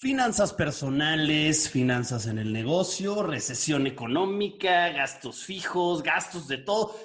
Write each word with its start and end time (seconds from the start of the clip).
Finanzas 0.00 0.54
personales, 0.54 1.68
finanzas 1.68 2.26
en 2.26 2.38
el 2.38 2.54
negocio, 2.54 3.22
recesión 3.22 3.86
económica, 3.86 4.88
gastos 4.88 5.44
fijos, 5.44 6.02
gastos 6.02 6.48
de 6.48 6.56
todo. 6.56 6.96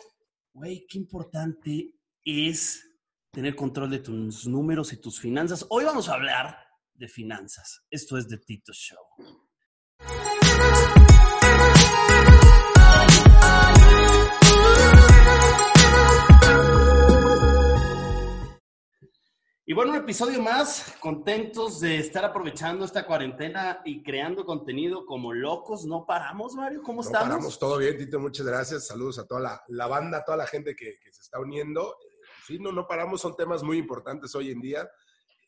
Güey, 0.53 0.87
qué 0.87 0.99
importante 0.99 1.93
es 2.23 2.89
tener 3.33 3.53
control 3.53 3.89
de 3.89 3.99
tus 3.99 4.47
números 4.47 4.93
y 4.93 5.01
tus 5.01 5.19
finanzas. 5.19 5.65
Hoy 5.71 5.83
vamos 5.83 6.07
a 6.07 6.13
hablar 6.13 6.57
de 6.93 7.09
finanzas. 7.09 7.85
Esto 7.89 8.17
es 8.17 8.29
The 8.29 8.37
Tito 8.37 8.71
Show. 8.71 9.03
Y 19.67 19.73
bueno, 19.73 19.93
un 19.93 19.97
episodio 19.97 20.43
más, 20.43 20.95
contentos 20.99 21.79
de 21.79 21.97
estar 21.97 22.23
aprovechando 22.23 22.85
esta 22.85 23.03
cuarentena 23.03 23.81
y 23.83 24.03
creando 24.03 24.45
contenido 24.45 25.07
como 25.07 25.33
locos. 25.33 25.85
No 25.85 26.05
paramos, 26.05 26.53
Mario, 26.53 26.83
¿cómo 26.83 27.01
no 27.01 27.07
estamos? 27.07 27.27
Paramos, 27.29 27.57
todo 27.57 27.79
bien, 27.79 27.97
Tito, 27.97 28.19
muchas 28.19 28.45
gracias. 28.45 28.85
Saludos 28.85 29.17
a 29.17 29.25
toda 29.25 29.41
la, 29.41 29.63
la 29.69 29.87
banda, 29.87 30.19
a 30.19 30.23
toda 30.23 30.37
la 30.37 30.45
gente 30.45 30.75
que, 30.75 30.99
que, 31.03 31.11
se 31.11 31.21
está 31.21 31.39
uniendo. 31.39 31.97
Sí, 32.45 32.59
no, 32.59 32.71
no 32.71 32.85
paramos, 32.85 33.21
son 33.21 33.35
temas 33.35 33.63
muy 33.63 33.79
importantes 33.79 34.35
hoy 34.35 34.51
en 34.51 34.61
día. 34.61 34.87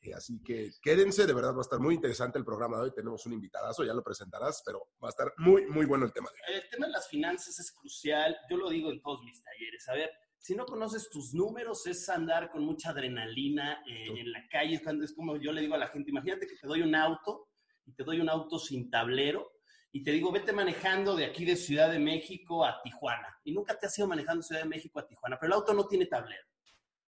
Eh, 0.01 0.15
así 0.15 0.41
que 0.43 0.71
quédense, 0.81 1.27
de 1.27 1.33
verdad 1.33 1.53
va 1.53 1.59
a 1.59 1.61
estar 1.61 1.79
muy 1.79 1.93
interesante 1.93 2.39
el 2.39 2.45
programa 2.45 2.77
de 2.77 2.83
hoy. 2.85 2.93
Tenemos 2.95 3.23
un 3.27 3.33
invitadazo, 3.33 3.83
ya 3.83 3.93
lo 3.93 4.03
presentarás, 4.03 4.63
pero 4.65 4.79
va 5.03 5.09
a 5.09 5.11
estar 5.11 5.31
muy, 5.37 5.67
muy 5.67 5.85
bueno 5.85 6.05
el 6.05 6.11
tema 6.11 6.31
de 6.31 6.53
hoy. 6.55 6.59
El 6.59 6.69
tema 6.71 6.87
de 6.87 6.93
las 6.93 7.07
finanzas 7.07 7.59
es 7.59 7.71
crucial. 7.71 8.35
Yo 8.49 8.57
lo 8.57 8.67
digo 8.71 8.89
en 8.89 8.99
todos 8.99 9.21
mis 9.23 9.43
talleres. 9.43 9.87
A 9.89 9.93
ver, 9.93 10.09
si 10.47 10.55
no 10.55 10.65
conoces 10.65 11.09
tus 11.09 11.33
números, 11.33 11.85
es 11.87 12.07
andar 12.07 12.49
con 12.49 12.63
mucha 12.63 12.91
adrenalina 12.91 13.83
eh, 13.85 14.07
en 14.17 14.31
la 14.31 14.47
calle. 14.47 14.81
Es 15.03 15.13
como 15.13 15.35
yo 15.35 15.51
le 15.51 15.59
digo 15.59 15.75
a 15.75 15.77
la 15.77 15.89
gente, 15.89 16.09
imagínate 16.09 16.47
que 16.47 16.55
te 16.55 16.65
doy 16.65 16.81
un 16.81 16.95
auto 16.95 17.49
y 17.83 17.91
te 17.91 18.05
doy 18.05 18.21
un 18.21 18.29
auto 18.29 18.57
sin 18.57 18.89
tablero 18.89 19.51
y 19.91 20.03
te 20.03 20.11
digo, 20.13 20.31
vete 20.31 20.53
manejando 20.53 21.17
de 21.17 21.25
aquí 21.25 21.43
de 21.43 21.57
Ciudad 21.57 21.91
de 21.91 21.99
México 21.99 22.63
a 22.63 22.81
Tijuana. 22.81 23.27
Y 23.43 23.51
nunca 23.51 23.77
te 23.77 23.87
has 23.87 23.97
ido 23.97 24.07
manejando 24.07 24.39
de 24.39 24.47
Ciudad 24.47 24.61
de 24.61 24.69
México 24.69 24.99
a 24.99 25.05
Tijuana, 25.05 25.37
pero 25.37 25.51
el 25.51 25.59
auto 25.59 25.73
no 25.73 25.85
tiene 25.85 26.05
tablero. 26.05 26.47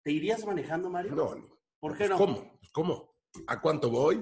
¿Te 0.03 0.11
irías 0.11 0.45
manejando, 0.45 0.91
Mario? 0.91 1.13
No, 1.15 1.37
no. 1.37 1.61
¿Por 1.79 1.97
qué 1.97 2.09
no? 2.09 2.17
¿Cómo? 2.17 2.59
¿Cómo? 2.73 3.15
¿A 3.47 3.61
cuánto 3.61 3.89
voy? 3.89 4.21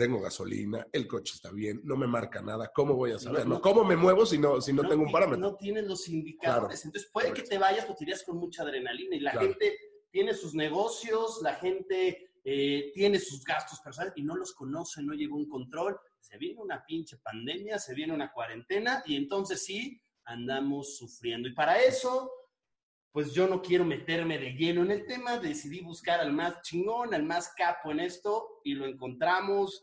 Tengo 0.00 0.18
gasolina, 0.18 0.86
el 0.92 1.06
coche 1.06 1.34
está 1.34 1.50
bien, 1.50 1.82
no 1.84 1.94
me 1.94 2.06
marca 2.06 2.40
nada. 2.40 2.72
¿Cómo 2.74 2.94
voy 2.94 3.12
a 3.12 3.18
saber? 3.18 3.46
No, 3.46 3.56
no, 3.56 3.60
¿Cómo 3.60 3.84
me 3.84 3.96
muevo 3.96 4.24
si 4.24 4.38
no, 4.38 4.58
si 4.62 4.72
no, 4.72 4.82
no 4.82 4.88
tengo 4.88 5.02
un 5.02 5.12
parámetro? 5.12 5.38
No 5.38 5.56
tienes 5.56 5.84
los 5.84 6.08
indicadores. 6.08 6.80
Claro. 6.80 6.88
Entonces 6.88 7.10
puede 7.12 7.34
que 7.34 7.42
te 7.42 7.58
vayas, 7.58 7.84
pues 7.84 7.98
te 7.98 8.04
irías 8.04 8.22
con 8.22 8.38
mucha 8.38 8.62
adrenalina. 8.62 9.14
Y 9.14 9.20
la 9.20 9.32
claro. 9.32 9.48
gente 9.48 9.76
tiene 10.10 10.32
sus 10.32 10.54
negocios, 10.54 11.40
la 11.42 11.56
gente 11.56 12.30
eh, 12.42 12.92
tiene 12.94 13.18
sus 13.18 13.44
gastos 13.44 13.78
personales 13.80 14.14
y 14.16 14.22
no 14.22 14.36
los 14.36 14.54
conoce, 14.54 15.02
no 15.02 15.12
llegó 15.12 15.36
un 15.36 15.50
control. 15.50 16.00
Se 16.18 16.38
viene 16.38 16.62
una 16.62 16.82
pinche 16.86 17.18
pandemia, 17.18 17.78
se 17.78 17.94
viene 17.94 18.14
una 18.14 18.32
cuarentena 18.32 19.02
y 19.04 19.16
entonces 19.16 19.62
sí 19.62 20.00
andamos 20.24 20.96
sufriendo. 20.96 21.46
Y 21.46 21.52
para 21.52 21.78
eso 21.78 22.32
pues 23.12 23.34
yo 23.34 23.48
no 23.48 23.60
quiero 23.60 23.84
meterme 23.84 24.38
de 24.38 24.52
lleno 24.52 24.82
en 24.82 24.92
el 24.92 25.04
tema, 25.04 25.38
decidí 25.38 25.80
buscar 25.80 26.20
al 26.20 26.32
más 26.32 26.62
chingón, 26.62 27.12
al 27.12 27.24
más 27.24 27.52
capo 27.56 27.90
en 27.90 28.00
esto 28.00 28.60
y 28.62 28.74
lo 28.74 28.86
encontramos 28.86 29.82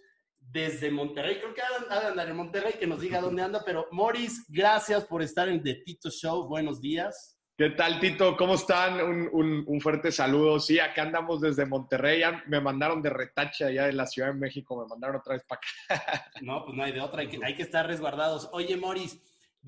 desde 0.52 0.92
Monterrey. 0.92 1.38
Creo 1.40 1.54
que 1.54 1.62
ha 1.62 2.00
de 2.00 2.08
andar 2.08 2.30
en 2.30 2.36
Monterrey, 2.36 2.74
que 2.80 2.88
nos 2.88 3.02
diga 3.02 3.22
dónde 3.22 3.44
anda, 3.44 3.64
pero 3.66 3.88
Morris, 3.92 4.46
gracias 4.48 5.06
por 5.06 5.22
estar 5.22 5.50
en 5.50 5.62
The 5.62 5.76
Tito 5.86 6.10
Show. 6.10 6.48
Buenos 6.48 6.82
días. 6.82 7.38
¿Qué 7.58 7.72
tal, 7.72 8.00
Tito? 8.00 8.38
¿Cómo 8.38 8.54
están? 8.54 9.02
Un, 9.02 9.30
un, 9.32 9.64
un, 9.66 9.82
fuerte 9.82 10.12
saludo. 10.12 10.60
Sí, 10.60 10.80
acá 10.80 11.02
andamos 11.02 11.42
desde 11.42 11.66
Monterrey. 11.66 12.20
Ya 12.20 12.44
me 12.48 12.62
mandaron 12.62 13.02
de 13.02 13.10
retache 13.10 13.66
allá 13.66 13.86
de 13.88 13.94
la 13.94 14.06
Ciudad 14.06 14.28
de 14.28 14.36
México. 14.36 14.80
Me 14.80 14.88
mandaron 14.88 15.16
otra 15.16 15.34
vez 15.34 15.44
para 15.48 15.62
acá. 15.62 16.32
No, 16.42 16.64
pues 16.64 16.78
no 16.78 16.84
hay 16.84 16.92
de 16.92 17.02
otra. 17.02 17.22
Hay 17.22 17.30
que, 17.30 17.40
hay 17.44 17.56
que 17.56 17.64
estar 17.64 17.88
resguardados. 17.88 18.48
Oye, 18.54 18.78
Morris, 18.78 19.20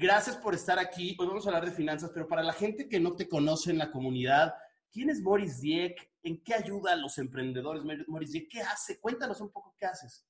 Gracias 0.01 0.37
por 0.37 0.55
estar 0.55 0.79
aquí. 0.79 1.13
Hoy 1.19 1.27
vamos 1.27 1.45
a 1.45 1.49
hablar 1.49 1.65
de 1.65 1.75
finanzas, 1.75 2.11
pero 2.13 2.25
para 2.25 2.41
la 2.41 2.53
gente 2.53 2.87
que 2.87 3.01
no 3.01 3.17
te 3.17 3.27
conoce 3.27 3.71
en 3.71 3.77
la 3.77 3.91
comunidad, 3.91 4.53
¿quién 4.93 5.09
es 5.09 5.21
Boris 5.21 5.59
Dieck? 5.59 6.09
¿En 6.23 6.41
qué 6.41 6.53
ayuda 6.53 6.93
a 6.93 6.95
los 6.95 7.17
emprendedores 7.17 7.83
Boris 8.07 8.31
Dieck? 8.31 8.49
¿Qué 8.49 8.61
hace? 8.61 9.01
Cuéntanos 9.01 9.41
un 9.41 9.51
poco 9.51 9.75
qué 9.77 9.87
haces. 9.87 10.25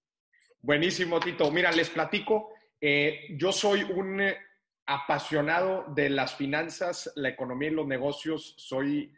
Buenísimo, 0.61 1.19
Tito. 1.21 1.49
Mira, 1.51 1.71
les 1.71 1.89
platico. 1.89 2.49
Eh, 2.81 3.27
yo 3.37 3.51
soy 3.51 3.83
un 3.83 4.19
eh, 4.19 4.37
apasionado 4.85 5.85
de 5.95 6.09
las 6.09 6.35
finanzas, 6.35 7.11
la 7.15 7.29
economía 7.29 7.69
y 7.69 7.73
los 7.73 7.87
negocios. 7.87 8.55
Soy, 8.57 9.13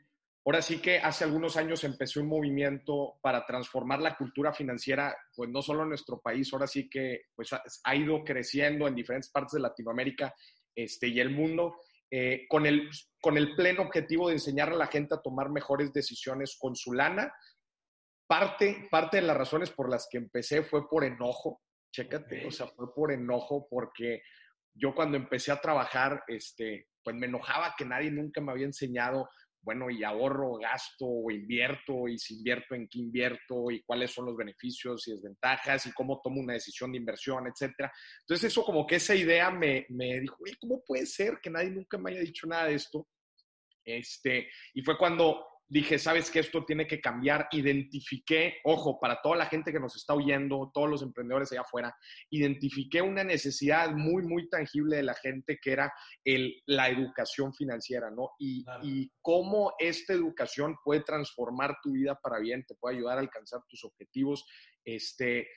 ahora 0.45 0.61
sí 0.61 0.77
que 0.79 0.99
hace 0.99 1.23
algunos 1.23 1.57
años 1.57 1.83
empecé 1.83 2.19
un 2.19 2.27
movimiento 2.27 3.17
para 3.21 3.43
transformar 3.45 4.01
la 4.01 4.15
cultura 4.17 4.53
financiera, 4.53 5.15
pues 5.35 5.49
no 5.49 5.63
solo 5.63 5.81
en 5.81 5.89
nuestro 5.89 6.21
país, 6.21 6.51
ahora 6.53 6.67
sí 6.67 6.87
que 6.87 7.21
pues 7.35 7.49
ha, 7.53 7.95
ido 7.95 8.23
creciendo 8.23 8.87
en 8.87 8.95
diferentes 8.95 9.31
partes 9.31 9.53
de 9.53 9.61
Latinoamérica 9.61 10.35
este, 10.75 11.07
y 11.07 11.19
el 11.19 11.31
mundo, 11.31 11.75
eh, 12.11 12.45
con, 12.49 12.67
el, 12.67 12.87
con 13.19 13.37
el 13.37 13.55
pleno 13.55 13.81
objetivo 13.81 14.27
de 14.27 14.35
enseñar 14.35 14.69
a 14.69 14.75
la 14.75 14.87
gente 14.87 15.15
a 15.15 15.21
tomar 15.21 15.49
mejores 15.49 15.91
decisiones 15.91 16.55
con 16.59 16.75
su 16.75 16.93
lana. 16.93 17.33
Parte, 18.31 18.87
parte 18.89 19.17
de 19.17 19.23
las 19.23 19.35
razones 19.35 19.71
por 19.71 19.89
las 19.89 20.07
que 20.09 20.17
empecé 20.17 20.63
fue 20.63 20.87
por 20.87 21.03
enojo, 21.03 21.63
chécate, 21.91 22.37
okay. 22.37 22.47
o 22.47 22.51
sea, 22.51 22.67
fue 22.67 22.93
por 22.93 23.11
enojo 23.11 23.67
porque 23.69 24.21
yo 24.73 24.95
cuando 24.95 25.17
empecé 25.17 25.51
a 25.51 25.59
trabajar, 25.59 26.23
este, 26.29 26.87
pues 27.03 27.13
me 27.17 27.27
enojaba 27.27 27.75
que 27.77 27.83
nadie 27.83 28.09
nunca 28.09 28.39
me 28.39 28.53
había 28.53 28.67
enseñado 28.67 29.27
bueno, 29.63 29.89
y 29.89 30.01
ahorro, 30.03 30.55
gasto 30.55 31.05
o 31.05 31.29
invierto, 31.29 32.07
y 32.07 32.17
si 32.17 32.37
invierto, 32.37 32.73
en 32.73 32.87
qué 32.87 32.99
invierto, 32.99 33.69
y 33.69 33.83
cuáles 33.83 34.11
son 34.11 34.25
los 34.27 34.35
beneficios 34.37 35.07
y 35.07 35.11
desventajas, 35.11 35.85
y 35.85 35.91
cómo 35.91 36.21
tomo 36.23 36.41
una 36.41 36.53
decisión 36.53 36.91
de 36.93 36.99
inversión, 36.99 37.47
etcétera. 37.47 37.91
Entonces, 38.21 38.51
eso 38.51 38.63
como 38.63 38.87
que 38.87 38.95
esa 38.95 39.13
idea 39.13 39.51
me, 39.51 39.85
me 39.89 40.19
dijo, 40.21 40.37
¿cómo 40.59 40.81
puede 40.85 41.05
ser 41.05 41.39
que 41.41 41.49
nadie 41.49 41.69
nunca 41.69 41.97
me 41.97 42.11
haya 42.11 42.21
dicho 42.21 42.47
nada 42.47 42.65
de 42.67 42.75
esto? 42.75 43.07
Este, 43.85 44.47
y 44.73 44.81
fue 44.83 44.97
cuando 44.97 45.50
dije, 45.71 45.97
sabes 45.97 46.29
que 46.29 46.39
esto 46.39 46.65
tiene 46.65 46.85
que 46.85 46.99
cambiar, 46.99 47.47
identifiqué, 47.53 48.55
ojo, 48.65 48.99
para 48.99 49.21
toda 49.21 49.37
la 49.37 49.45
gente 49.45 49.71
que 49.71 49.79
nos 49.79 49.95
está 49.95 50.13
oyendo, 50.13 50.69
todos 50.73 50.89
los 50.89 51.01
emprendedores 51.01 51.49
allá 51.53 51.61
afuera, 51.61 51.95
identifiqué 52.29 53.01
una 53.01 53.23
necesidad 53.23 53.89
muy, 53.91 54.23
muy 54.23 54.49
tangible 54.49 54.97
de 54.97 55.03
la 55.03 55.13
gente 55.13 55.59
que 55.61 55.71
era 55.71 55.93
el, 56.25 56.61
la 56.65 56.89
educación 56.89 57.53
financiera, 57.53 58.11
¿no? 58.11 58.31
Y, 58.37 58.65
claro. 58.65 58.81
y 58.83 59.13
cómo 59.21 59.73
esta 59.79 60.11
educación 60.11 60.75
puede 60.83 61.03
transformar 61.03 61.77
tu 61.81 61.93
vida 61.93 62.19
para 62.21 62.39
bien, 62.39 62.65
te 62.67 62.75
puede 62.75 62.97
ayudar 62.97 63.17
a 63.17 63.21
alcanzar 63.21 63.61
tus 63.69 63.85
objetivos, 63.85 64.45
este, 64.83 65.47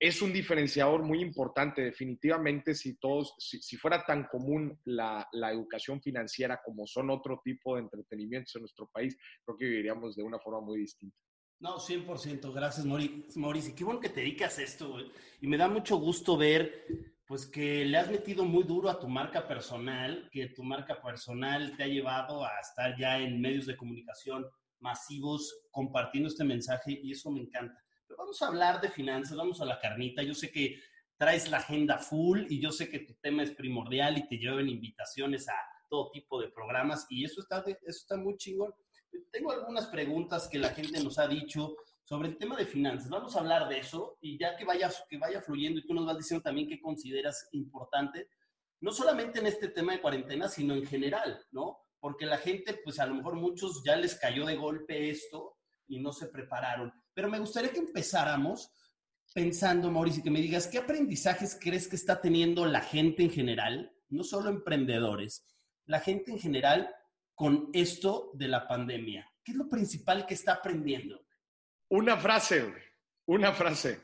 es 0.00 0.22
un 0.22 0.32
diferenciador 0.32 1.02
muy 1.02 1.20
importante. 1.20 1.82
Definitivamente, 1.82 2.74
si 2.74 2.94
todos, 2.94 3.34
si, 3.38 3.76
fuera 3.76 4.02
tan 4.06 4.24
común 4.24 4.80
la, 4.84 5.28
educación 5.52 6.00
financiera 6.00 6.62
como 6.64 6.86
son 6.86 7.10
otro 7.10 7.42
tipo 7.44 7.76
de 7.76 7.82
entretenimientos 7.82 8.56
en 8.56 8.62
nuestro 8.62 8.88
país, 8.88 9.16
creo 9.44 9.58
que 9.58 9.66
viviríamos 9.66 10.16
de 10.16 10.22
una 10.22 10.38
forma 10.38 10.62
muy 10.62 10.80
distinta. 10.80 11.16
No, 11.58 11.76
100%. 11.76 12.50
Gracias. 12.54 12.86
Y 12.86 13.74
qué 13.74 13.84
bueno 13.84 14.00
que 14.00 14.08
te 14.08 14.20
dedicas 14.20 14.58
esto. 14.58 14.96
Y 15.38 15.46
me 15.46 15.58
da 15.58 15.68
mucho 15.68 15.98
gusto 15.98 16.38
ver, 16.38 16.86
pues, 17.26 17.44
que 17.44 17.84
le 17.84 17.98
has 17.98 18.10
metido 18.10 18.46
muy 18.46 18.64
duro 18.64 18.88
a 18.88 18.98
tu 18.98 19.06
marca 19.06 19.46
personal, 19.46 20.30
que 20.32 20.48
tu 20.48 20.62
marca 20.62 21.02
personal 21.02 21.76
te 21.76 21.82
ha 21.82 21.88
llevado 21.88 22.42
a 22.42 22.58
estar 22.58 22.98
ya 22.98 23.18
en 23.18 23.38
medios 23.38 23.66
de 23.66 23.76
comunicación 23.76 24.46
masivos 24.78 25.66
compartiendo 25.70 26.30
este 26.30 26.44
mensaje 26.44 26.98
y 27.02 27.12
eso 27.12 27.30
me 27.30 27.40
encanta. 27.40 27.78
Vamos 28.16 28.40
a 28.42 28.46
hablar 28.48 28.80
de 28.80 28.90
finanzas, 28.90 29.36
vamos 29.36 29.60
a 29.60 29.64
la 29.64 29.78
carnita. 29.78 30.22
Yo 30.22 30.34
sé 30.34 30.50
que 30.50 30.80
traes 31.16 31.50
la 31.50 31.58
agenda 31.58 31.98
full 31.98 32.46
y 32.48 32.60
yo 32.60 32.72
sé 32.72 32.88
que 32.88 33.00
tu 33.00 33.14
tema 33.14 33.42
es 33.42 33.50
primordial 33.50 34.18
y 34.18 34.26
te 34.26 34.38
llevan 34.38 34.68
invitaciones 34.68 35.48
a 35.48 35.54
todo 35.88 36.10
tipo 36.10 36.40
de 36.40 36.48
programas 36.48 37.06
y 37.10 37.24
eso 37.24 37.40
está, 37.40 37.58
eso 37.66 37.78
está 37.84 38.16
muy 38.16 38.36
chingón. 38.36 38.72
Tengo 39.30 39.52
algunas 39.52 39.86
preguntas 39.88 40.48
que 40.48 40.58
la 40.58 40.70
gente 40.70 41.02
nos 41.02 41.18
ha 41.18 41.26
dicho 41.26 41.76
sobre 42.04 42.28
el 42.28 42.38
tema 42.38 42.56
de 42.56 42.66
finanzas. 42.66 43.10
Vamos 43.10 43.36
a 43.36 43.40
hablar 43.40 43.68
de 43.68 43.78
eso 43.78 44.16
y 44.20 44.38
ya 44.38 44.56
que 44.56 44.64
vaya, 44.64 44.90
que 45.08 45.18
vaya 45.18 45.40
fluyendo 45.42 45.80
y 45.80 45.86
tú 45.86 45.94
nos 45.94 46.06
vas 46.06 46.16
diciendo 46.16 46.42
también 46.42 46.68
qué 46.68 46.80
consideras 46.80 47.48
importante, 47.52 48.28
no 48.80 48.92
solamente 48.92 49.40
en 49.40 49.46
este 49.46 49.68
tema 49.68 49.92
de 49.92 50.00
cuarentena, 50.00 50.48
sino 50.48 50.74
en 50.74 50.86
general, 50.86 51.44
¿no? 51.50 51.78
Porque 51.98 52.24
la 52.24 52.38
gente, 52.38 52.80
pues 52.82 52.98
a 52.98 53.06
lo 53.06 53.14
mejor 53.14 53.34
muchos 53.34 53.82
ya 53.84 53.94
les 53.96 54.14
cayó 54.14 54.46
de 54.46 54.56
golpe 54.56 55.10
esto 55.10 55.58
y 55.86 56.00
no 56.00 56.12
se 56.12 56.28
prepararon. 56.28 56.92
Pero 57.14 57.28
me 57.28 57.38
gustaría 57.38 57.72
que 57.72 57.78
empezáramos 57.78 58.72
pensando, 59.34 59.90
Mauricio, 59.90 60.22
que 60.22 60.30
me 60.30 60.40
digas, 60.40 60.66
¿qué 60.66 60.78
aprendizajes 60.78 61.58
crees 61.60 61.88
que 61.88 61.96
está 61.96 62.20
teniendo 62.20 62.66
la 62.66 62.80
gente 62.80 63.22
en 63.22 63.30
general, 63.30 63.92
no 64.08 64.24
solo 64.24 64.50
emprendedores, 64.50 65.44
la 65.86 66.00
gente 66.00 66.30
en 66.30 66.38
general 66.38 66.94
con 67.34 67.70
esto 67.72 68.30
de 68.34 68.48
la 68.48 68.66
pandemia? 68.66 69.30
¿Qué 69.44 69.52
es 69.52 69.58
lo 69.58 69.68
principal 69.68 70.26
que 70.26 70.34
está 70.34 70.54
aprendiendo? 70.54 71.24
Una 71.88 72.16
frase, 72.16 72.72
una 73.26 73.52
frase. 73.52 74.00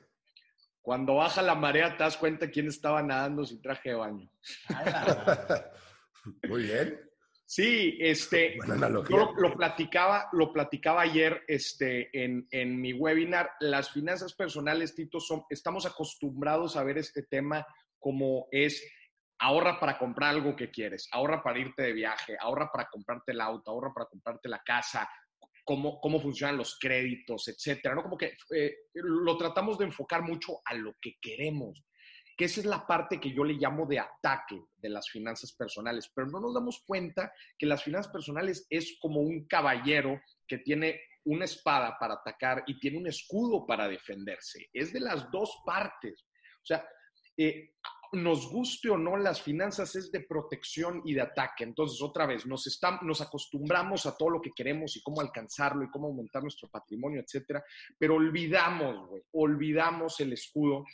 Cuando 0.81 1.17
baja 1.17 1.43
la 1.43 1.55
marea 1.55 1.97
te 1.97 2.05
das 2.05 2.17
cuenta 2.17 2.51
quién 2.51 2.69
estaba 2.69 3.03
nadando 3.03 3.45
sin 3.45 3.61
traje 3.61 3.91
de 3.91 3.95
baño. 3.97 4.31
Muy 6.49 6.63
bien. 6.63 7.06
Sí, 7.49 7.97
este, 8.01 8.59
yo 9.09 9.33
lo, 9.37 9.55
platicaba, 9.55 10.29
lo 10.33 10.53
platicaba 10.53 11.03
ayer 11.03 11.45
este, 11.47 12.11
en, 12.13 12.49
en, 12.51 12.81
mi 12.81 12.93
webinar. 12.93 13.51
Las 13.61 13.93
finanzas 13.93 14.35
personales, 14.35 14.97
Tito, 14.97 15.21
son, 15.21 15.45
estamos 15.49 15.87
acostumbrados 15.87 16.77
a 16.77 16.83
ver 16.83 16.99
este 16.99 17.23
tema 17.23 17.65
como 18.01 18.49
es 18.51 18.85
ahorra 19.39 19.79
para 19.79 19.97
comprar 19.97 20.31
algo 20.31 20.57
que 20.57 20.73
quieres, 20.73 21.09
ahorra 21.13 21.41
para 21.41 21.61
irte 21.61 21.85
de 21.85 21.93
viaje, 21.93 22.37
ahorra 22.41 22.69
para 22.73 22.89
comprarte 22.89 23.31
el 23.31 23.41
auto, 23.41 23.71
ahorra 23.71 23.93
para 23.95 24.07
comprarte 24.07 24.49
la 24.49 24.63
casa, 24.65 25.09
cómo, 25.65 26.01
cómo 26.01 26.21
funcionan 26.21 26.57
los 26.57 26.77
créditos, 26.81 27.47
etcétera. 27.47 27.95
¿no? 27.95 28.03
Como 28.03 28.17
que 28.17 28.37
eh, 28.57 28.75
lo 28.95 29.37
tratamos 29.37 29.79
de 29.79 29.85
enfocar 29.85 30.23
mucho 30.23 30.61
a 30.65 30.75
lo 30.75 30.95
que 31.01 31.15
queremos 31.21 31.85
que 32.37 32.45
esa 32.45 32.61
es 32.61 32.67
la 32.67 32.87
parte 32.87 33.19
que 33.19 33.33
yo 33.33 33.45
le 33.45 33.55
llamo 33.55 33.87
de 33.87 33.99
ataque 33.99 34.61
de 34.77 34.89
las 34.89 35.09
finanzas 35.09 35.53
personales, 35.53 36.11
pero 36.15 36.29
no 36.29 36.41
nos 36.41 36.55
damos 36.55 36.83
cuenta 36.87 37.33
que 37.59 37.67
las 37.67 37.83
finanzas 37.83 38.13
personales 38.13 38.67
es 38.69 38.99
como 39.01 39.21
un 39.21 39.47
caballero 39.47 40.21
que 40.47 40.59
tiene 40.59 41.01
una 41.25 41.45
espada 41.45 41.97
para 41.99 42.15
atacar 42.15 42.63
y 42.67 42.79
tiene 42.79 42.99
un 42.99 43.07
escudo 43.07 43.67
para 43.67 43.89
defenderse. 43.89 44.69
Es 44.73 44.93
de 44.93 45.01
las 45.01 45.31
dos 45.31 45.63
partes. 45.65 46.25
O 46.63 46.67
sea, 46.67 46.87
eh, 47.37 47.71
nos 48.13 48.49
guste 48.51 48.89
o 48.91 48.97
no, 48.97 49.17
las 49.17 49.43
finanzas 49.43 49.95
es 49.97 50.13
de 50.13 50.21
protección 50.21 51.03
y 51.05 51.15
de 51.15 51.23
ataque. 51.23 51.65
Entonces, 51.65 52.01
otra 52.01 52.27
vez, 52.27 52.47
nos, 52.47 52.67
estamos, 52.67 53.03
nos 53.03 53.21
acostumbramos 53.21 54.07
a 54.07 54.17
todo 54.17 54.31
lo 54.31 54.41
que 54.41 54.53
queremos 54.55 54.97
y 54.97 55.03
cómo 55.03 55.21
alcanzarlo 55.21 55.85
y 55.85 55.91
cómo 55.91 56.09
aumentar 56.09 56.43
nuestro 56.43 56.69
patrimonio, 56.69 57.21
etcétera, 57.21 57.65
pero 57.99 58.15
olvidamos, 58.15 59.09
güey, 59.09 59.23
olvidamos 59.33 60.21
el 60.21 60.33
escudo 60.33 60.85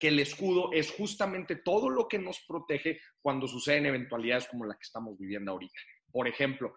que 0.00 0.08
el 0.08 0.18
escudo 0.18 0.72
es 0.72 0.90
justamente 0.90 1.56
todo 1.56 1.90
lo 1.90 2.08
que 2.08 2.18
nos 2.18 2.40
protege 2.48 3.00
cuando 3.20 3.46
suceden 3.46 3.84
eventualidades 3.86 4.48
como 4.48 4.64
la 4.64 4.74
que 4.74 4.84
estamos 4.84 5.18
viviendo 5.18 5.52
ahorita. 5.52 5.78
Por 6.10 6.26
ejemplo, 6.26 6.74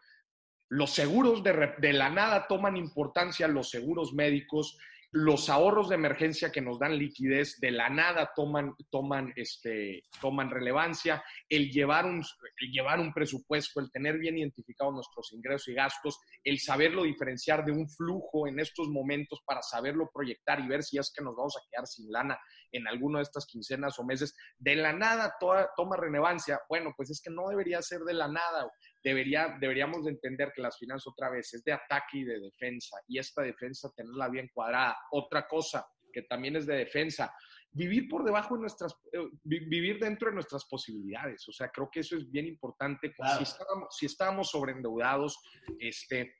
los 0.70 0.92
seguros 0.92 1.42
de, 1.42 1.74
de, 1.78 1.94
la 1.94 2.10
nada 2.10 2.48
toman 2.48 2.76
importancia, 2.76 3.48
los 3.48 3.70
seguros 3.70 4.14
médicos, 4.14 4.78
los 5.14 5.48
ahorros 5.50 5.90
de 5.90 5.96
emergencia 5.96 6.52
que 6.52 6.60
nos 6.60 6.80
dan 6.80 6.98
liquidez 6.98 7.60
de 7.60 7.70
la 7.70 7.88
nada 7.88 8.32
toman, 8.36 8.74
toman, 8.90 9.32
este, 9.36 10.06
toman 10.20 10.50
relevancia, 10.50 11.24
el 11.48 11.70
llevar, 11.70 12.08
un, 12.08 12.24
llevar 12.72 13.00
un 13.00 13.14
presupuesto, 13.14 13.80
el 13.80 13.92
tener 13.92 14.18
bien 14.18 14.40
identificados 14.40 14.92
nuestros 14.92 15.32
ingresos 15.34 15.68
y 15.68 15.76
gastos, 15.76 16.20
el 16.44 16.60
saberlo 16.60 17.04
diferenciar 17.04 17.64
de 17.64 17.72
un 17.72 17.88
flujo 17.88 18.48
en 18.48 18.60
estos 18.60 18.88
momentos 18.90 19.40
para 19.46 19.62
saberlo 19.62 20.10
proyectar 20.12 20.60
y 20.60 20.68
ver 20.68 20.82
si 20.82 20.98
es 20.98 21.14
que 21.16 21.24
nos 21.24 21.36
vamos 21.36 21.56
a 21.58 21.70
quedar 21.70 21.86
sin 21.86 22.12
lana 22.12 22.40
en 22.72 22.88
alguna 22.88 23.20
de 23.20 23.24
estas 23.24 23.46
quincenas 23.46 24.00
o 24.00 24.04
meses, 24.04 24.36
de 24.58 24.76
la 24.76 24.94
nada 24.94 25.36
toma 25.40 25.96
relevancia. 25.96 26.60
Bueno, 26.68 26.92
pues 26.98 27.12
es 27.12 27.22
que 27.22 27.30
no 27.30 27.50
debería 27.50 27.84
ser 27.84 28.00
de 28.00 28.16
la 28.16 28.28
nada 28.28 28.68
debería, 29.04 29.58
deberíamos 29.60 30.06
de 30.06 30.12
entender 30.12 30.52
que 30.56 30.62
las 30.62 30.78
finanzas 30.78 31.08
otra 31.08 31.30
vez 31.30 31.54
es 31.54 31.64
de 31.64 31.74
ataque 31.74 32.20
y 32.20 32.24
de 32.24 32.40
defensa, 32.40 32.98
y 33.08 33.20
esta 33.20 33.42
defensa 33.42 33.92
tenerla 33.96 34.30
bien 34.30 34.50
cuadrada. 34.54 34.98
Otra 35.12 35.48
cosa 35.48 35.86
que 36.12 36.22
también 36.24 36.56
es 36.56 36.66
de 36.66 36.76
defensa, 36.76 37.34
vivir 37.72 38.08
por 38.08 38.24
debajo 38.24 38.56
de 38.56 38.62
nuestras, 38.62 38.94
eh, 39.12 39.28
vivir 39.44 40.00
dentro 40.00 40.30
de 40.30 40.36
nuestras 40.36 40.66
posibilidades. 40.66 41.48
O 41.50 41.52
sea, 41.52 41.70
creo 41.70 41.90
que 41.92 42.02
eso 42.02 42.16
es 42.16 42.30
bien 42.30 42.46
importante. 42.46 43.14
Si, 43.38 43.44
estábamos, 43.44 43.98
si 43.98 44.06
estábamos 44.06 44.50
sobreendeudados, 44.52 45.40
este, 45.80 46.36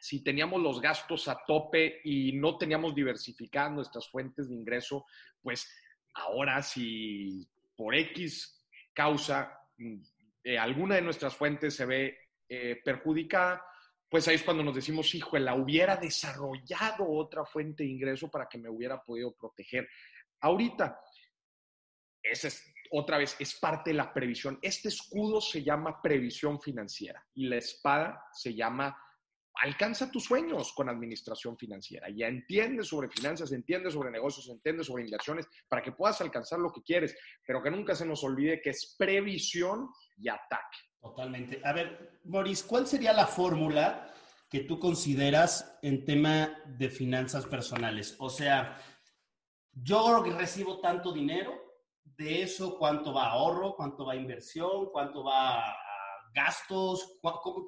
si 0.00 0.24
teníamos 0.24 0.60
los 0.60 0.80
gastos 0.80 1.28
a 1.28 1.38
tope 1.46 2.00
y 2.04 2.32
no 2.32 2.58
teníamos 2.58 2.94
diversificadas 2.94 3.72
nuestras 3.72 4.10
fuentes 4.10 4.48
de 4.48 4.56
ingreso, 4.56 5.06
pues 5.40 5.72
ahora 6.14 6.60
si 6.62 7.48
por 7.76 7.94
X 7.94 8.66
causa 8.92 9.56
eh, 10.44 10.58
alguna 10.58 10.96
de 10.96 11.02
nuestras 11.02 11.36
fuentes 11.36 11.74
se 11.74 11.86
ve 11.86 12.18
eh, 12.48 12.80
perjudicada, 12.84 13.64
pues 14.08 14.28
ahí 14.28 14.34
es 14.34 14.42
cuando 14.42 14.62
nos 14.62 14.74
decimos, 14.74 15.14
hijo, 15.14 15.38
la 15.38 15.54
hubiera 15.54 15.96
desarrollado 15.96 17.08
otra 17.08 17.44
fuente 17.44 17.82
de 17.82 17.90
ingreso 17.90 18.30
para 18.30 18.46
que 18.46 18.58
me 18.58 18.68
hubiera 18.68 19.02
podido 19.02 19.34
proteger. 19.34 19.88
Ahorita, 20.40 21.00
esa 22.22 22.48
es 22.48 22.72
otra 22.90 23.16
vez, 23.16 23.34
es 23.38 23.58
parte 23.58 23.90
de 23.90 23.96
la 23.96 24.12
previsión. 24.12 24.58
Este 24.60 24.88
escudo 24.88 25.40
se 25.40 25.62
llama 25.62 26.02
previsión 26.02 26.60
financiera 26.60 27.24
y 27.34 27.46
la 27.46 27.56
espada 27.56 28.26
se 28.32 28.54
llama 28.54 28.96
alcanza 29.54 30.10
tus 30.10 30.24
sueños 30.24 30.72
con 30.72 30.88
administración 30.88 31.56
financiera. 31.56 32.08
Ya 32.10 32.26
entiendes 32.26 32.88
sobre 32.88 33.08
finanzas, 33.08 33.52
entiendes 33.52 33.92
sobre 33.92 34.10
negocios, 34.10 34.48
entiendes 34.48 34.86
sobre 34.86 35.04
inversiones 35.04 35.46
para 35.68 35.82
que 35.82 35.92
puedas 35.92 36.20
alcanzar 36.20 36.58
lo 36.58 36.72
que 36.72 36.82
quieres, 36.82 37.16
pero 37.46 37.62
que 37.62 37.70
nunca 37.70 37.94
se 37.94 38.06
nos 38.06 38.24
olvide 38.24 38.60
que 38.60 38.70
es 38.70 38.94
previsión 38.98 39.88
y 40.16 40.28
ataque. 40.28 40.78
Totalmente. 41.00 41.60
A 41.64 41.72
ver, 41.72 42.20
Boris, 42.24 42.62
¿cuál 42.62 42.86
sería 42.86 43.12
la 43.12 43.26
fórmula 43.26 44.14
que 44.48 44.60
tú 44.60 44.78
consideras 44.78 45.78
en 45.82 46.04
tema 46.04 46.58
de 46.66 46.88
finanzas 46.88 47.46
personales? 47.46 48.16
O 48.18 48.30
sea, 48.30 48.78
yo 49.72 50.22
recibo 50.22 50.80
tanto 50.80 51.12
dinero, 51.12 51.60
de 52.04 52.42
eso 52.42 52.78
cuánto 52.78 53.12
va 53.12 53.26
a 53.26 53.30
ahorro, 53.32 53.74
cuánto 53.74 54.04
va 54.04 54.12
a 54.12 54.16
inversión, 54.16 54.90
cuánto 54.92 55.24
va 55.24 55.58
a 55.58 55.76
gastos, 56.34 57.18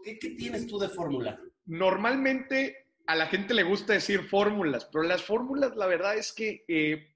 ¿qué, 0.02 0.18
qué 0.18 0.30
tienes 0.30 0.66
tú 0.66 0.78
de 0.78 0.88
fórmula? 0.88 1.38
Normalmente 1.66 2.88
a 3.06 3.14
la 3.14 3.26
gente 3.26 3.54
le 3.54 3.62
gusta 3.62 3.92
decir 3.92 4.22
fórmulas, 4.24 4.86
pero 4.86 5.04
las 5.04 5.22
fórmulas, 5.22 5.76
la 5.76 5.86
verdad 5.86 6.16
es 6.16 6.32
que 6.32 6.64
eh, 6.68 7.14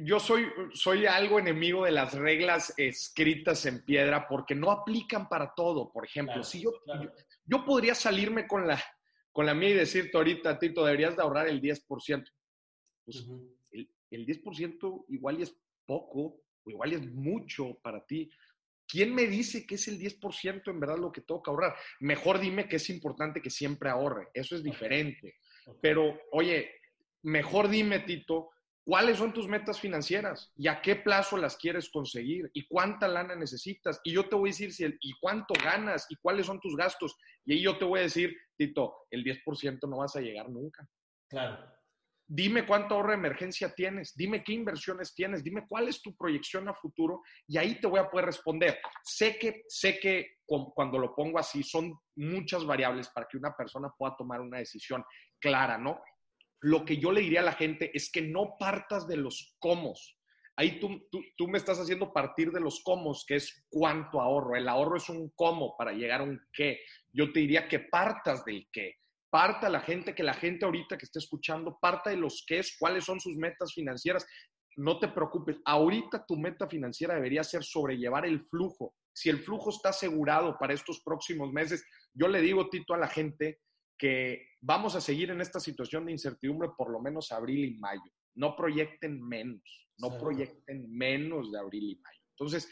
yo 0.00 0.18
soy, 0.20 0.46
soy 0.72 1.06
algo 1.06 1.38
enemigo 1.38 1.84
de 1.84 1.92
las 1.92 2.14
reglas 2.14 2.74
escritas 2.76 3.64
en 3.66 3.84
piedra 3.84 4.26
porque 4.28 4.54
no 4.54 4.70
aplican 4.70 5.28
para 5.28 5.54
todo. 5.54 5.92
Por 5.92 6.04
ejemplo, 6.04 6.42
si 6.42 6.62
yo, 6.62 6.72
yo, 7.46 7.64
podría 7.64 7.94
salirme 7.94 8.46
con 8.46 8.66
la, 8.66 8.82
con 9.32 9.46
la 9.46 9.54
mía 9.54 9.70
y 9.70 9.74
decirte 9.74 10.16
ahorita, 10.16 10.58
Tito, 10.58 10.84
deberías 10.84 11.16
de 11.16 11.22
ahorrar 11.22 11.48
el 11.48 11.60
10%. 11.60 11.86
Pues 13.04 13.26
el, 13.70 13.90
el 14.10 14.26
10% 14.26 15.04
igual 15.08 15.40
es 15.40 15.56
poco, 15.86 16.42
o 16.64 16.70
igual 16.70 16.92
es 16.92 17.06
mucho 17.06 17.78
para 17.82 18.04
ti. 18.04 18.30
¿Quién 18.88 19.14
me 19.14 19.26
dice 19.26 19.66
que 19.66 19.74
es 19.74 19.86
el 19.88 19.98
10% 19.98 20.70
en 20.70 20.80
verdad 20.80 20.96
lo 20.96 21.12
que 21.12 21.20
tengo 21.20 21.42
que 21.42 21.50
ahorrar? 21.50 21.76
Mejor 22.00 22.40
dime 22.40 22.66
que 22.66 22.76
es 22.76 22.88
importante 22.88 23.42
que 23.42 23.50
siempre 23.50 23.90
ahorre. 23.90 24.28
Eso 24.32 24.56
es 24.56 24.62
diferente. 24.62 25.36
Pero, 25.82 26.18
oye, 26.32 26.70
mejor 27.22 27.68
dime, 27.68 28.00
Tito, 28.00 28.48
¿cuáles 28.82 29.18
son 29.18 29.34
tus 29.34 29.46
metas 29.46 29.78
financieras? 29.78 30.50
¿Y 30.56 30.68
a 30.68 30.80
qué 30.80 30.96
plazo 30.96 31.36
las 31.36 31.58
quieres 31.58 31.90
conseguir? 31.90 32.50
¿Y 32.54 32.66
cuánta 32.66 33.06
lana 33.06 33.36
necesitas? 33.36 34.00
Y 34.04 34.12
yo 34.12 34.26
te 34.26 34.36
voy 34.36 34.48
a 34.48 34.52
decir 34.52 34.72
si 34.72 34.84
el, 34.84 34.96
y 35.02 35.12
cuánto 35.20 35.52
ganas 35.62 36.06
y 36.08 36.16
cuáles 36.16 36.46
son 36.46 36.58
tus 36.58 36.74
gastos. 36.74 37.14
Y 37.44 37.52
ahí 37.52 37.62
yo 37.62 37.76
te 37.76 37.84
voy 37.84 38.00
a 38.00 38.04
decir, 38.04 38.34
Tito, 38.56 38.94
el 39.10 39.22
10% 39.22 39.86
no 39.86 39.98
vas 39.98 40.16
a 40.16 40.20
llegar 40.22 40.48
nunca. 40.48 40.88
Claro. 41.28 41.77
Dime 42.30 42.66
cuánto 42.66 42.94
ahorro 42.94 43.08
de 43.08 43.14
emergencia 43.14 43.74
tienes, 43.74 44.14
dime 44.14 44.44
qué 44.44 44.52
inversiones 44.52 45.14
tienes, 45.14 45.42
dime 45.42 45.64
cuál 45.66 45.88
es 45.88 46.02
tu 46.02 46.14
proyección 46.14 46.68
a 46.68 46.74
futuro 46.74 47.22
y 47.46 47.56
ahí 47.56 47.80
te 47.80 47.86
voy 47.86 48.00
a 48.00 48.10
poder 48.10 48.26
responder. 48.26 48.78
Sé 49.02 49.38
que, 49.38 49.62
sé 49.66 49.98
que 49.98 50.36
cuando 50.44 50.98
lo 50.98 51.14
pongo 51.14 51.38
así 51.38 51.62
son 51.62 51.98
muchas 52.16 52.66
variables 52.66 53.08
para 53.08 53.26
que 53.26 53.38
una 53.38 53.56
persona 53.56 53.88
pueda 53.96 54.14
tomar 54.14 54.42
una 54.42 54.58
decisión 54.58 55.02
clara, 55.40 55.78
¿no? 55.78 56.02
Lo 56.60 56.84
que 56.84 56.98
yo 56.98 57.12
le 57.12 57.22
diría 57.22 57.40
a 57.40 57.44
la 57.44 57.52
gente 57.52 57.90
es 57.94 58.10
que 58.12 58.20
no 58.20 58.56
partas 58.58 59.08
de 59.08 59.16
los 59.16 59.56
cómo. 59.58 59.94
Ahí 60.54 60.78
tú, 60.78 61.08
tú, 61.10 61.22
tú 61.34 61.48
me 61.48 61.56
estás 61.56 61.78
haciendo 61.78 62.12
partir 62.12 62.52
de 62.52 62.60
los 62.60 62.82
cómo, 62.82 63.16
que 63.26 63.36
es 63.36 63.66
cuánto 63.70 64.20
ahorro. 64.20 64.54
El 64.54 64.68
ahorro 64.68 64.98
es 64.98 65.08
un 65.08 65.32
cómo 65.34 65.74
para 65.78 65.92
llegar 65.92 66.20
a 66.20 66.24
un 66.24 66.38
qué. 66.52 66.80
Yo 67.10 67.32
te 67.32 67.40
diría 67.40 67.68
que 67.68 67.78
partas 67.78 68.44
del 68.44 68.68
qué 68.70 68.96
parta 69.30 69.68
la 69.68 69.80
gente, 69.80 70.14
que 70.14 70.22
la 70.22 70.34
gente 70.34 70.64
ahorita 70.64 70.96
que 70.96 71.04
esté 71.04 71.18
escuchando, 71.18 71.78
parta 71.80 72.10
de 72.10 72.16
los 72.16 72.44
qué 72.46 72.60
es, 72.60 72.76
cuáles 72.78 73.04
son 73.04 73.20
sus 73.20 73.36
metas 73.36 73.72
financieras. 73.74 74.26
No 74.76 74.98
te 74.98 75.08
preocupes, 75.08 75.56
ahorita 75.64 76.24
tu 76.26 76.36
meta 76.36 76.68
financiera 76.68 77.14
debería 77.14 77.42
ser 77.42 77.64
sobrellevar 77.64 78.26
el 78.26 78.46
flujo. 78.48 78.94
Si 79.12 79.28
el 79.28 79.40
flujo 79.40 79.70
está 79.70 79.88
asegurado 79.88 80.56
para 80.58 80.74
estos 80.74 81.02
próximos 81.02 81.52
meses, 81.52 81.84
yo 82.14 82.28
le 82.28 82.40
digo, 82.40 82.68
Tito, 82.68 82.94
a 82.94 82.98
la 82.98 83.08
gente 83.08 83.60
que 83.98 84.46
vamos 84.60 84.94
a 84.94 85.00
seguir 85.00 85.30
en 85.30 85.40
esta 85.40 85.58
situación 85.58 86.06
de 86.06 86.12
incertidumbre 86.12 86.70
por 86.76 86.90
lo 86.90 87.00
menos 87.00 87.32
abril 87.32 87.64
y 87.64 87.78
mayo. 87.78 88.12
No 88.36 88.54
proyecten 88.54 89.20
menos, 89.20 89.88
no 89.98 90.16
proyecten 90.16 90.88
menos 90.96 91.50
de 91.50 91.58
abril 91.58 91.90
y 91.90 91.96
mayo. 91.96 92.20
Entonces, 92.38 92.70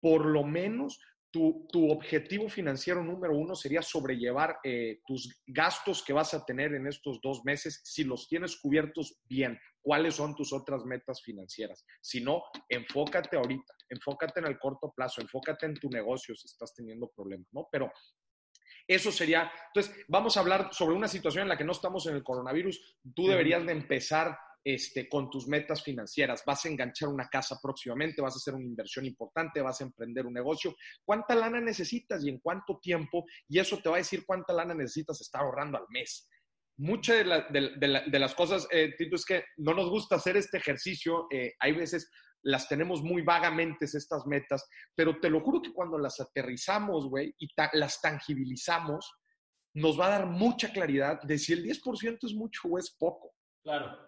por 0.00 0.26
lo 0.26 0.42
menos 0.42 1.00
tu, 1.30 1.66
objetivo 1.90 2.48
financiero 2.48 3.02
número 3.02 3.36
uno 3.36 3.54
sería 3.54 3.82
sobrellevar 3.82 4.58
eh, 4.64 5.00
tus 5.06 5.42
gastos 5.46 6.02
que 6.02 6.12
vas 6.12 6.32
a 6.34 6.44
tener 6.44 6.74
en 6.74 6.86
estos 6.86 7.20
dos 7.20 7.44
meses 7.44 7.80
si 7.84 8.04
los 8.04 8.28
tienes 8.28 8.56
cubiertos 8.56 9.20
bien. 9.24 9.58
cuáles 9.80 10.16
son 10.16 10.34
tus 10.34 10.52
otras 10.52 10.84
metas 10.84 11.22
financieras. 11.22 11.84
Si 12.02 12.20
no, 12.20 12.42
enfócate 12.68 13.36
ahorita, 13.36 13.74
enfócate 13.88 14.40
en 14.40 14.46
el 14.46 14.58
corto 14.58 14.92
plazo, 14.94 15.20
enfócate 15.20 15.66
en 15.66 15.74
tu 15.74 15.88
negocio 15.88 16.34
si 16.34 16.46
estás 16.46 16.74
teniendo 16.74 17.10
problemas, 17.14 17.48
¿no? 17.52 17.68
Pero 17.70 17.90
eso 18.86 19.12
sería, 19.12 19.50
entonces, 19.68 20.04
vamos 20.08 20.36
a 20.36 20.40
hablar 20.40 20.70
sobre 20.72 20.96
una 20.96 21.08
situación 21.08 21.42
en 21.42 21.48
la 21.48 21.58
que 21.58 21.64
no 21.64 21.72
estamos 21.72 22.06
en 22.06 22.16
el 22.16 22.22
coronavirus. 22.22 22.98
Tú 23.14 23.28
deberías 23.28 23.64
de 23.64 23.72
empezar 23.72 24.36
este, 24.64 25.08
con 25.08 25.30
tus 25.30 25.46
metas 25.48 25.82
financieras. 25.82 26.42
Vas 26.46 26.64
a 26.64 26.68
enganchar 26.68 27.08
una 27.08 27.28
casa 27.28 27.58
próximamente, 27.62 28.22
vas 28.22 28.34
a 28.34 28.38
hacer 28.38 28.54
una 28.54 28.64
inversión 28.64 29.06
importante, 29.06 29.60
vas 29.60 29.80
a 29.80 29.84
emprender 29.84 30.26
un 30.26 30.34
negocio. 30.34 30.74
¿Cuánta 31.04 31.34
lana 31.34 31.60
necesitas 31.60 32.24
y 32.24 32.30
en 32.30 32.38
cuánto 32.38 32.78
tiempo? 32.78 33.24
Y 33.48 33.58
eso 33.58 33.78
te 33.78 33.88
va 33.88 33.96
a 33.96 33.98
decir 33.98 34.24
cuánta 34.26 34.52
lana 34.52 34.74
necesitas 34.74 35.20
estar 35.20 35.42
ahorrando 35.42 35.78
al 35.78 35.86
mes. 35.88 36.28
Muchas 36.76 37.24
de, 37.50 38.18
las 38.18 38.34
cosas, 38.34 38.68
eh, 38.70 38.94
Tito, 38.96 39.16
es 39.16 39.24
que 39.24 39.44
no 39.56 39.74
nos 39.74 39.90
gusta 39.90 40.16
hacer 40.16 40.36
este 40.36 40.58
ejercicio. 40.58 41.26
Eh, 41.30 41.54
hay 41.58 41.72
veces 41.72 42.08
las 42.42 42.68
tenemos 42.68 43.02
muy 43.02 43.22
vagamente 43.22 43.84
estas 43.84 44.26
metas, 44.26 44.68
pero 44.94 45.18
te 45.18 45.28
lo 45.28 45.40
juro 45.40 45.60
que 45.60 45.72
cuando 45.72 45.98
las 45.98 46.20
aterrizamos, 46.20 47.08
güey, 47.08 47.34
y 47.38 47.48
las 47.72 48.00
tangibilizamos, 48.00 49.12
nos 49.74 49.98
va 49.98 50.06
a 50.06 50.10
dar 50.10 50.26
mucha 50.26 50.72
claridad 50.72 51.20
de 51.22 51.38
si 51.38 51.52
el 51.52 51.64
10% 51.64 52.18
es 52.22 52.34
mucho 52.34 52.68
o 52.68 52.78
es 52.78 52.90
poco. 52.98 53.34
Claro. 53.62 54.07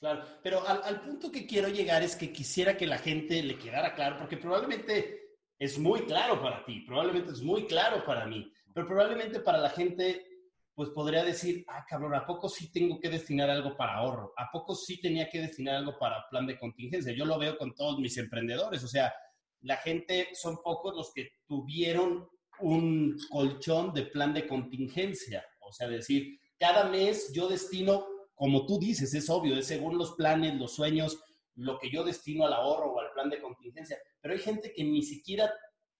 Claro, 0.00 0.24
pero 0.42 0.66
al, 0.66 1.02
punto 1.02 1.30
que 1.30 1.46
quiero 1.46 1.68
llegar 1.68 2.02
es 2.02 2.16
que 2.16 2.32
quisiera 2.32 2.74
que 2.74 2.86
la 2.86 2.96
gente 2.96 3.42
le 3.42 3.58
quedara 3.58 3.94
claro, 3.94 4.16
porque 4.16 4.38
probablemente 4.38 5.36
es 5.58 5.78
muy 5.78 6.00
claro 6.06 6.40
para 6.40 6.64
ti, 6.64 6.80
probablemente 6.86 7.32
es 7.32 7.42
muy 7.42 7.66
claro 7.66 8.02
para 8.06 8.24
mí, 8.24 8.50
pero 8.72 8.86
probablemente 8.86 9.40
para 9.40 9.58
la 9.58 9.68
gente, 9.68 10.26
pues 10.74 10.88
podría 10.88 11.22
decir, 11.22 11.66
ah, 11.68 11.84
cabrón, 11.86 12.14
¿a 12.14 12.26
poco 12.26 12.48
sí 12.48 12.72
tengo 12.72 12.98
que 12.98 13.10
destinar 13.10 13.50
algo 13.50 13.76
para 13.76 13.96
ahorro? 13.96 14.32
¿A 14.38 14.50
poco 14.50 14.74
sí 14.74 15.02
tenía 15.02 15.28
que 15.28 15.42
destinar 15.42 15.74
algo 15.74 15.98
para 15.98 16.26
plan 16.30 16.46
de 16.46 16.58
contingencia? 16.58 17.12
Yo 17.12 17.26
lo 17.26 17.38
veo 17.38 17.58
con 17.58 17.74
todos 17.74 17.98
mis 17.98 18.16
emprendedores, 18.16 18.82
o 18.82 18.88
sea, 18.88 19.12
la 19.60 19.76
gente 19.76 20.30
son 20.32 20.62
pocos 20.62 20.96
los 20.96 21.12
que 21.12 21.28
tuvieron 21.46 22.26
un 22.60 23.18
colchón 23.28 23.92
de 23.92 24.04
plan 24.04 24.32
de 24.32 24.46
contingencia, 24.46 25.44
o 25.58 25.70
sea, 25.74 25.88
decir, 25.88 26.40
cada 26.58 26.84
mes 26.84 27.32
yo 27.34 27.48
destino 27.48 28.06
como 28.40 28.64
tú 28.64 28.78
dices, 28.78 29.12
es 29.12 29.28
obvio, 29.28 29.54
es 29.54 29.66
según 29.66 29.98
los 29.98 30.12
planes, 30.12 30.54
los 30.54 30.74
sueños, 30.74 31.22
lo 31.56 31.78
que 31.78 31.90
yo 31.90 32.04
destino 32.04 32.46
al 32.46 32.54
ahorro 32.54 32.90
o 32.90 32.98
al 32.98 33.12
plan 33.12 33.28
de 33.28 33.38
contingencia. 33.38 33.98
Pero 34.18 34.32
hay 34.32 34.40
gente 34.40 34.72
que 34.72 34.82
ni 34.82 35.02
siquiera 35.02 35.52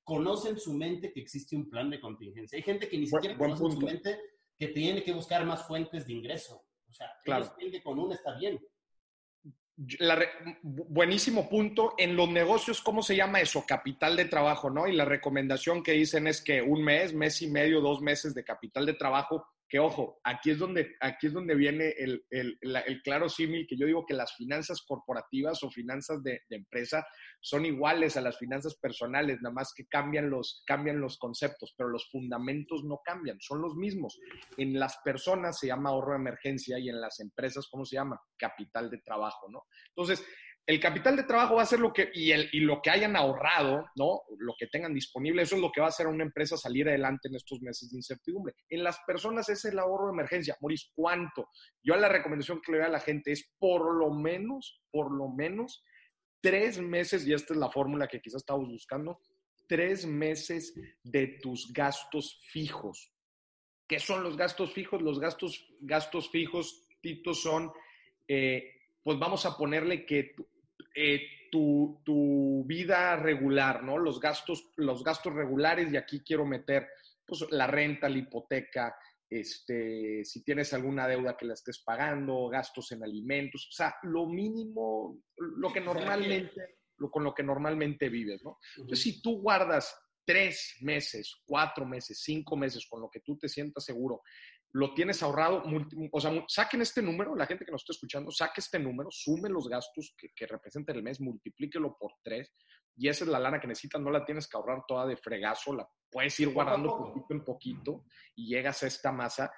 conoce 0.04 0.48
en 0.48 0.58
su 0.58 0.72
mente 0.72 1.12
que 1.12 1.20
existe 1.20 1.54
un 1.54 1.68
plan 1.68 1.90
de 1.90 2.00
contingencia. 2.00 2.56
Hay 2.56 2.62
gente 2.62 2.88
que 2.88 2.96
ni 2.96 3.06
siquiera 3.06 3.36
conoce 3.36 3.66
en 3.66 3.72
su 3.72 3.80
mente 3.82 4.18
que 4.58 4.68
tiene 4.68 5.02
que 5.04 5.12
buscar 5.12 5.44
más 5.44 5.66
fuentes 5.66 6.06
de 6.06 6.14
ingreso. 6.14 6.64
O 6.88 6.92
sea, 6.94 7.10
claro. 7.24 7.54
que 7.58 7.82
con 7.82 7.98
una 7.98 8.14
está 8.14 8.34
bien. 8.38 8.58
buenísimo 10.62 11.46
punto. 11.46 11.92
En 11.98 12.16
los 12.16 12.30
negocios, 12.30 12.80
¿cómo 12.80 13.02
se 13.02 13.16
llama 13.16 13.42
eso? 13.42 13.66
Capital 13.68 14.16
de 14.16 14.24
trabajo, 14.24 14.70
¿no? 14.70 14.88
Y 14.88 14.96
la 14.96 15.04
recomendación 15.04 15.82
que 15.82 15.92
dicen 15.92 16.26
es 16.26 16.40
que 16.40 16.62
un 16.62 16.82
mes, 16.82 17.12
mes 17.12 17.42
y 17.42 17.50
medio, 17.50 17.82
dos 17.82 18.00
meses 18.00 18.32
de 18.32 18.44
capital 18.44 18.86
de 18.86 18.94
trabajo 18.94 19.46
que 19.70 19.78
ojo, 19.78 20.18
aquí 20.24 20.50
es 20.50 20.58
donde, 20.58 20.96
aquí 21.00 21.28
es 21.28 21.32
donde 21.32 21.54
viene 21.54 21.94
el, 21.96 22.22
claro 23.04 23.28
símil 23.28 23.68
que 23.68 23.76
yo 23.76 23.86
digo 23.86 24.04
que 24.04 24.14
las 24.14 24.34
finanzas 24.34 24.82
corporativas 24.82 25.62
o 25.62 25.70
finanzas 25.70 26.24
de, 26.24 26.42
empresa 26.50 27.06
son 27.40 27.64
iguales 27.64 28.16
a 28.16 28.20
las 28.20 28.36
finanzas 28.36 28.74
personales, 28.74 29.40
nada 29.40 29.54
más 29.54 29.72
que 29.72 29.86
cambian 29.86 30.28
los, 30.28 30.64
cambian 30.66 31.00
los 31.00 31.18
conceptos, 31.18 31.72
pero 31.78 31.88
los 31.88 32.10
fundamentos 32.10 32.82
no 32.82 33.00
cambian, 33.04 33.38
son 33.40 33.62
los 33.62 33.76
mismos. 33.76 34.18
En 34.56 34.78
las 34.78 34.98
personas 35.04 35.60
se 35.60 35.68
llama 35.68 35.90
ahorro 35.90 36.14
de 36.14 36.18
emergencia 36.18 36.76
y 36.80 36.88
en 36.88 37.00
las 37.00 37.20
empresas, 37.20 37.68
¿cómo 37.70 37.84
se 37.84 37.94
llama? 37.94 38.20
Capital 38.36 38.90
de 38.90 38.98
trabajo, 38.98 39.48
¿no? 39.48 39.66
Entonces, 39.90 40.26
el 40.70 40.78
capital 40.78 41.16
de 41.16 41.24
trabajo 41.24 41.56
va 41.56 41.62
a 41.62 41.66
ser 41.66 41.80
lo 41.80 41.92
que, 41.92 42.10
y, 42.14 42.30
el, 42.30 42.48
y 42.52 42.60
lo 42.60 42.80
que 42.80 42.90
hayan 42.90 43.16
ahorrado, 43.16 43.86
¿no? 43.96 44.20
Lo 44.38 44.54
que 44.56 44.68
tengan 44.68 44.94
disponible, 44.94 45.42
eso 45.42 45.56
es 45.56 45.60
lo 45.60 45.72
que 45.72 45.80
va 45.80 45.88
a 45.88 45.90
hacer 45.90 46.06
a 46.06 46.10
una 46.10 46.22
empresa 46.22 46.56
salir 46.56 46.88
adelante 46.88 47.26
en 47.26 47.34
estos 47.34 47.60
meses 47.60 47.90
de 47.90 47.96
incertidumbre. 47.96 48.54
En 48.68 48.84
las 48.84 49.00
personas 49.04 49.48
es 49.48 49.64
el 49.64 49.80
ahorro 49.80 50.06
de 50.06 50.12
emergencia. 50.12 50.56
Moris, 50.60 50.92
¿cuánto? 50.94 51.48
Yo 51.82 51.96
la 51.96 52.08
recomendación 52.08 52.60
que 52.60 52.70
le 52.70 52.78
doy 52.78 52.86
a 52.86 52.90
la 52.90 53.00
gente 53.00 53.32
es 53.32 53.52
por 53.58 53.96
lo 53.96 54.12
menos, 54.12 54.80
por 54.92 55.10
lo 55.10 55.28
menos, 55.28 55.82
tres 56.40 56.80
meses, 56.80 57.26
y 57.26 57.32
esta 57.32 57.52
es 57.52 57.58
la 57.58 57.70
fórmula 57.70 58.06
que 58.06 58.20
quizás 58.20 58.42
estamos 58.42 58.68
buscando, 58.68 59.18
tres 59.66 60.06
meses 60.06 60.72
de 61.02 61.38
tus 61.42 61.72
gastos 61.72 62.38
fijos. 62.52 63.12
¿Qué 63.88 63.98
son 63.98 64.22
los 64.22 64.36
gastos 64.36 64.72
fijos? 64.72 65.02
Los 65.02 65.18
gastos, 65.18 65.66
gastos 65.80 66.30
fijos, 66.30 66.86
Tito, 67.00 67.34
son, 67.34 67.72
eh, 68.28 68.70
pues 69.02 69.18
vamos 69.18 69.44
a 69.46 69.56
ponerle 69.56 70.06
que 70.06 70.36
eh, 70.94 71.20
tu, 71.50 72.00
tu, 72.04 72.64
vida 72.66 73.16
regular, 73.16 73.82
¿no? 73.82 73.98
Los 73.98 74.20
gastos, 74.20 74.70
los 74.76 75.02
gastos 75.02 75.34
regulares 75.34 75.92
y 75.92 75.96
aquí 75.96 76.20
quiero 76.20 76.46
meter 76.46 76.88
pues, 77.26 77.44
la 77.50 77.66
renta, 77.66 78.08
la 78.08 78.18
hipoteca, 78.18 78.94
este, 79.28 80.24
si 80.24 80.42
tienes 80.42 80.72
alguna 80.72 81.06
deuda 81.06 81.36
que 81.36 81.46
la 81.46 81.54
estés 81.54 81.82
pagando, 81.84 82.48
gastos 82.48 82.90
en 82.92 83.04
alimentos, 83.04 83.68
o 83.68 83.72
sea, 83.72 83.94
lo 84.02 84.26
mínimo, 84.26 85.22
lo 85.36 85.72
que 85.72 85.80
normalmente, 85.80 86.78
lo, 86.98 87.10
con 87.10 87.24
lo 87.24 87.34
que 87.34 87.42
normalmente 87.42 88.08
vives, 88.08 88.42
¿no? 88.42 88.58
Entonces, 88.76 89.02
si 89.02 89.22
tú 89.22 89.40
guardas 89.40 89.96
tres 90.24 90.76
meses, 90.80 91.42
cuatro 91.46 91.86
meses, 91.86 92.20
cinco 92.22 92.56
meses 92.56 92.86
con 92.88 93.00
lo 93.00 93.08
que 93.08 93.20
tú 93.20 93.38
te 93.38 93.48
sientas 93.48 93.84
seguro 93.84 94.22
lo 94.72 94.94
tienes 94.94 95.22
ahorrado, 95.22 95.64
o 96.12 96.20
sea, 96.20 96.44
saquen 96.46 96.82
este 96.82 97.02
número, 97.02 97.34
la 97.34 97.46
gente 97.46 97.64
que 97.64 97.72
nos 97.72 97.82
está 97.82 97.92
escuchando, 97.92 98.30
saque 98.30 98.60
este 98.60 98.78
número, 98.78 99.10
sume 99.10 99.48
los 99.48 99.68
gastos 99.68 100.14
que, 100.16 100.28
que 100.34 100.46
representa 100.46 100.92
el 100.92 101.02
mes, 101.02 101.20
multiplíquelo 101.20 101.96
por 101.98 102.12
tres, 102.22 102.52
y 102.96 103.08
esa 103.08 103.24
es 103.24 103.30
la 103.30 103.38
lana 103.38 103.58
que 103.58 103.66
necesitas, 103.66 104.00
no 104.00 104.10
la 104.10 104.24
tienes 104.24 104.46
que 104.46 104.56
ahorrar 104.56 104.84
toda 104.86 105.06
de 105.06 105.16
fregazo, 105.16 105.74
la 105.74 105.88
puedes 106.10 106.38
ir 106.40 106.50
guardando 106.50 106.96
poquito 106.96 107.26
en 107.30 107.44
poquito 107.44 108.04
y 108.34 108.48
llegas 108.48 108.82
a 108.82 108.86
esta 108.86 109.10
masa. 109.10 109.50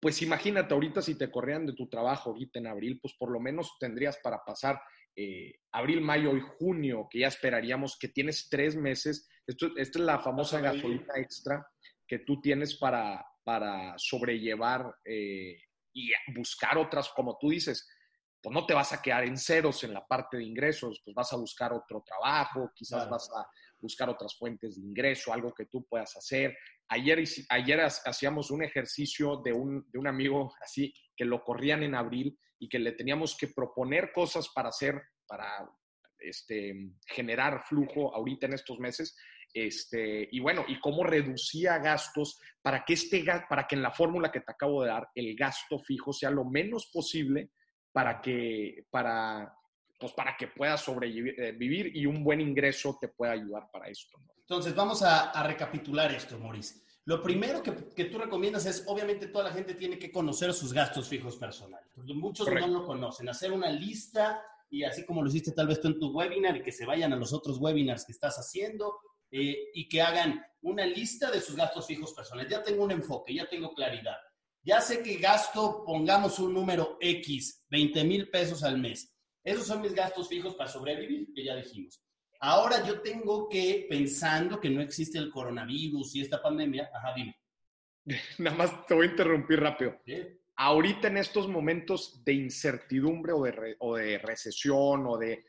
Pues 0.00 0.20
imagínate 0.20 0.74
ahorita 0.74 1.00
si 1.00 1.16
te 1.16 1.30
corrían 1.30 1.64
de 1.64 1.72
tu 1.72 1.88
trabajo 1.88 2.30
ahorita 2.30 2.58
en 2.58 2.66
abril, 2.66 2.98
pues 3.00 3.14
por 3.18 3.30
lo 3.30 3.40
menos 3.40 3.76
tendrías 3.80 4.18
para 4.22 4.44
pasar 4.44 4.78
eh, 5.16 5.54
abril, 5.72 6.02
mayo 6.02 6.36
y 6.36 6.40
junio, 6.40 7.08
que 7.10 7.20
ya 7.20 7.28
esperaríamos 7.28 7.96
que 7.98 8.08
tienes 8.08 8.48
tres 8.50 8.76
meses. 8.76 9.28
Esto, 9.46 9.68
esta 9.76 9.98
es 9.98 10.04
la 10.04 10.18
famosa 10.18 10.60
gasolina 10.60 11.14
extra 11.16 11.66
que 12.06 12.18
tú 12.18 12.40
tienes 12.42 12.76
para, 12.76 13.24
para 13.44 13.94
sobrellevar 13.98 14.96
eh, 15.04 15.58
y 15.92 16.10
buscar 16.34 16.78
otras, 16.78 17.10
como 17.10 17.36
tú 17.38 17.50
dices, 17.50 17.86
pues 18.42 18.52
no 18.52 18.66
te 18.66 18.74
vas 18.74 18.92
a 18.92 19.00
quedar 19.00 19.24
en 19.24 19.38
ceros 19.38 19.84
en 19.84 19.94
la 19.94 20.06
parte 20.06 20.36
de 20.36 20.44
ingresos, 20.44 21.00
pues 21.04 21.14
vas 21.14 21.32
a 21.32 21.36
buscar 21.36 21.72
otro 21.72 22.02
trabajo, 22.04 22.70
quizás 22.74 23.08
vas 23.08 23.30
a 23.34 23.46
buscar 23.78 24.10
otras 24.10 24.36
fuentes 24.36 24.76
de 24.76 24.82
ingreso, 24.82 25.32
algo 25.32 25.52
que 25.54 25.66
tú 25.66 25.86
puedas 25.88 26.14
hacer. 26.16 26.56
Ayer, 26.88 27.22
ayer 27.48 27.80
hacíamos 27.80 28.50
un 28.50 28.62
ejercicio 28.62 29.40
de 29.42 29.52
un, 29.52 29.86
de 29.90 29.98
un 29.98 30.06
amigo 30.06 30.52
así, 30.60 30.92
que 31.16 31.24
lo 31.24 31.42
corrían 31.42 31.82
en 31.84 31.94
abril 31.94 32.38
y 32.58 32.68
que 32.68 32.78
le 32.78 32.92
teníamos 32.92 33.36
que 33.36 33.48
proponer 33.48 34.12
cosas 34.12 34.48
para 34.54 34.68
hacer, 34.68 35.00
para 35.26 35.66
este, 36.18 36.74
generar 37.06 37.62
flujo 37.66 38.14
ahorita 38.14 38.46
en 38.46 38.54
estos 38.54 38.78
meses. 38.78 39.16
Este, 39.56 40.28
y 40.32 40.40
bueno, 40.40 40.64
y 40.66 40.80
cómo 40.80 41.04
reducía 41.04 41.78
gastos 41.78 42.40
para 42.60 42.84
que, 42.84 42.94
este, 42.94 43.24
para 43.48 43.68
que 43.68 43.76
en 43.76 43.82
la 43.82 43.92
fórmula 43.92 44.32
que 44.32 44.40
te 44.40 44.50
acabo 44.50 44.82
de 44.82 44.88
dar 44.88 45.08
el 45.14 45.36
gasto 45.36 45.78
fijo 45.78 46.12
sea 46.12 46.30
lo 46.30 46.44
menos 46.44 46.90
posible 46.92 47.52
para 47.92 48.20
que, 48.20 48.84
para, 48.90 49.56
pues 50.00 50.12
para 50.12 50.36
que 50.36 50.48
puedas 50.48 50.80
sobrevivir 50.80 51.86
eh, 51.86 51.92
y 51.94 52.04
un 52.04 52.24
buen 52.24 52.40
ingreso 52.40 52.98
te 53.00 53.06
pueda 53.06 53.30
ayudar 53.30 53.70
para 53.72 53.88
esto. 53.88 54.18
Entonces, 54.40 54.74
vamos 54.74 55.02
a, 55.02 55.40
recapitular 55.44 56.12
esto, 56.12 56.36
Maurice. 56.36 56.82
Lo 57.04 57.22
primero 57.22 57.62
que, 57.62 57.72
que, 57.94 58.06
tú 58.06 58.18
recomiendas 58.18 58.66
es, 58.66 58.84
obviamente, 58.88 59.28
toda 59.28 59.44
la 59.44 59.52
gente 59.52 59.74
tiene 59.74 60.00
que 60.00 60.10
conocer 60.10 60.52
sus 60.52 60.72
gastos 60.72 61.08
fijos 61.08 61.36
personales. 61.36 61.86
Muchos 61.96 62.48
no 62.50 62.66
lo 62.66 62.84
conocen. 62.84 63.28
Hacer 63.28 63.52
una 63.52 63.70
lista 63.70 64.42
y 64.68 64.82
así 64.82 65.04
como 65.04 65.22
lo 65.22 65.28
hiciste 65.28 65.52
tal 65.52 65.68
vez 65.68 65.80
tú 65.80 65.86
en 65.86 66.00
tu 66.00 66.10
webinar 66.10 66.56
y 66.56 66.62
que 66.62 66.72
se 66.72 66.84
vayan 66.84 67.12
a 67.12 67.16
los 67.16 67.32
otros 67.32 67.58
webinars 67.58 68.04
que 68.04 68.12
estás 68.12 68.36
haciendo 68.36 68.98
eh, 69.36 69.72
y 69.74 69.88
que 69.88 70.00
hagan 70.00 70.40
una 70.62 70.86
lista 70.86 71.28
de 71.28 71.40
sus 71.40 71.56
gastos 71.56 71.88
fijos 71.88 72.12
personales. 72.12 72.52
Ya 72.52 72.62
tengo 72.62 72.84
un 72.84 72.92
enfoque, 72.92 73.34
ya 73.34 73.48
tengo 73.48 73.74
claridad. 73.74 74.16
Ya 74.62 74.80
sé 74.80 75.02
que 75.02 75.16
gasto, 75.16 75.82
pongamos 75.84 76.38
un 76.38 76.54
número 76.54 76.96
X, 77.00 77.64
20 77.68 78.04
mil 78.04 78.30
pesos 78.30 78.62
al 78.62 78.78
mes. 78.78 79.12
Esos 79.42 79.66
son 79.66 79.82
mis 79.82 79.92
gastos 79.92 80.28
fijos 80.28 80.54
para 80.54 80.70
sobrevivir, 80.70 81.32
que 81.34 81.44
ya 81.44 81.56
dijimos. 81.56 82.00
Ahora 82.38 82.86
yo 82.86 83.00
tengo 83.00 83.48
que, 83.48 83.86
pensando 83.90 84.60
que 84.60 84.70
no 84.70 84.80
existe 84.80 85.18
el 85.18 85.32
coronavirus 85.32 86.14
y 86.14 86.20
esta 86.20 86.40
pandemia, 86.40 86.88
ajá, 86.94 87.12
dime. 87.16 87.36
Nada 88.38 88.56
más 88.56 88.86
te 88.86 88.94
voy 88.94 89.08
a 89.08 89.10
interrumpir 89.10 89.58
rápido. 89.58 90.00
Ahorita 90.54 91.08
en 91.08 91.16
estos 91.16 91.48
momentos 91.48 92.22
de 92.24 92.34
incertidumbre 92.34 93.32
o 93.32 93.42
de, 93.42 93.74
o 93.80 93.96
de 93.96 94.18
recesión 94.18 95.08
o 95.08 95.18
de 95.18 95.44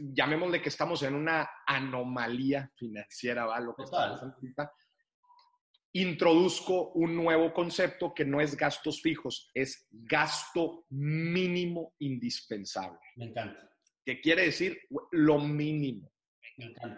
llamémosle 0.00 0.62
que 0.62 0.68
estamos 0.68 1.02
en 1.02 1.14
una 1.14 1.48
anomalía 1.66 2.70
financiera, 2.76 3.46
¿va? 3.46 3.60
Lo 3.60 3.74
que 3.74 3.84
introduzco 5.92 6.92
un 6.92 7.16
nuevo 7.16 7.52
concepto 7.52 8.14
que 8.14 8.24
no 8.24 8.40
es 8.40 8.56
gastos 8.56 9.02
fijos, 9.02 9.50
es 9.54 9.88
gasto 9.90 10.84
mínimo 10.90 11.94
indispensable. 11.98 12.98
Me 13.16 13.26
encanta. 13.26 13.68
¿Qué 14.04 14.20
quiere 14.20 14.44
decir 14.46 14.78
lo 15.12 15.38
mínimo. 15.38 16.10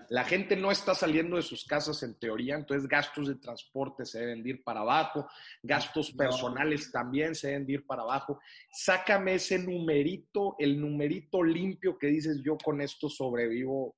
La 0.09 0.25
gente 0.25 0.57
no 0.57 0.71
está 0.71 0.95
saliendo 0.95 1.37
de 1.37 1.43
sus 1.43 1.65
casas 1.65 2.03
en 2.03 2.19
teoría, 2.19 2.55
entonces 2.57 2.89
gastos 2.89 3.29
de 3.29 3.37
transporte 3.37 4.05
se 4.05 4.21
deben 4.21 4.43
de 4.43 4.51
ir 4.51 4.65
para 4.65 4.81
abajo, 4.81 5.29
gastos 5.63 6.13
No. 6.13 6.19
personales 6.19 6.91
también 6.93 7.35
se 7.35 7.49
deben 7.49 7.67
de 7.67 7.73
ir 7.75 7.87
para 7.87 8.03
abajo. 8.03 8.41
Sácame 8.71 9.35
ese 9.35 9.59
numerito, 9.59 10.57
el 10.59 10.81
numerito 10.81 11.43
limpio 11.43 11.99
que 11.99 12.09
dices 12.09 12.41
yo 12.45 12.57
con 12.59 12.81
esto 12.81 13.09
sobrevivo 13.09 13.97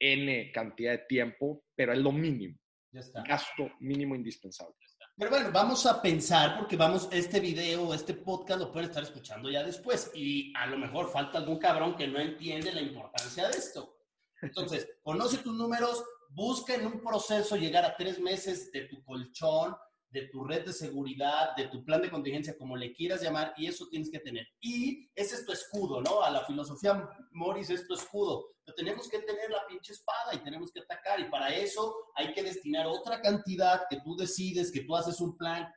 N 0.00 0.52
cantidad 0.52 0.92
de 0.92 1.04
tiempo, 1.08 1.64
pero 1.74 1.92
es 1.92 1.98
lo 1.98 2.12
mínimo, 2.12 2.56
Ya 2.92 3.00
está. 3.00 3.22
gasto 3.22 3.70
mínimo 3.80 4.14
indispensable. 4.14 4.74
Pero 5.16 5.30
bueno, 5.32 5.50
vamos 5.52 5.84
a 5.86 6.00
pensar 6.00 6.56
porque 6.56 6.76
vamos, 6.76 7.08
este 7.10 7.40
video, 7.40 7.92
este 7.92 8.14
podcast 8.14 8.60
lo 8.60 8.70
pueden 8.70 8.88
estar 8.88 9.02
escuchando 9.02 9.50
ya 9.50 9.64
después 9.64 10.12
y 10.14 10.52
a 10.56 10.66
lo 10.66 10.78
mejor 10.78 11.10
falta 11.10 11.38
algún 11.38 11.58
cabrón 11.58 11.96
que 11.96 12.06
no 12.06 12.20
entiende 12.20 12.72
la 12.72 12.80
importancia 12.80 13.48
de 13.48 13.58
esto. 13.58 13.97
Entonces, 14.42 14.88
conoce 15.02 15.38
tus 15.38 15.54
números, 15.54 16.04
busca 16.30 16.74
en 16.74 16.86
un 16.86 17.00
proceso 17.00 17.56
llegar 17.56 17.84
a 17.84 17.96
tres 17.96 18.18
meses 18.20 18.70
de 18.72 18.82
tu 18.82 19.02
colchón, 19.04 19.76
de 20.10 20.28
tu 20.28 20.44
red 20.44 20.64
de 20.64 20.72
seguridad, 20.72 21.54
de 21.56 21.68
tu 21.68 21.84
plan 21.84 22.00
de 22.00 22.10
contingencia, 22.10 22.56
como 22.56 22.76
le 22.76 22.94
quieras 22.94 23.22
llamar, 23.22 23.52
y 23.56 23.66
eso 23.66 23.88
tienes 23.88 24.10
que 24.10 24.20
tener. 24.20 24.46
Y 24.60 25.10
ese 25.14 25.34
es 25.34 25.44
tu 25.44 25.52
escudo, 25.52 26.00
¿no? 26.00 26.22
A 26.22 26.30
la 26.30 26.44
filosofía 26.46 27.08
Morris 27.32 27.70
es 27.70 27.86
tu 27.86 27.94
escudo. 27.94 28.54
Pero 28.64 28.74
tenemos 28.74 29.08
que 29.08 29.18
tener 29.20 29.50
la 29.50 29.66
pinche 29.66 29.92
espada 29.92 30.34
y 30.34 30.38
tenemos 30.38 30.72
que 30.72 30.80
atacar, 30.80 31.20
y 31.20 31.24
para 31.24 31.54
eso 31.54 31.94
hay 32.14 32.32
que 32.32 32.42
destinar 32.42 32.86
otra 32.86 33.20
cantidad 33.20 33.86
que 33.90 34.00
tú 34.00 34.16
decides, 34.16 34.72
que 34.72 34.84
tú 34.84 34.96
haces 34.96 35.20
un 35.20 35.36
plan, 35.36 35.70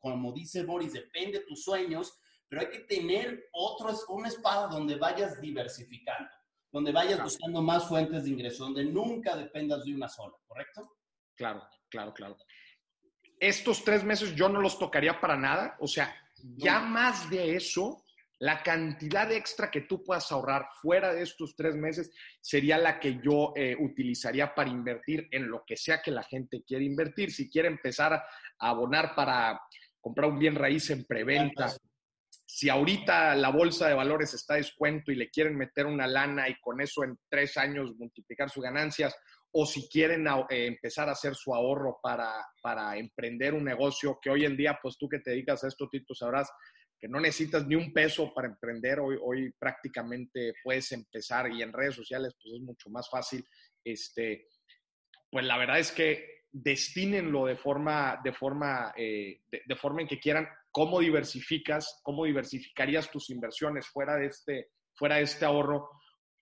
como 0.00 0.32
dice 0.32 0.64
Morris, 0.64 0.92
depende 0.92 1.40
de 1.40 1.44
tus 1.44 1.62
sueños, 1.62 2.18
pero 2.48 2.62
hay 2.62 2.70
que 2.70 2.80
tener 2.80 3.48
otro, 3.52 3.92
una 4.08 4.28
espada 4.28 4.68
donde 4.68 4.96
vayas 4.96 5.40
diversificando, 5.40 6.30
donde 6.76 6.92
vayas 6.92 7.14
Claro. 7.14 7.24
buscando 7.24 7.62
más 7.62 7.88
fuentes 7.88 8.24
de 8.24 8.30
ingreso, 8.30 8.64
donde 8.64 8.84
nunca 8.84 9.34
dependas 9.34 9.82
de 9.82 9.94
una 9.94 10.10
sola, 10.10 10.34
¿correcto? 10.46 10.98
Claro, 11.34 11.66
claro, 11.88 12.12
claro. 12.12 12.36
Estos 13.40 13.82
tres 13.82 14.04
meses 14.04 14.34
yo 14.34 14.50
no 14.50 14.60
los 14.60 14.78
tocaría 14.78 15.18
para 15.18 15.38
nada. 15.38 15.78
O 15.80 15.86
sea, 15.86 16.14
ya 16.36 16.80
más 16.80 17.30
de 17.30 17.56
eso, 17.56 18.04
la 18.40 18.62
cantidad 18.62 19.32
extra 19.32 19.70
que 19.70 19.82
tú 19.82 20.04
puedas 20.04 20.30
ahorrar 20.30 20.66
fuera 20.82 21.14
de 21.14 21.22
estos 21.22 21.56
tres 21.56 21.74
meses 21.76 22.12
sería 22.42 22.76
la 22.76 23.00
que 23.00 23.20
yo 23.24 23.54
eh, 23.56 23.74
utilizaría 23.80 24.54
para 24.54 24.68
invertir 24.68 25.28
en 25.30 25.48
lo 25.48 25.64
que 25.66 25.78
sea 25.78 26.02
que 26.02 26.10
la 26.10 26.24
gente 26.24 26.62
quiera 26.62 26.84
invertir. 26.84 27.32
Si 27.32 27.48
quiere 27.48 27.68
empezar 27.68 28.12
a 28.12 28.22
abonar 28.58 29.14
para 29.14 29.58
comprar 29.98 30.28
un 30.28 30.38
bien 30.38 30.54
raíz 30.54 30.90
en 30.90 31.06
preventa, 31.06 31.74
si 32.56 32.70
ahorita 32.70 33.34
la 33.34 33.50
bolsa 33.50 33.86
de 33.86 33.92
valores 33.92 34.32
está 34.32 34.54
a 34.54 34.56
descuento 34.56 35.12
y 35.12 35.14
le 35.14 35.28
quieren 35.28 35.58
meter 35.58 35.84
una 35.84 36.06
lana 36.06 36.48
y 36.48 36.58
con 36.58 36.80
eso 36.80 37.04
en 37.04 37.18
tres 37.28 37.58
años 37.58 37.94
multiplicar 37.98 38.48
sus 38.48 38.62
ganancias, 38.62 39.14
o 39.50 39.66
si 39.66 39.86
quieren 39.90 40.26
eh, 40.26 40.64
empezar 40.64 41.06
a 41.10 41.12
hacer 41.12 41.34
su 41.34 41.54
ahorro 41.54 41.98
para, 42.02 42.32
para 42.62 42.96
emprender 42.96 43.52
un 43.52 43.62
negocio, 43.62 44.18
que 44.22 44.30
hoy 44.30 44.46
en 44.46 44.56
día, 44.56 44.78
pues 44.82 44.96
tú 44.96 45.06
que 45.06 45.18
te 45.18 45.32
dedicas 45.32 45.64
a 45.64 45.68
esto, 45.68 45.86
Tito, 45.90 46.14
sabrás 46.14 46.50
que 46.98 47.08
no 47.08 47.20
necesitas 47.20 47.66
ni 47.66 47.74
un 47.74 47.92
peso 47.92 48.32
para 48.32 48.48
emprender. 48.48 49.00
Hoy, 49.00 49.18
hoy 49.22 49.52
prácticamente 49.58 50.54
puedes 50.64 50.90
empezar 50.92 51.52
y 51.52 51.60
en 51.60 51.74
redes 51.74 51.94
sociales 51.94 52.34
pues 52.42 52.54
es 52.54 52.62
mucho 52.62 52.88
más 52.88 53.10
fácil. 53.10 53.46
Este, 53.84 54.48
pues 55.30 55.44
la 55.44 55.58
verdad 55.58 55.78
es 55.78 55.92
que 55.92 56.36
destínenlo 56.50 57.44
de 57.44 57.56
forma, 57.56 58.18
de 58.24 58.32
forma, 58.32 58.94
eh, 58.96 59.42
de 59.50 59.76
forma 59.76 60.00
en 60.00 60.08
que 60.08 60.18
quieran. 60.18 60.48
¿Cómo 60.76 61.00
diversificas? 61.00 62.00
¿Cómo 62.02 62.26
diversificarías 62.26 63.10
tus 63.10 63.30
inversiones 63.30 63.86
fuera 63.86 64.16
de 64.16 64.26
este, 64.26 64.72
fuera 64.94 65.16
de 65.16 65.22
este 65.22 65.46
ahorro? 65.46 65.88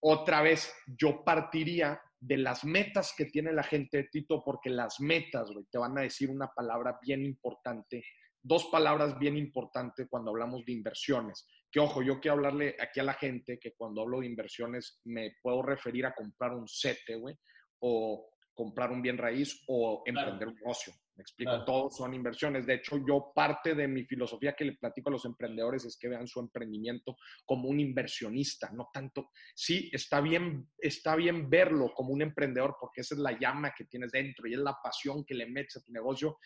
Otra 0.00 0.42
vez, 0.42 0.74
yo 0.88 1.22
partiría 1.22 2.02
de 2.18 2.38
las 2.38 2.64
metas 2.64 3.14
que 3.16 3.26
tiene 3.26 3.52
la 3.52 3.62
gente, 3.62 4.08
Tito, 4.10 4.42
porque 4.44 4.70
las 4.70 4.98
metas, 4.98 5.52
güey, 5.52 5.66
te 5.70 5.78
van 5.78 5.96
a 5.96 6.00
decir 6.00 6.30
una 6.30 6.48
palabra 6.48 6.98
bien 7.00 7.24
importante, 7.24 8.02
dos 8.42 8.64
palabras 8.72 9.16
bien 9.20 9.36
importantes 9.36 10.08
cuando 10.10 10.32
hablamos 10.32 10.64
de 10.64 10.72
inversiones. 10.72 11.46
Que 11.70 11.78
ojo, 11.78 12.02
yo 12.02 12.18
quiero 12.18 12.38
hablarle 12.38 12.74
aquí 12.80 12.98
a 12.98 13.04
la 13.04 13.14
gente 13.14 13.60
que 13.60 13.74
cuando 13.76 14.02
hablo 14.02 14.18
de 14.18 14.26
inversiones 14.26 15.00
me 15.04 15.36
puedo 15.40 15.62
referir 15.62 16.06
a 16.06 16.12
comprar 16.12 16.54
un 16.54 16.66
sete, 16.66 17.14
güey, 17.14 17.36
o 17.82 18.30
comprar 18.52 18.90
un 18.90 19.00
bien 19.00 19.16
raíz 19.16 19.62
o 19.68 20.02
emprender 20.04 20.48
un 20.48 20.56
negocio. 20.56 20.92
Me 21.16 21.22
explico, 21.22 21.50
Claro. 21.52 21.64
todos 21.64 21.96
son 21.96 22.12
inversiones. 22.12 22.66
De 22.66 22.74
hecho, 22.74 22.96
yo 23.06 23.30
parte 23.34 23.74
de 23.74 23.86
mi 23.86 24.04
filosofía 24.04 24.54
que 24.54 24.64
le 24.64 24.72
platico 24.72 25.10
a 25.10 25.12
los 25.12 25.24
emprendedores 25.24 25.84
es 25.84 25.96
que 25.96 26.08
vean 26.08 26.26
su 26.26 26.40
emprendimiento 26.40 27.16
como 27.44 27.68
un 27.68 27.78
inversionista, 27.78 28.70
no 28.72 28.90
tanto. 28.92 29.30
Sí, 29.54 29.88
está 29.92 30.20
bien, 30.20 30.68
está 30.76 31.14
bien 31.14 31.48
verlo 31.48 31.92
como 31.94 32.12
un 32.12 32.22
emprendedor 32.22 32.76
porque 32.80 33.02
esa 33.02 33.14
es 33.14 33.20
la 33.20 33.38
llama 33.38 33.72
que 33.76 33.84
tienes 33.84 34.10
dentro 34.10 34.48
y 34.48 34.54
es 34.54 34.58
la 34.58 34.76
pasión 34.82 35.24
que 35.24 35.34
le 35.34 35.46
metes 35.46 35.76
a 35.76 35.82
tu 35.84 35.92
negocio, 35.92 36.38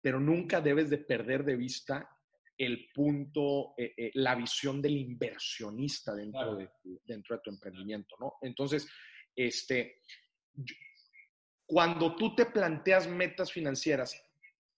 pero 0.00 0.18
nunca 0.18 0.60
debes 0.60 0.90
de 0.90 0.98
perder 0.98 1.44
de 1.44 1.56
vista 1.56 2.08
el 2.58 2.88
punto, 2.92 3.74
eh, 3.76 3.92
eh, 3.96 4.10
la 4.14 4.34
visión 4.34 4.80
del 4.82 4.96
inversionista 4.96 6.14
dentro, 6.14 6.40
Claro. 6.40 6.56
de, 6.56 6.70
tu- 6.82 7.00
dentro 7.04 7.36
de 7.36 7.42
tu 7.42 7.50
emprendimiento, 7.50 8.16
¿no? 8.18 8.32
Entonces, 8.40 8.88
este, 9.36 10.00
cuando 11.66 12.14
tú 12.14 12.34
te 12.34 12.46
planteas 12.46 13.08
metas 13.08 13.52
financieras, 13.52 14.14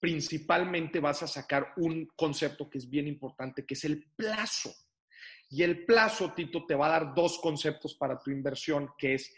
principalmente 0.00 1.00
vas 1.00 1.22
a 1.22 1.26
sacar 1.26 1.72
un 1.76 2.08
concepto 2.16 2.68
que 2.70 2.78
es 2.78 2.88
bien 2.88 3.06
importante, 3.06 3.66
que 3.66 3.74
es 3.74 3.84
el 3.84 4.10
plazo. 4.16 4.74
Y 5.50 5.62
el 5.62 5.84
plazo, 5.84 6.32
Tito, 6.34 6.66
te 6.66 6.74
va 6.74 6.86
a 6.86 7.00
dar 7.00 7.14
dos 7.14 7.38
conceptos 7.40 7.94
para 7.94 8.18
tu 8.18 8.30
inversión, 8.30 8.90
que 8.98 9.14
es 9.14 9.34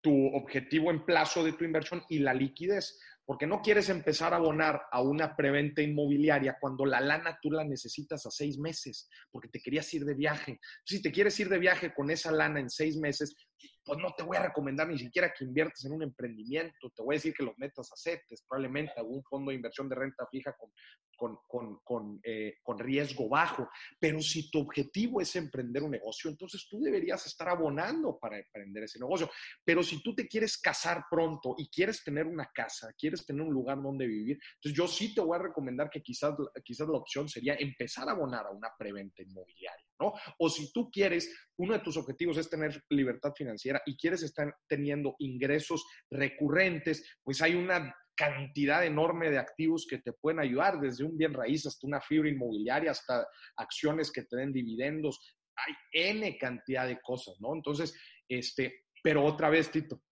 tu 0.00 0.26
objetivo 0.28 0.90
en 0.90 1.04
plazo 1.04 1.44
de 1.44 1.52
tu 1.52 1.64
inversión 1.64 2.02
y 2.08 2.20
la 2.20 2.32
liquidez. 2.34 2.98
Porque 3.26 3.46
no 3.46 3.60
quieres 3.60 3.90
empezar 3.90 4.32
a 4.32 4.36
abonar 4.36 4.80
a 4.90 5.02
una 5.02 5.36
preventa 5.36 5.82
inmobiliaria 5.82 6.56
cuando 6.58 6.86
la 6.86 7.00
lana 7.00 7.38
tú 7.42 7.50
la 7.50 7.62
necesitas 7.62 8.24
a 8.24 8.30
seis 8.30 8.56
meses, 8.56 9.10
porque 9.30 9.48
te 9.48 9.60
querías 9.60 9.92
ir 9.92 10.04
de 10.06 10.14
viaje. 10.14 10.58
Si 10.84 11.02
te 11.02 11.12
quieres 11.12 11.38
ir 11.38 11.50
de 11.50 11.58
viaje 11.58 11.92
con 11.92 12.10
esa 12.10 12.32
lana 12.32 12.58
en 12.58 12.70
seis 12.70 12.96
meses, 12.96 13.36
pues 13.84 13.98
no 13.98 14.12
te 14.16 14.22
voy 14.22 14.36
a 14.36 14.42
recomendar 14.42 14.88
ni 14.88 14.98
siquiera 14.98 15.32
que 15.32 15.44
inviertas 15.44 15.84
en 15.84 15.92
un 15.92 16.02
emprendimiento. 16.02 16.90
Te 16.90 17.02
voy 17.02 17.14
a 17.14 17.18
decir 17.18 17.34
que 17.34 17.42
los 17.42 17.56
metas 17.58 17.90
a 17.92 17.96
CETES, 17.96 18.44
probablemente 18.48 18.92
algún 18.96 19.22
fondo 19.24 19.50
de 19.50 19.56
inversión 19.56 19.88
de 19.88 19.94
renta 19.94 20.26
fija 20.30 20.54
con, 20.56 20.70
con, 21.16 21.38
con, 21.46 21.80
con, 21.82 22.20
eh, 22.22 22.56
con 22.62 22.78
riesgo 22.78 23.28
bajo. 23.28 23.68
Pero 23.98 24.20
si 24.20 24.50
tu 24.50 24.60
objetivo 24.60 25.20
es 25.20 25.34
emprender 25.36 25.82
un 25.82 25.90
negocio, 25.90 26.30
entonces 26.30 26.66
tú 26.68 26.80
deberías 26.80 27.26
estar 27.26 27.48
abonando 27.48 28.18
para 28.18 28.38
emprender 28.38 28.84
ese 28.84 28.98
negocio. 28.98 29.30
Pero 29.64 29.82
si 29.82 30.02
tú 30.02 30.14
te 30.14 30.28
quieres 30.28 30.58
casar 30.58 31.04
pronto 31.10 31.54
y 31.58 31.68
quieres 31.68 32.04
tener 32.04 32.26
una 32.26 32.50
casa, 32.54 32.92
quieres 32.96 33.24
tener 33.24 33.42
un 33.42 33.52
lugar 33.52 33.82
donde 33.82 34.06
vivir, 34.06 34.38
entonces 34.56 34.76
yo 34.76 34.86
sí 34.86 35.14
te 35.14 35.20
voy 35.20 35.36
a 35.36 35.42
recomendar 35.42 35.90
que 35.90 36.02
quizás, 36.02 36.34
quizás 36.64 36.88
la 36.88 36.98
opción 36.98 37.28
sería 37.28 37.54
empezar 37.54 38.08
a 38.08 38.12
abonar 38.12 38.46
a 38.46 38.50
una 38.50 38.70
preventa 38.78 39.22
inmobiliaria, 39.22 39.86
¿no? 40.00 40.14
O 40.38 40.48
si 40.48 40.72
tú 40.72 40.90
quieres, 40.90 41.34
uno 41.56 41.74
de 41.74 41.80
tus 41.80 41.96
objetivos 41.96 42.36
es 42.38 42.48
tener 42.48 42.82
libertad 42.90 43.32
financiera 43.36 43.82
y 43.86 43.96
quieres 43.96 44.22
estar 44.22 44.54
teniendo 44.68 45.16
ingresos 45.18 45.84
recurrentes, 46.10 47.04
pues 47.22 47.42
hay 47.42 47.54
una 47.54 47.94
cantidad 48.18 48.84
enorme 48.84 49.30
de 49.30 49.38
activos 49.38 49.86
que 49.88 49.98
te 49.98 50.12
pueden 50.12 50.40
ayudar, 50.40 50.80
desde 50.80 51.04
un 51.04 51.16
bien 51.16 51.32
raíz 51.32 51.66
hasta 51.66 51.86
una 51.86 52.00
fibra 52.00 52.28
inmobiliaria, 52.28 52.90
hasta 52.90 53.26
acciones 53.56 54.10
que 54.10 54.24
te 54.24 54.36
den 54.36 54.52
dividendos. 54.52 55.20
Hay 55.56 55.74
N 55.92 56.36
cantidad 56.36 56.86
de 56.86 57.00
cosas, 57.00 57.36
¿no? 57.40 57.54
Entonces, 57.54 57.96
este, 58.28 58.86
pero 59.02 59.24
otra 59.24 59.50
vez, 59.50 59.70
Tito, 59.70 60.02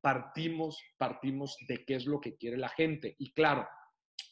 partimos, 0.00 0.82
partimos 0.98 1.56
de 1.68 1.84
qué 1.84 1.94
es 1.94 2.06
lo 2.06 2.20
que 2.20 2.36
quiere 2.36 2.56
la 2.56 2.68
gente. 2.68 3.14
Y 3.18 3.32
claro, 3.32 3.68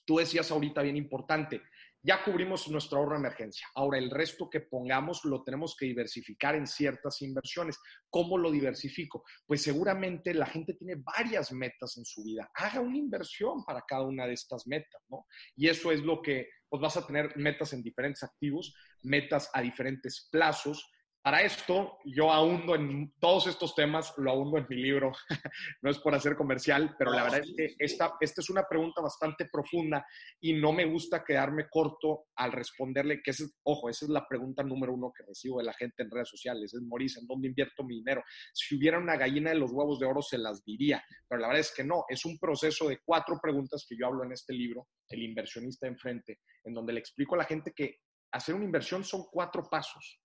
tú 0.04 0.18
decías 0.18 0.50
ahorita 0.50 0.82
bien 0.82 0.96
importante, 0.96 1.62
ya 2.02 2.24
cubrimos 2.24 2.68
nuestro 2.68 2.98
ahorro 2.98 3.12
de 3.12 3.20
emergencia. 3.20 3.66
Ahora, 3.74 3.98
el 3.98 4.10
resto 4.10 4.48
que 4.48 4.60
pongamos 4.60 5.24
lo 5.24 5.42
tenemos 5.42 5.76
que 5.76 5.86
diversificar 5.86 6.54
en 6.54 6.66
ciertas 6.66 7.20
inversiones. 7.22 7.78
¿Cómo 8.08 8.38
lo 8.38 8.50
diversifico? 8.50 9.24
Pues 9.46 9.62
seguramente 9.62 10.32
la 10.34 10.46
gente 10.46 10.74
tiene 10.74 10.96
varias 10.96 11.52
metas 11.52 11.96
en 11.98 12.04
su 12.04 12.24
vida. 12.24 12.50
Haga 12.54 12.80
una 12.80 12.96
inversión 12.96 13.64
para 13.64 13.82
cada 13.86 14.02
una 14.02 14.26
de 14.26 14.34
estas 14.34 14.66
metas, 14.66 15.02
¿no? 15.08 15.26
Y 15.56 15.68
eso 15.68 15.92
es 15.92 16.00
lo 16.00 16.22
que, 16.22 16.48
pues 16.68 16.80
vas 16.80 16.96
a 16.96 17.06
tener 17.06 17.36
metas 17.36 17.72
en 17.72 17.82
diferentes 17.82 18.22
activos, 18.22 18.74
metas 19.02 19.50
a 19.52 19.60
diferentes 19.60 20.28
plazos 20.30 20.90
para 21.22 21.42
esto, 21.42 21.98
yo 22.06 22.32
ahundo 22.32 22.74
en 22.74 23.12
todos 23.18 23.46
estos 23.46 23.74
temas, 23.74 24.14
lo 24.16 24.30
ahundo 24.30 24.56
en 24.56 24.66
mi 24.70 24.76
libro, 24.76 25.12
no 25.82 25.90
es 25.90 25.98
por 25.98 26.14
hacer 26.14 26.34
comercial, 26.34 26.94
pero 26.98 27.12
la 27.12 27.24
verdad 27.24 27.40
es 27.40 27.52
que 27.54 27.74
esta, 27.78 28.14
esta 28.20 28.40
es 28.40 28.48
una 28.48 28.66
pregunta 28.66 29.02
bastante 29.02 29.44
profunda 29.44 30.06
y 30.40 30.54
no 30.54 30.72
me 30.72 30.86
gusta 30.86 31.22
quedarme 31.22 31.68
corto 31.68 32.28
al 32.36 32.52
responderle, 32.52 33.20
que 33.22 33.32
es, 33.32 33.54
ojo, 33.64 33.90
esa 33.90 34.06
es 34.06 34.10
la 34.10 34.26
pregunta 34.26 34.62
número 34.62 34.94
uno 34.94 35.12
que 35.14 35.22
recibo 35.22 35.58
de 35.58 35.64
la 35.64 35.74
gente 35.74 36.02
en 36.02 36.10
redes 36.10 36.30
sociales, 36.30 36.72
es, 36.72 36.80
Maurice, 36.80 37.20
¿en 37.20 37.26
dónde 37.26 37.48
invierto 37.48 37.84
mi 37.84 37.96
dinero? 37.96 38.24
Si 38.54 38.76
hubiera 38.76 38.98
una 38.98 39.16
gallina 39.16 39.50
de 39.50 39.58
los 39.58 39.72
huevos 39.72 39.98
de 40.00 40.06
oro, 40.06 40.22
se 40.22 40.38
las 40.38 40.64
diría, 40.64 41.04
pero 41.28 41.42
la 41.42 41.48
verdad 41.48 41.60
es 41.60 41.74
que 41.74 41.84
no, 41.84 42.04
es 42.08 42.24
un 42.24 42.38
proceso 42.38 42.88
de 42.88 42.98
cuatro 43.04 43.38
preguntas 43.42 43.84
que 43.86 43.96
yo 43.96 44.06
hablo 44.06 44.24
en 44.24 44.32
este 44.32 44.54
libro, 44.54 44.88
El 45.06 45.22
inversionista 45.22 45.86
enfrente, 45.86 46.40
en 46.64 46.72
donde 46.72 46.94
le 46.94 47.00
explico 47.00 47.34
a 47.34 47.38
la 47.38 47.44
gente 47.44 47.72
que 47.76 47.98
hacer 48.32 48.54
una 48.54 48.64
inversión 48.64 49.04
son 49.04 49.24
cuatro 49.30 49.68
pasos 49.68 50.18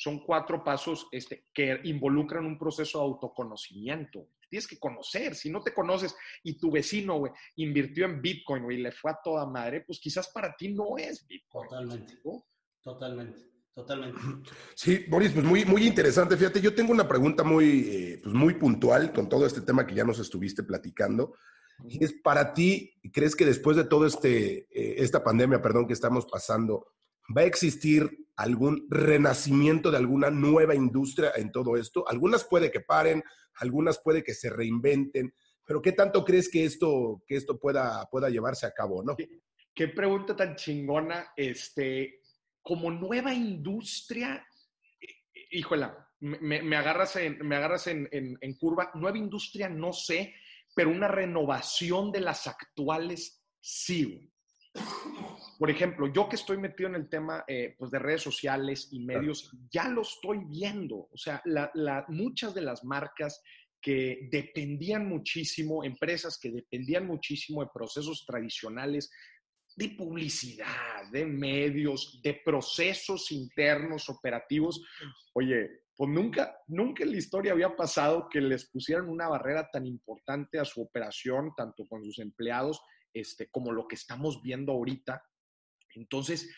son 0.00 0.24
cuatro 0.24 0.64
pasos 0.64 1.08
este, 1.12 1.44
que 1.52 1.78
involucran 1.84 2.46
un 2.46 2.58
proceso 2.58 2.98
de 2.98 3.04
autoconocimiento. 3.04 4.28
Tienes 4.48 4.66
que 4.66 4.78
conocer. 4.78 5.34
Si 5.34 5.50
no 5.50 5.62
te 5.62 5.74
conoces 5.74 6.16
y 6.42 6.58
tu 6.58 6.70
vecino, 6.70 7.22
invirtió 7.56 8.06
en 8.06 8.22
Bitcoin, 8.22 8.70
y 8.72 8.78
le 8.78 8.92
fue 8.92 9.10
a 9.10 9.18
toda 9.22 9.44
madre, 9.44 9.82
pues 9.82 10.00
quizás 10.00 10.28
para 10.28 10.56
ti 10.56 10.72
no 10.72 10.96
es 10.96 11.26
Bitcoin. 11.26 11.68
Totalmente. 11.68 12.14
Totalmente. 12.82 13.40
Totalmente. 13.74 14.18
Sí, 14.74 15.04
Boris, 15.06 15.32
pues 15.32 15.44
muy, 15.44 15.66
muy 15.66 15.86
interesante. 15.86 16.34
Fíjate, 16.34 16.62
yo 16.62 16.74
tengo 16.74 16.92
una 16.92 17.06
pregunta 17.06 17.44
muy, 17.44 17.80
eh, 17.80 18.20
pues 18.22 18.34
muy 18.34 18.54
puntual 18.54 19.12
con 19.12 19.28
todo 19.28 19.44
este 19.44 19.60
tema 19.60 19.86
que 19.86 19.94
ya 19.94 20.04
nos 20.04 20.18
estuviste 20.18 20.62
platicando. 20.62 21.34
es 21.86 22.14
para 22.14 22.54
ti, 22.54 22.94
¿crees 23.12 23.36
que 23.36 23.44
después 23.44 23.76
de 23.76 23.84
todo 23.84 24.06
este, 24.06 24.60
eh, 24.70 24.94
esta 25.02 25.22
pandemia, 25.22 25.60
perdón, 25.60 25.86
que 25.86 25.92
estamos 25.92 26.24
pasando, 26.24 26.86
va 27.36 27.42
a 27.42 27.46
existir 27.46 28.26
algún 28.36 28.86
renacimiento 28.88 29.90
de 29.90 29.98
alguna 29.98 30.30
nueva 30.30 30.74
industria 30.74 31.32
en 31.36 31.52
todo 31.52 31.76
esto. 31.76 32.08
Algunas 32.08 32.44
puede 32.44 32.70
que 32.70 32.80
paren, 32.80 33.22
algunas 33.56 33.98
puede 33.98 34.22
que 34.24 34.34
se 34.34 34.48
reinventen, 34.50 35.34
pero 35.64 35.82
¿qué 35.82 35.92
tanto 35.92 36.24
crees 36.24 36.48
que 36.48 36.64
esto, 36.64 37.22
que 37.26 37.36
esto 37.36 37.58
pueda, 37.58 38.08
pueda 38.10 38.30
llevarse 38.30 38.66
a 38.66 38.72
cabo, 38.72 39.02
no? 39.02 39.14
Qué, 39.74 39.88
pregunta 39.88 40.34
tan 40.34 40.56
chingona. 40.56 41.32
Este, 41.36 42.22
como 42.62 42.90
nueva 42.90 43.32
industria, 43.32 44.44
híjola, 45.50 46.08
me, 46.20 46.76
agarras, 46.76 47.16
en, 47.16 47.46
me 47.46 47.56
agarras 47.56 47.86
en 47.86 48.56
curva. 48.58 48.90
Nueva 48.94 49.18
industria, 49.18 49.68
no 49.68 49.92
sé, 49.92 50.34
pero 50.74 50.90
una 50.90 51.08
renovación 51.08 52.10
de 52.12 52.20
las 52.20 52.46
actuales, 52.46 53.44
sí. 53.60 54.32
Por 55.60 55.70
ejemplo, 55.70 56.10
yo 56.10 56.26
que 56.26 56.36
estoy 56.36 56.56
metido 56.56 56.88
en 56.88 56.94
el 56.94 57.10
tema 57.10 57.44
eh, 57.46 57.74
pues 57.78 57.90
de 57.90 57.98
redes 57.98 58.22
sociales 58.22 58.88
y 58.92 59.04
medios, 59.04 59.54
ya 59.70 59.88
lo 59.88 60.00
estoy 60.00 60.38
viendo. 60.48 61.10
O 61.12 61.18
sea, 61.18 61.42
muchas 62.08 62.54
de 62.54 62.62
las 62.62 62.82
marcas 62.82 63.42
que 63.78 64.30
dependían 64.32 65.06
muchísimo, 65.06 65.84
empresas 65.84 66.38
que 66.40 66.50
dependían 66.50 67.06
muchísimo 67.06 67.60
de 67.60 67.68
procesos 67.74 68.24
tradicionales, 68.26 69.10
de 69.76 69.90
publicidad, 69.90 71.10
de 71.12 71.26
medios, 71.26 72.22
de 72.22 72.40
procesos 72.42 73.30
internos 73.30 74.08
operativos. 74.08 74.82
Oye, 75.34 75.82
pues 75.94 76.10
nunca, 76.10 76.56
nunca 76.68 77.04
en 77.04 77.10
la 77.10 77.18
historia 77.18 77.52
había 77.52 77.76
pasado 77.76 78.30
que 78.30 78.40
les 78.40 78.64
pusieran 78.70 79.10
una 79.10 79.28
barrera 79.28 79.68
tan 79.70 79.84
importante 79.84 80.58
a 80.58 80.64
su 80.64 80.80
operación, 80.80 81.52
tanto 81.54 81.86
con 81.86 82.02
sus 82.02 82.18
empleados 82.18 82.80
este, 83.12 83.50
como 83.50 83.72
lo 83.72 83.86
que 83.86 83.96
estamos 83.96 84.40
viendo 84.42 84.72
ahorita. 84.72 85.22
Entonces, 85.94 86.48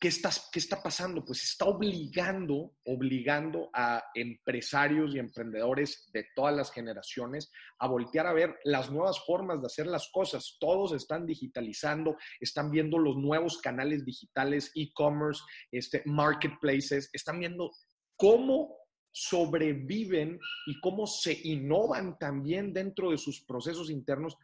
¿qué, 0.00 0.08
estás, 0.08 0.48
¿qué 0.52 0.58
está 0.58 0.82
pasando? 0.82 1.24
Pues 1.24 1.44
está 1.44 1.66
obligando, 1.66 2.76
obligando 2.84 3.70
a 3.72 4.02
empresarios 4.14 5.14
y 5.14 5.18
emprendedores 5.18 6.10
de 6.12 6.26
todas 6.34 6.54
las 6.54 6.70
generaciones 6.70 7.50
a 7.78 7.88
voltear 7.88 8.26
a 8.26 8.32
ver 8.32 8.56
las 8.64 8.90
nuevas 8.90 9.24
formas 9.24 9.60
de 9.60 9.66
hacer 9.66 9.86
las 9.86 10.10
cosas. 10.10 10.56
Todos 10.60 10.92
están 10.92 11.26
digitalizando, 11.26 12.16
están 12.40 12.70
viendo 12.70 12.98
los 12.98 13.16
nuevos 13.16 13.58
canales 13.58 14.04
digitales, 14.04 14.70
e-commerce, 14.74 15.42
este, 15.72 16.02
marketplaces, 16.06 17.10
están 17.12 17.40
viendo 17.40 17.70
cómo 18.16 18.76
sobreviven 19.10 20.38
y 20.66 20.80
cómo 20.80 21.06
se 21.06 21.38
innovan 21.44 22.18
también 22.18 22.72
dentro 22.72 23.10
de 23.10 23.18
sus 23.18 23.44
procesos 23.44 23.90
internos 23.90 24.36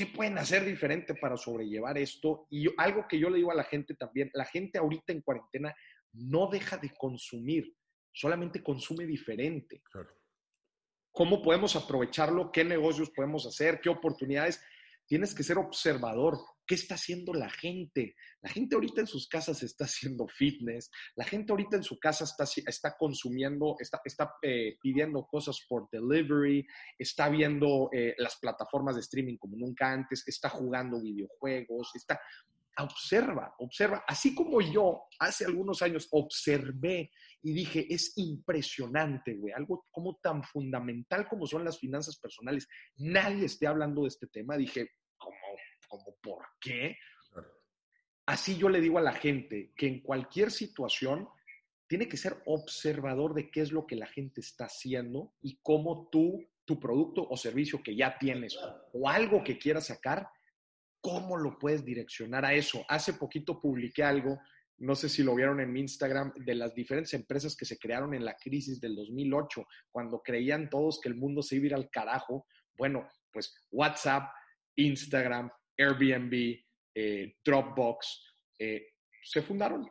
¿Qué 0.00 0.06
pueden 0.06 0.38
hacer 0.38 0.64
diferente 0.64 1.14
para 1.14 1.36
sobrellevar 1.36 1.98
esto? 1.98 2.46
Y 2.48 2.68
algo 2.78 3.04
que 3.06 3.18
yo 3.18 3.28
le 3.28 3.36
digo 3.36 3.52
a 3.52 3.54
la 3.54 3.64
gente 3.64 3.94
también, 3.94 4.30
la 4.32 4.46
gente 4.46 4.78
ahorita 4.78 5.12
en 5.12 5.20
cuarentena 5.20 5.76
no 6.14 6.46
deja 6.46 6.78
de 6.78 6.90
consumir, 6.96 7.76
solamente 8.10 8.62
consume 8.62 9.04
diferente. 9.04 9.82
¿Cómo 11.12 11.42
podemos 11.42 11.76
aprovecharlo? 11.76 12.50
¿Qué 12.50 12.64
negocios 12.64 13.10
podemos 13.10 13.44
hacer? 13.44 13.78
¿Qué 13.82 13.90
oportunidades? 13.90 14.64
Tienes 15.04 15.34
que 15.34 15.42
ser 15.42 15.58
observador. 15.58 16.38
¿Qué 16.70 16.76
está 16.76 16.94
haciendo 16.94 17.34
la 17.34 17.50
gente? 17.50 18.14
La 18.42 18.48
gente 18.48 18.76
ahorita 18.76 19.00
en 19.00 19.08
sus 19.08 19.26
casas 19.26 19.60
está 19.64 19.84
haciendo 19.86 20.28
fitness, 20.28 20.88
la 21.16 21.24
gente 21.24 21.50
ahorita 21.50 21.76
en 21.76 21.82
su 21.82 21.98
casa 21.98 22.22
está, 22.22 22.44
está 22.64 22.96
consumiendo, 22.96 23.74
está, 23.80 24.00
está 24.04 24.34
eh, 24.40 24.78
pidiendo 24.80 25.26
cosas 25.26 25.66
por 25.68 25.88
delivery, 25.90 26.64
está 26.96 27.28
viendo 27.28 27.90
eh, 27.92 28.14
las 28.18 28.36
plataformas 28.36 28.94
de 28.94 29.00
streaming 29.00 29.36
como 29.36 29.56
nunca 29.56 29.90
antes, 29.90 30.22
está 30.28 30.48
jugando 30.48 31.02
videojuegos, 31.02 31.90
está... 31.96 32.20
Observa, 32.78 33.52
observa. 33.58 34.04
Así 34.06 34.32
como 34.32 34.62
yo 34.62 35.02
hace 35.18 35.44
algunos 35.44 35.82
años 35.82 36.06
observé 36.12 37.10
y 37.42 37.52
dije, 37.52 37.84
es 37.92 38.16
impresionante, 38.16 39.34
güey, 39.34 39.52
algo 39.52 39.86
como 39.90 40.18
tan 40.22 40.44
fundamental 40.44 41.28
como 41.28 41.46
son 41.46 41.64
las 41.64 41.78
finanzas 41.78 42.16
personales. 42.16 42.68
Nadie 42.96 43.46
esté 43.46 43.66
hablando 43.66 44.02
de 44.02 44.08
este 44.08 44.28
tema. 44.28 44.56
Dije, 44.56 44.88
como 45.90 46.16
¿por 46.22 46.46
qué? 46.60 46.96
Así 48.24 48.56
yo 48.56 48.68
le 48.68 48.80
digo 48.80 48.96
a 48.96 49.02
la 49.02 49.12
gente 49.12 49.72
que 49.76 49.88
en 49.88 50.00
cualquier 50.00 50.50
situación 50.50 51.28
tiene 51.88 52.08
que 52.08 52.16
ser 52.16 52.40
observador 52.46 53.34
de 53.34 53.50
qué 53.50 53.60
es 53.60 53.72
lo 53.72 53.84
que 53.86 53.96
la 53.96 54.06
gente 54.06 54.40
está 54.40 54.66
haciendo 54.66 55.34
y 55.42 55.58
cómo 55.62 56.08
tú, 56.12 56.46
tu 56.64 56.78
producto 56.78 57.26
o 57.28 57.36
servicio 57.36 57.82
que 57.82 57.96
ya 57.96 58.16
tienes 58.16 58.56
o 58.92 59.08
algo 59.08 59.42
que 59.42 59.58
quieras 59.58 59.88
sacar, 59.88 60.28
cómo 61.00 61.36
lo 61.36 61.58
puedes 61.58 61.84
direccionar 61.84 62.44
a 62.44 62.54
eso. 62.54 62.84
Hace 62.88 63.14
poquito 63.14 63.60
publiqué 63.60 64.04
algo, 64.04 64.38
no 64.78 64.94
sé 64.94 65.08
si 65.08 65.24
lo 65.24 65.34
vieron 65.34 65.60
en 65.60 65.72
mi 65.72 65.80
Instagram, 65.80 66.32
de 66.36 66.54
las 66.54 66.72
diferentes 66.72 67.12
empresas 67.14 67.56
que 67.56 67.64
se 67.64 67.78
crearon 67.78 68.14
en 68.14 68.24
la 68.24 68.36
crisis 68.36 68.80
del 68.80 68.94
2008, 68.94 69.66
cuando 69.90 70.22
creían 70.22 70.70
todos 70.70 71.00
que 71.00 71.08
el 71.08 71.16
mundo 71.16 71.42
se 71.42 71.56
iba 71.56 71.64
a 71.64 71.66
ir 71.66 71.74
al 71.74 71.90
carajo. 71.90 72.46
Bueno, 72.78 73.08
pues 73.32 73.52
WhatsApp, 73.72 74.30
Instagram, 74.76 75.50
Airbnb, 75.80 76.58
eh, 76.94 77.36
Dropbox, 77.44 78.24
eh, 78.58 78.94
se 79.22 79.42
fundaron. 79.42 79.90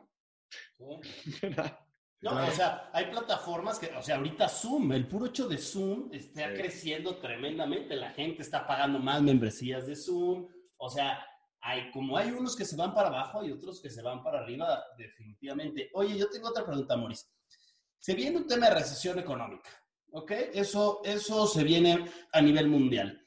No, 2.22 2.32
o 2.32 2.50
sea, 2.50 2.90
hay 2.92 3.06
plataformas 3.06 3.78
que, 3.78 3.86
o 3.96 4.02
sea, 4.02 4.16
ahorita 4.16 4.46
Zoom, 4.46 4.92
el 4.92 5.08
puro 5.08 5.24
hecho 5.24 5.48
de 5.48 5.56
Zoom 5.56 6.10
está 6.12 6.52
creciendo 6.52 7.16
tremendamente. 7.16 7.96
La 7.96 8.10
gente 8.10 8.42
está 8.42 8.66
pagando 8.66 8.98
más 8.98 9.22
membresías 9.22 9.86
de 9.86 9.96
Zoom. 9.96 10.46
O 10.76 10.90
sea, 10.90 11.26
hay, 11.62 11.90
como 11.90 12.18
hay 12.18 12.30
unos 12.30 12.56
que 12.56 12.66
se 12.66 12.76
van 12.76 12.92
para 12.92 13.08
abajo, 13.08 13.40
hay 13.40 13.52
otros 13.52 13.80
que 13.80 13.88
se 13.88 14.02
van 14.02 14.22
para 14.22 14.40
arriba, 14.40 14.84
definitivamente. 14.98 15.88
Oye, 15.94 16.18
yo 16.18 16.28
tengo 16.28 16.48
otra 16.48 16.66
pregunta, 16.66 16.94
Maurice. 16.94 17.26
Se 17.98 18.14
viene 18.14 18.36
un 18.36 18.46
tema 18.46 18.68
de 18.68 18.74
recesión 18.74 19.18
económica, 19.18 19.70
¿ok? 20.12 20.30
Eso, 20.52 21.00
eso 21.04 21.46
se 21.46 21.64
viene 21.64 22.04
a 22.32 22.40
nivel 22.42 22.68
mundial. 22.68 23.26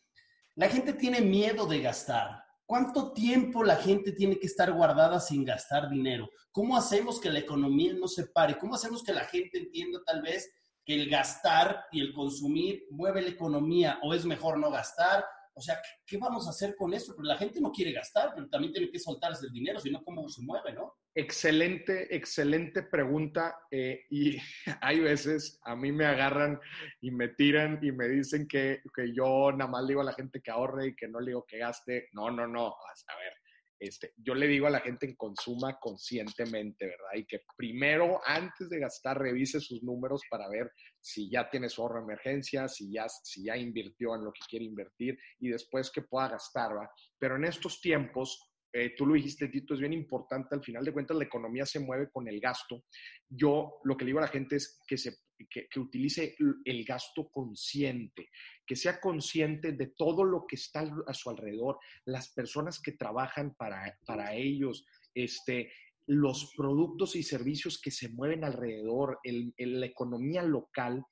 La 0.56 0.69
gente 0.69 0.93
tiene 0.93 1.21
miedo 1.21 1.65
de 1.65 1.82
gastar. 1.82 2.43
¿Cuánto 2.65 3.12
tiempo 3.12 3.63
la 3.63 3.76
gente 3.76 4.13
tiene 4.13 4.39
que 4.39 4.47
estar 4.47 4.71
guardada 4.71 5.19
sin 5.19 5.43
gastar 5.43 5.89
dinero? 5.89 6.30
¿Cómo 6.52 6.78
hacemos 6.78 7.19
que 7.19 7.30
la 7.30 7.39
economía 7.39 7.93
no 7.93 8.08
se 8.08 8.28
pare? 8.28 8.58
¿Cómo 8.58 8.76
hacemos 8.76 9.04
que 9.04 9.13
la 9.13 9.26
gente 9.26 9.58
entienda 9.58 9.99
tal 10.06 10.21
vez 10.21 10.49
que 10.86 10.95
el 10.95 11.10
gastar 11.10 11.86
y 11.91 11.99
el 11.99 12.13
consumir 12.13 12.84
mueve 12.89 13.21
la 13.21 13.30
economía 13.30 13.99
o 14.02 14.13
es 14.13 14.26
mejor 14.26 14.58
no 14.58 14.71
gastar? 14.71 15.26
O 15.56 15.62
sea, 15.62 15.80
¿qué, 16.06 16.17
vamos 16.17 16.47
a 16.47 16.52
hacer 16.52 16.76
con 16.76 16.93
eso? 16.93 17.13
Porque 17.15 17.28
la 17.28 17.38
gente 17.38 17.60
no 17.60 17.71
quiere 17.71 17.91
gastar, 17.91 18.32
pero 18.34 18.47
también 18.47 18.73
tiene 18.73 18.89
que 18.89 18.99
soltarse 18.99 19.45
el 19.45 19.52
dinero, 19.52 19.80
sino 19.80 20.04
cómo 20.04 20.28
se 20.30 20.41
mueve, 20.41 20.73
¿no? 20.73 20.93
Excelente, 21.15 22.15
excelente 22.15 22.82
pregunta. 22.84 23.56
Eh, 23.69 24.06
y 24.10 24.38
hay 24.82 24.99
veces 24.99 25.60
a 25.63 25.76
mí 25.76 25.91
me 25.91 26.06
agarran 26.06 26.60
y 27.02 27.12
me 27.12 27.30
tiran 27.30 27.80
y 27.84 27.91
me 27.91 28.08
dicen 28.08 28.47
que, 28.47 28.82
que, 28.95 29.13
yo 29.13 29.52
nada 29.52 29.69
más 29.69 29.84
le 29.84 29.89
digo 29.89 30.02
a 30.02 30.06
la 30.06 30.13
gente 30.13 30.41
que 30.41 30.49
ahorre 30.49 30.88
y 30.88 30.95
que 30.95 31.08
no 31.08 31.19
le 31.19 31.32
digo 31.32 31.45
que 31.47 31.60
gaste. 31.60 32.10
No, 32.13 32.32
no, 32.32 32.47
no. 32.47 32.67
A 32.67 33.17
ver, 33.17 33.34
este, 33.80 34.13
yo 34.17 34.34
le 34.34 34.47
digo 34.47 34.65
a 34.65 34.71
la 34.71 34.80
gente 34.80 35.08
que 35.08 35.17
consuma 35.17 35.78
conscientemente, 35.78 36.86
¿verdad? 36.86 37.15
Y 37.15 37.26
que 37.26 37.41
primero, 37.58 38.21
antes 38.26 38.69
de 38.69 38.80
gastar, 38.80 39.19
revise 39.19 39.60
sus 39.60 39.84
números 39.84 40.21
para 40.30 40.47
ver 40.47 40.71
si 40.99 41.30
ya 41.30 41.49
tiene 41.49 41.69
su 41.69 41.82
ahorro 41.82 41.97
de 41.97 42.06
emergencia, 42.06 42.67
si 42.69 42.91
ya, 42.91 43.08
si 43.10 43.43
ya 43.43 43.58
invirtió 43.58 44.15
en 44.15 44.23
lo 44.23 44.32
que 44.32 44.41
quiere 44.49 44.65
invertir 44.65 45.19
y 45.39 45.49
después 45.49 45.91
que 45.91 46.02
pueda 46.02 46.30
gastar, 46.30 46.78
¿va? 46.78 46.89
Pero 47.19 47.36
en 47.36 47.43
estos 47.43 47.82
tiempos, 47.82 48.53
eh, 48.76 48.96
tú 48.98 49.06
lo 49.06 49.14
dijiste, 49.14 49.50
Tito, 49.50 49.76
es 49.76 49.80
bien 49.80 49.94
importante. 49.94 50.56
Al 50.56 50.64
final 50.64 50.84
de 50.84 50.92
cuentas, 50.92 51.16
la 51.16 51.26
economía 51.26 51.64
se 51.64 51.80
mueve 51.80 52.10
con 52.12 52.28
el 52.28 52.40
gasto. 52.40 52.86
Yo 53.30 53.80
lo 53.84 53.96
que 53.96 54.04
le 54.04 54.10
digo 54.10 54.20
a 54.20 54.24
la 54.24 54.28
gente 54.28 54.56
es 54.56 54.82
que, 54.88 54.98
se, 54.98 55.16
que, 55.48 55.80
utilice 55.80 56.36
el 56.66 56.84
gasto 56.84 57.30
consciente, 57.30 58.30
que 58.66 58.76
sea 58.76 59.00
consciente 59.00 59.74
de 59.74 59.94
todo 59.96 60.24
lo 60.24 60.46
que 60.48 60.56
está 60.56 60.92
a 61.06 61.14
su 61.14 61.30
alrededor, 61.30 61.78
las 62.06 62.34
personas 62.34 62.82
que 62.82 62.94
trabajan 62.94 63.54
para, 63.54 63.96
para 64.08 64.34
ellos, 64.34 64.84
este, 65.14 65.72
los 66.08 66.52
productos 66.58 67.16
y 67.16 67.22
servicios 67.22 67.80
que 67.80 67.92
se 67.92 68.10
mueven 68.10 68.44
alrededor, 68.44 69.20
el, 69.24 69.54
la 69.56 69.86
economía 69.86 70.42
local, 70.42 71.04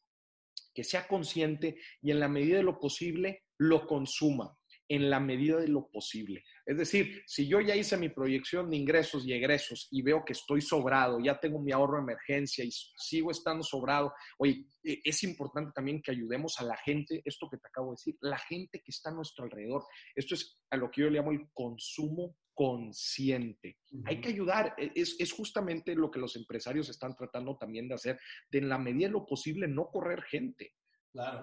que 0.73 0.83
sea 0.83 1.07
consciente 1.07 1.77
y 2.01 2.09
en 2.09 2.19
la 2.19 2.27
medida 2.27 2.57
de 2.57 2.63
lo 2.63 2.79
posible 2.79 3.43
lo 3.59 3.85
consuma 3.85 4.57
en 4.91 5.09
la 5.09 5.21
medida 5.21 5.57
de 5.57 5.69
lo 5.69 5.87
posible. 5.89 6.43
Es 6.65 6.77
decir, 6.77 7.23
si 7.25 7.47
yo 7.47 7.61
ya 7.61 7.77
hice 7.77 7.95
mi 7.95 8.09
proyección 8.09 8.69
de 8.69 8.75
ingresos 8.75 9.25
y 9.25 9.31
egresos 9.31 9.87
y 9.89 10.01
veo 10.01 10.25
que 10.25 10.33
estoy 10.33 10.59
sobrado, 10.59 11.17
ya 11.23 11.39
tengo 11.39 11.61
mi 11.61 11.71
ahorro 11.71 11.95
de 11.95 12.03
emergencia 12.03 12.65
y 12.65 12.71
sigo 12.71 13.31
estando 13.31 13.63
sobrado, 13.63 14.11
oye, 14.37 14.65
e, 14.83 14.99
es 15.05 15.23
importante 15.23 15.71
también 15.73 16.01
que 16.01 16.11
ayudemos 16.11 16.59
a 16.59 16.65
la 16.65 16.75
gente, 16.75 17.21
esto 17.23 17.47
que 17.49 17.55
te 17.55 17.69
acabo 17.69 17.91
de 17.91 17.93
decir, 17.93 18.17
la 18.19 18.37
gente 18.37 18.81
que 18.83 18.91
está 18.91 19.11
a 19.11 19.13
nuestro 19.13 19.45
alrededor. 19.45 19.85
Esto 20.13 20.35
es 20.35 20.61
a 20.69 20.75
lo 20.75 20.91
que 20.91 21.03
yo 21.03 21.09
le 21.09 21.19
llamo 21.19 21.31
el 21.31 21.47
consumo 21.53 22.35
consciente. 22.53 23.77
Hay 24.03 24.19
que 24.19 24.27
ayudar, 24.27 24.75
e, 24.77 24.91
es, 24.93 25.15
es, 25.19 25.31
justamente 25.31 25.95
lo 25.95 26.11
que 26.11 26.19
los 26.19 26.35
empresarios 26.35 26.89
están 26.89 27.15
tratando 27.15 27.57
también 27.57 27.87
de 27.87 27.95
hacer, 27.95 28.19
de 28.49 28.57
en 28.57 28.67
la 28.67 28.77
medida 28.77 29.07
de 29.07 29.13
lo 29.13 29.25
posible 29.25 29.69
no 29.69 29.89
correr 29.89 30.21
gente. 30.23 30.73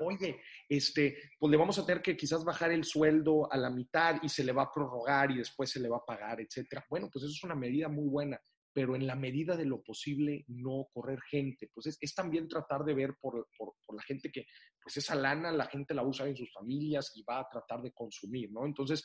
Oye, 0.00 0.40
este, 0.68 1.16
pues 1.38 1.50
le 1.50 1.56
vamos 1.56 1.78
a 1.78 1.84
tener 1.84 2.02
que 2.02 2.16
quizás 2.16 2.44
bajar 2.44 2.72
el 2.72 2.84
sueldo 2.84 3.52
a 3.52 3.56
la 3.56 3.70
mitad 3.70 4.16
y 4.22 4.28
se 4.28 4.44
le 4.44 4.52
va 4.52 4.62
a 4.62 4.72
prorrogar 4.72 5.30
y 5.30 5.38
después 5.38 5.70
se 5.70 5.80
le 5.80 5.88
va 5.88 5.98
a 5.98 6.04
pagar, 6.06 6.40
etcétera. 6.40 6.84
Bueno, 6.88 7.08
pues 7.12 7.24
eso 7.24 7.32
es 7.32 7.44
una 7.44 7.54
medida 7.54 7.88
muy 7.88 8.08
buena, 8.08 8.40
pero 8.72 8.96
en 8.96 9.06
la 9.06 9.14
medida 9.14 9.56
de 9.56 9.66
lo 9.66 9.82
posible 9.82 10.44
no 10.48 10.88
correr 10.92 11.20
gente. 11.30 11.68
Pues 11.74 11.98
es, 12.00 12.14
también 12.14 12.48
tratar 12.48 12.84
de 12.84 12.94
ver 12.94 13.14
por, 13.20 13.46
por, 13.58 13.74
la 13.94 14.02
gente 14.02 14.30
que, 14.30 14.46
pues 14.82 14.96
esa 14.96 15.14
lana 15.14 15.52
la 15.52 15.66
gente 15.66 15.94
la 15.94 16.04
usa 16.04 16.26
en 16.26 16.36
sus 16.36 16.52
familias 16.52 17.12
y 17.14 17.22
va 17.22 17.40
a 17.40 17.48
tratar 17.50 17.82
de 17.82 17.92
consumir, 17.92 18.50
¿no? 18.52 18.64
Entonces, 18.64 19.04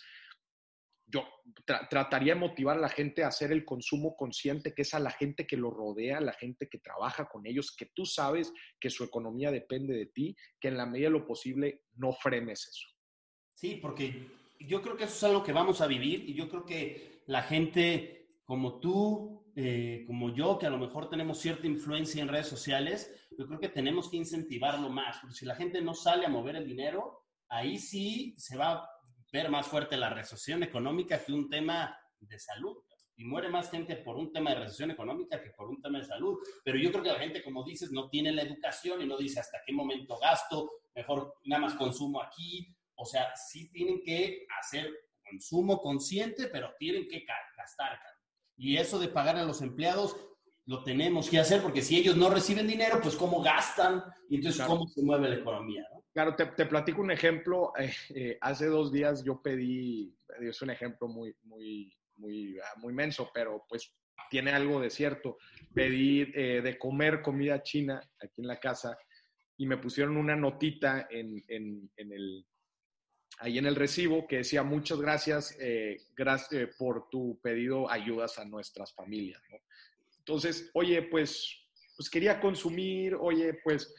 yo 1.05 1.27
trataría 1.65 2.33
de 2.33 2.39
motivar 2.39 2.77
a 2.77 2.81
la 2.81 2.89
gente 2.89 3.23
a 3.23 3.27
hacer 3.27 3.51
el 3.51 3.65
consumo 3.65 4.15
consciente, 4.15 4.73
que 4.73 4.83
es 4.83 4.93
a 4.93 4.99
la 4.99 5.11
gente 5.11 5.45
que 5.45 5.57
lo 5.57 5.69
rodea, 5.69 6.19
la 6.21 6.33
gente 6.33 6.67
que 6.69 6.79
trabaja 6.79 7.25
con 7.25 7.45
ellos, 7.45 7.75
que 7.75 7.91
tú 7.93 8.05
sabes 8.05 8.51
que 8.79 8.89
su 8.89 9.03
economía 9.03 9.51
depende 9.51 9.93
de 9.93 10.07
ti, 10.07 10.35
que 10.59 10.69
en 10.69 10.77
la 10.77 10.85
medida 10.85 11.07
de 11.07 11.13
lo 11.13 11.25
posible 11.25 11.83
no 11.95 12.13
frenes 12.13 12.67
eso. 12.67 12.87
Sí, 13.53 13.75
porque 13.75 14.27
yo 14.59 14.81
creo 14.81 14.97
que 14.97 15.03
eso 15.05 15.15
es 15.15 15.23
algo 15.23 15.43
que 15.43 15.53
vamos 15.53 15.81
a 15.81 15.87
vivir 15.87 16.29
y 16.29 16.33
yo 16.33 16.49
creo 16.49 16.65
que 16.65 17.23
la 17.27 17.43
gente 17.43 18.23
como 18.45 18.79
tú, 18.79 19.51
eh, 19.55 20.03
como 20.05 20.33
yo, 20.33 20.57
que 20.59 20.65
a 20.65 20.69
lo 20.69 20.77
mejor 20.77 21.09
tenemos 21.09 21.39
cierta 21.39 21.67
influencia 21.67 22.21
en 22.21 22.27
redes 22.27 22.47
sociales, 22.47 23.11
yo 23.37 23.47
creo 23.47 23.59
que 23.59 23.69
tenemos 23.69 24.09
que 24.09 24.17
incentivarlo 24.17 24.89
más, 24.89 25.17
porque 25.19 25.35
si 25.35 25.45
la 25.45 25.55
gente 25.55 25.81
no 25.81 25.93
sale 25.93 26.25
a 26.25 26.29
mover 26.29 26.57
el 26.57 26.67
dinero, 26.67 27.23
ahí 27.49 27.77
sí 27.77 28.35
se 28.37 28.57
va 28.57 28.89
ver 29.33 29.49
más 29.49 29.67
fuerte 29.67 29.97
la 29.97 30.11
recesión 30.11 30.61
económica 30.61 31.17
que 31.17 31.33
un 31.33 31.49
tema 31.49 31.97
de 32.19 32.39
salud. 32.39 32.77
Y 33.15 33.25
muere 33.25 33.49
más 33.49 33.69
gente 33.69 33.97
por 33.97 34.15
un 34.15 34.31
tema 34.31 34.51
de 34.51 34.61
recesión 34.61 34.91
económica 34.91 35.41
que 35.41 35.51
por 35.51 35.69
un 35.69 35.81
tema 35.81 35.99
de 35.99 36.05
salud. 36.05 36.37
Pero 36.63 36.77
yo 36.77 36.91
creo 36.91 37.03
que 37.03 37.11
la 37.11 37.19
gente, 37.19 37.43
como 37.43 37.63
dices, 37.63 37.91
no 37.91 38.09
tiene 38.09 38.31
la 38.31 38.43
educación 38.43 39.01
y 39.01 39.07
no 39.07 39.17
dice 39.17 39.39
hasta 39.39 39.59
qué 39.65 39.73
momento 39.73 40.17
gasto, 40.19 40.71
mejor 40.95 41.35
nada 41.45 41.63
más 41.63 41.73
consumo 41.75 42.21
aquí. 42.21 42.75
O 42.95 43.05
sea, 43.05 43.35
sí 43.35 43.71
tienen 43.71 44.01
que 44.03 44.45
hacer 44.59 44.91
consumo 45.23 45.79
consciente, 45.81 46.47
pero 46.47 46.73
tienen 46.77 47.07
que 47.07 47.25
gastar. 47.57 47.99
Y 48.55 48.77
eso 48.77 48.99
de 48.99 49.07
pagar 49.07 49.37
a 49.37 49.45
los 49.45 49.61
empleados 49.61 50.15
lo 50.65 50.83
tenemos 50.83 51.29
que 51.29 51.39
hacer 51.39 51.61
porque 51.61 51.81
si 51.81 51.97
ellos 51.97 52.15
no 52.15 52.29
reciben 52.29 52.67
dinero, 52.67 52.99
pues 53.01 53.15
cómo 53.15 53.41
gastan 53.41 54.03
y 54.29 54.37
entonces 54.37 54.65
cómo 54.65 54.87
se 54.87 55.01
mueve 55.03 55.29
la 55.29 55.35
economía. 55.35 55.85
Claro, 56.13 56.35
te, 56.35 56.65
platico 56.65 57.01
un 57.01 57.11
ejemplo. 57.11 57.73
Eh, 57.83 57.91
eh, 58.15 58.37
hace 58.39 58.67
dos 58.67 58.91
días 58.91 59.23
yo 59.23 59.41
pedí, 59.41 60.15
es 60.39 60.61
un 60.61 60.69
ejemplo 60.69 61.07
muy, 61.07 61.35
muy, 61.43 61.91
muy, 62.17 62.59
ah, 62.59 62.79
muy 62.79 62.93
menso, 62.93 63.31
pero 63.33 63.65
pues 63.67 63.91
tiene 64.29 64.51
algo 64.51 64.79
de 64.79 64.89
cierto. 64.89 65.37
Pedí 65.73 66.21
eh, 66.35 66.61
de 66.61 66.77
comer 66.77 67.21
comida 67.21 67.63
china 67.63 67.99
aquí 68.21 68.41
en 68.41 68.47
la 68.47 68.59
casa 68.59 68.97
y 69.57 69.65
me 69.65 69.77
pusieron 69.77 70.17
una 70.17 70.35
notita 70.35 71.07
en, 71.09 71.43
en, 71.47 71.89
el, 71.97 72.45
ahí 73.39 73.57
en 73.57 73.65
el 73.65 73.75
recibo 73.75 74.27
que 74.27 74.37
decía 74.37 74.63
muchas 74.63 74.99
gracias, 74.99 75.57
gracias 76.15 76.75
por 76.77 77.09
tu 77.09 77.39
pedido, 77.41 77.89
ayudas 77.89 78.39
a 78.39 78.45
nuestras 78.45 78.93
familias. 78.93 79.41
Entonces, 80.19 80.69
oye, 80.73 81.03
pues, 81.03 81.55
pues 81.95 82.09
quería 82.09 82.39
consumir, 82.39 83.15
oye, 83.15 83.59
pues 83.63 83.93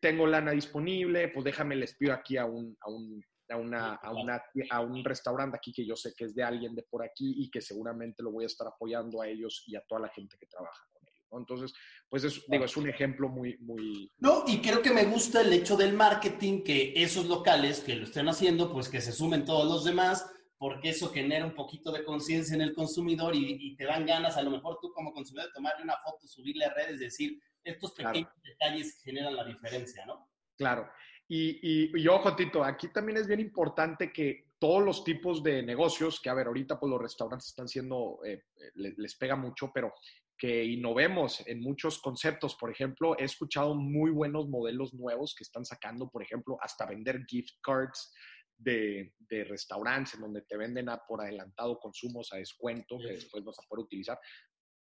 tengo 0.00 0.26
lana 0.26 0.52
disponible, 0.52 1.28
pues 1.28 1.44
déjame 1.44 1.76
les 1.76 1.94
pido 1.96 2.12
aquí 2.12 2.36
a 2.36 2.44
un, 2.44 2.76
a 2.80 2.90
un, 2.90 3.22
a 3.48 3.56
una, 3.56 3.94
a, 3.94 4.12
una, 4.12 4.42
a 4.70 4.80
un 4.80 5.04
restaurante 5.04 5.56
aquí 5.56 5.72
que 5.72 5.84
yo 5.84 5.96
sé 5.96 6.14
que 6.16 6.24
es 6.24 6.34
de 6.34 6.42
alguien 6.42 6.74
de 6.74 6.82
por 6.84 7.04
aquí 7.04 7.34
y 7.38 7.50
que 7.50 7.60
seguramente 7.60 8.22
lo 8.22 8.32
voy 8.32 8.44
a 8.44 8.46
estar 8.46 8.66
apoyando 8.66 9.20
a 9.20 9.28
ellos 9.28 9.64
y 9.66 9.76
a 9.76 9.82
toda 9.82 10.02
la 10.02 10.08
gente 10.08 10.36
que 10.38 10.46
trabaja 10.46 10.84
con 10.92 11.02
ellos. 11.06 11.12
Entonces, 11.32 11.72
pues 12.08 12.24
es, 12.24 12.44
digo, 12.46 12.64
es 12.64 12.76
un 12.76 12.88
ejemplo 12.88 13.28
muy, 13.28 13.56
muy... 13.58 14.12
No, 14.18 14.44
y 14.46 14.60
creo 14.60 14.82
que 14.82 14.90
me 14.90 15.04
gusta 15.04 15.40
el 15.40 15.52
hecho 15.52 15.76
del 15.76 15.94
marketing, 15.94 16.62
que 16.62 16.92
esos 16.94 17.26
locales 17.26 17.80
que 17.80 17.96
lo 17.96 18.04
estén 18.04 18.28
haciendo, 18.28 18.70
pues 18.72 18.88
que 18.88 19.00
se 19.00 19.12
sumen 19.12 19.44
todos 19.44 19.66
los 19.66 19.84
demás, 19.84 20.30
porque 20.58 20.90
eso 20.90 21.10
genera 21.10 21.44
un 21.44 21.54
poquito 21.54 21.90
de 21.90 22.04
conciencia 22.04 22.54
en 22.54 22.60
el 22.60 22.74
consumidor 22.74 23.34
y, 23.34 23.56
y, 23.60 23.76
te 23.76 23.84
dan 23.84 24.06
ganas, 24.06 24.36
a 24.36 24.42
lo 24.42 24.50
mejor 24.50 24.78
tú 24.80 24.92
como 24.92 25.12
consumidor, 25.12 25.48
de 25.48 25.54
tomarle 25.54 25.82
una 25.82 25.96
foto, 26.04 26.28
subirle 26.28 26.66
a 26.66 26.74
redes, 26.74 27.00
decir, 27.00 27.40
estos 27.64 27.92
pequeños 27.92 28.30
detalles 28.42 29.00
generan 29.02 29.36
la 29.36 29.44
diferencia, 29.44 30.04
¿no? 30.06 30.28
Claro. 30.56 30.88
Y, 31.28 31.90
y, 31.98 32.08
ojo, 32.08 32.36
Tito, 32.36 32.62
aquí 32.62 32.88
también 32.88 33.16
es 33.16 33.26
bien 33.26 33.40
importante 33.40 34.12
que 34.12 34.50
todos 34.58 34.84
los 34.84 35.02
tipos 35.02 35.42
de 35.42 35.62
negocios, 35.62 36.20
que 36.20 36.28
a 36.28 36.34
ver, 36.34 36.46
ahorita 36.46 36.78
pues 36.78 36.90
los 36.90 37.00
restaurantes 37.00 37.48
están 37.48 37.68
siendo, 37.68 38.20
eh, 38.24 38.42
les, 38.74 39.16
pega 39.16 39.34
mucho, 39.34 39.70
pero 39.72 39.94
que 40.36 40.64
innovemos 40.64 41.42
en 41.46 41.60
muchos 41.60 42.00
conceptos. 42.00 42.54
Por 42.56 42.70
ejemplo, 42.70 43.16
he 43.18 43.24
escuchado 43.24 43.74
muy 43.74 44.10
buenos 44.10 44.48
modelos 44.48 44.92
nuevos 44.92 45.34
que 45.34 45.44
están 45.44 45.64
sacando, 45.64 46.10
por 46.10 46.22
ejemplo, 46.22 46.58
hasta 46.60 46.84
vender 46.84 47.24
gift 47.26 47.54
cards 47.62 48.12
de, 48.58 49.14
de 49.18 49.44
restaurantes 49.44 50.14
en 50.14 50.20
donde 50.20 50.42
te 50.42 50.56
venden 50.56 50.88
a, 50.90 50.98
por 50.98 51.22
adelantado 51.22 51.78
consumos 51.80 52.32
a 52.32 52.36
descuento 52.36 52.98
que 52.98 53.14
después 53.14 53.42
vas 53.42 53.58
a 53.58 53.66
poder 53.68 53.84
utilizar 53.84 54.18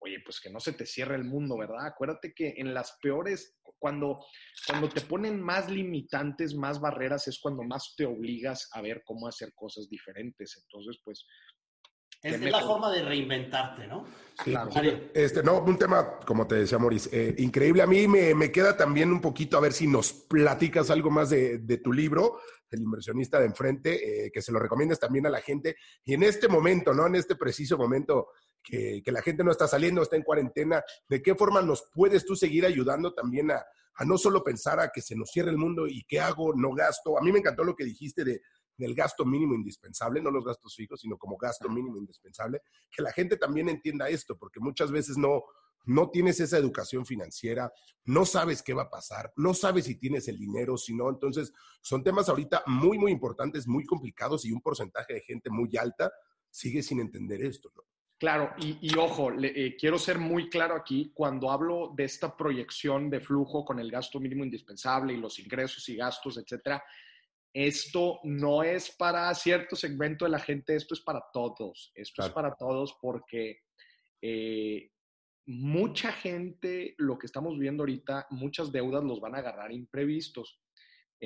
oye, 0.05 0.21
pues 0.25 0.39
que 0.41 0.51
no 0.51 0.61
se 0.61 0.73
te 0.73 0.87
cierre 0.87 1.17
el 1.17 1.25
mundo, 1.25 1.57
¿verdad? 1.57 1.87
Acuérdate 1.87 2.35
que 2.35 2.55
en 2.59 2.75
las 2.75 2.99
peores, 3.01 3.57
cuando, 3.79 4.21
cuando 4.67 4.89
te 4.89 5.01
ponen 5.01 5.41
más 5.41 5.71
limitantes, 5.71 6.55
más 6.55 6.81
barreras, 6.81 7.27
es 7.27 7.39
cuando 7.41 7.63
más 7.63 7.95
te 7.97 8.05
obligas 8.05 8.69
a 8.73 8.83
ver 8.83 9.03
cómo 9.05 9.27
hacer 9.27 9.53
cosas 9.55 9.89
diferentes. 9.89 10.63
Entonces, 10.63 11.01
pues... 11.03 11.27
Es, 12.23 12.41
la 12.41 12.61
forma 12.61 12.91
de 12.91 13.03
reinventarte, 13.03 13.87
¿no? 13.87 14.07
Sí, 14.43 14.53
claro. 14.53 14.71
Este, 15.13 15.43
no, 15.43 15.61
un 15.61 15.77
tema, 15.77 16.19
como 16.21 16.47
te 16.47 16.55
decía 16.55 16.79
Maurice, 16.79 17.11
eh, 17.13 17.35
increíble. 17.39 17.83
A 17.83 17.87
mí 17.87 18.09
me, 18.09 18.35
me, 18.35 18.51
queda 18.51 18.75
también 18.79 19.13
un 19.13 19.21
poquito 19.21 19.59
a 19.59 19.61
ver 19.61 19.75
si 19.75 19.87
nos 19.87 20.13
platicas 20.13 20.89
algo 20.89 21.11
más 21.11 21.29
de, 21.29 21.59
de 21.59 21.79
tu 21.79 21.93
libro, 21.93 22.41
El 22.71 22.81
inversionista 22.81 23.39
de 23.39 23.47
enfrente, 23.47 24.27
eh, 24.27 24.31
que 24.33 24.41
se 24.41 24.53
lo 24.53 24.59
recomiendas 24.59 24.99
también 24.99 25.27
a 25.27 25.31
la 25.31 25.43
gente. 25.43 25.77
Y 26.03 26.15
en 26.15 26.23
este 26.23 26.49
momento, 26.49 26.95
¿no? 26.95 27.07
En 27.07 27.15
este 27.15 27.37
preciso 27.37 27.77
momento 27.77 28.29
que, 28.65 29.03
la 29.07 29.23
gente 29.23 29.45
no 29.45 29.51
está 29.51 29.69
saliendo, 29.69 30.03
está 30.03 30.17
en 30.17 30.23
cuarentena, 30.23 30.83
¿de 31.09 31.23
qué 31.23 31.35
forma 31.35 31.63
nos 31.63 31.89
puedes 31.95 32.25
tú 32.25 32.35
seguir 32.35 32.65
ayudando 32.65 33.13
también 33.13 33.51
a, 33.51 33.65
no 34.05 34.19
solo 34.19 34.43
pensar 34.43 34.81
a 34.81 34.91
que 34.91 35.03
se 35.03 35.15
nos 35.15 35.31
cierre 35.31 35.51
el 35.51 35.59
mundo 35.59 35.87
y 35.87 36.03
qué 36.05 36.19
hago, 36.21 36.55
no 36.55 36.73
gasto? 36.73 37.19
A 37.19 37.23
mí 37.23 37.31
me 37.31 37.39
encantó 37.39 37.63
lo 37.63 37.77
que 37.77 37.85
dijiste 37.85 38.25
de, 38.25 38.41
del 38.77 38.95
gasto 38.95 39.25
mínimo 39.25 39.55
indispensable, 39.55 40.21
no 40.21 40.31
los 40.31 40.45
gastos 40.45 40.75
fijos, 40.75 41.01
sino 41.01 41.17
como 41.17 41.37
gasto 41.37 41.69
mínimo 41.69 41.99
indispensable, 41.99 42.63
que 42.91 43.03
la 43.03 43.13
gente 43.13 43.37
también 43.37 43.69
entienda 43.69 44.09
esto, 44.09 44.37
porque 44.37 44.59
muchas 44.59 44.91
veces 44.91 45.17
no, 45.17 45.45
no 45.85 46.11
tienes 46.11 46.41
esa 46.41 46.59
educación 46.59 47.05
financiera, 47.05 47.73
no 48.07 48.25
sabes 48.25 48.63
qué 48.63 48.73
va 48.73 48.85
a 48.85 48.91
pasar, 48.91 49.33
no 49.37 49.55
sabes 49.55 49.85
si 49.85 49.97
tienes 49.97 50.27
el 50.29 50.39
dinero, 50.39 50.77
si 50.77 50.95
no. 50.95 51.09
Entonces, 51.09 51.53
son 51.83 52.03
temas 52.03 52.29
ahorita 52.29 52.63
muy, 52.67 52.99
muy 52.99 53.13
importantes, 53.13 53.69
muy 53.69 53.85
complicados 53.85 54.45
y 54.45 54.53
un 54.53 54.61
porcentaje 54.61 55.15
de 55.15 55.21
gente 55.21 55.51
muy 55.51 55.77
alta 55.77 56.11
sigue 56.51 56.83
sin 56.83 57.01
entender 57.01 57.43
esto, 57.45 57.71
¿no? 57.75 57.83
Claro, 58.19 58.55
y, 58.59 58.97
ojo, 58.97 59.33
eh, 59.43 59.77
quiero 59.79 59.99
ser 59.99 60.19
muy 60.19 60.49
claro 60.49 60.77
aquí, 60.77 61.11
cuando 61.13 61.51
hablo 61.51 61.93
de 61.95 62.05
esta 62.05 62.37
proyección 62.37 63.11
de 63.11 63.21
flujo 63.21 63.65
con 63.65 63.81
el 63.81 63.91
gasto 63.91 64.21
mínimo 64.21 64.45
indispensable 64.45 65.13
y 65.13 65.19
los 65.19 65.39
ingresos 65.41 65.89
y 65.89 65.97
gastos, 65.97 66.39
etcétera, 66.39 66.83
esto 67.53 68.21
no 68.25 68.63
es 68.63 68.91
para 68.91 69.33
cierto 69.35 69.77
segmento 69.77 70.25
de 70.25 70.31
la 70.31 70.39
gente, 70.39 70.75
esto 70.75 70.95
es 70.95 71.01
para 71.01 71.23
todos, 71.33 71.93
esto 71.95 72.25
es 72.25 72.31
para 72.31 72.55
todos 72.55 72.97
porque 73.01 73.61
eh, 74.23 74.91
mucha 75.47 76.11
gente, 76.13 76.95
lo 76.99 77.19
que 77.19 77.27
estamos 77.27 77.59
viendo 77.59 77.83
ahorita, 77.83 78.27
muchas 78.31 78.73
deudas 78.73 79.05
los 79.05 79.21
van 79.21 79.35
a 79.35 79.39
agarrar 79.39 79.71
imprevistos. 79.71 80.61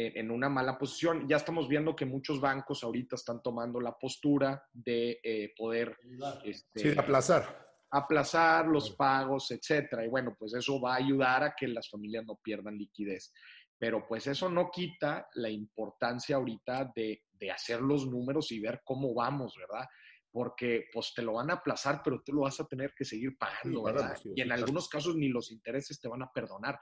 En 0.06 0.30
una 0.30 0.48
mala 0.48 0.78
posición. 0.78 1.26
Ya 1.28 1.36
estamos 1.36 1.68
viendo 1.68 1.96
que 1.96 2.06
muchos 2.06 2.40
bancos 2.40 2.84
ahorita 2.84 3.16
están 3.16 3.42
tomando 3.42 3.80
la 3.80 3.96
postura 3.96 4.62
de 4.72 5.20
eh, 5.22 5.52
poder 5.56 5.96
este, 6.44 6.92
sí, 6.92 6.98
aplazar. 6.98 7.66
Aplazar 7.90 8.66
los 8.66 8.90
pagos, 8.90 9.50
etcétera. 9.50 10.04
Y 10.04 10.08
bueno, 10.08 10.36
pues 10.38 10.54
eso 10.54 10.80
va 10.80 10.94
a 10.94 10.98
ayudar 10.98 11.42
a 11.42 11.54
que 11.54 11.68
las 11.68 11.88
familias 11.88 12.24
no 12.26 12.36
pierdan 12.42 12.76
liquidez. 12.76 13.32
Pero 13.78 14.06
pues 14.06 14.26
eso 14.26 14.48
no 14.48 14.70
quita 14.70 15.28
la 15.34 15.50
importancia 15.50 16.36
ahorita 16.36 16.92
de, 16.94 17.22
de 17.32 17.50
hacer 17.50 17.80
los 17.80 18.06
números 18.06 18.50
y 18.52 18.60
ver 18.60 18.82
cómo 18.84 19.14
vamos, 19.14 19.54
¿verdad? 19.56 19.86
porque 20.30 20.84
pues 20.92 21.12
te 21.14 21.22
lo 21.22 21.34
van 21.34 21.50
a 21.50 21.54
aplazar, 21.54 22.02
pero 22.04 22.22
tú 22.22 22.32
lo 22.32 22.42
vas 22.42 22.60
a 22.60 22.66
tener 22.66 22.92
que 22.94 23.04
seguir 23.04 23.36
pagando, 23.36 23.82
¿verdad? 23.82 24.16
y 24.36 24.40
en 24.40 24.52
algunos 24.52 24.88
casos 24.88 25.16
ni 25.16 25.28
los 25.28 25.50
intereses 25.50 26.00
te 26.00 26.08
van 26.08 26.22
a 26.22 26.30
perdonar. 26.30 26.78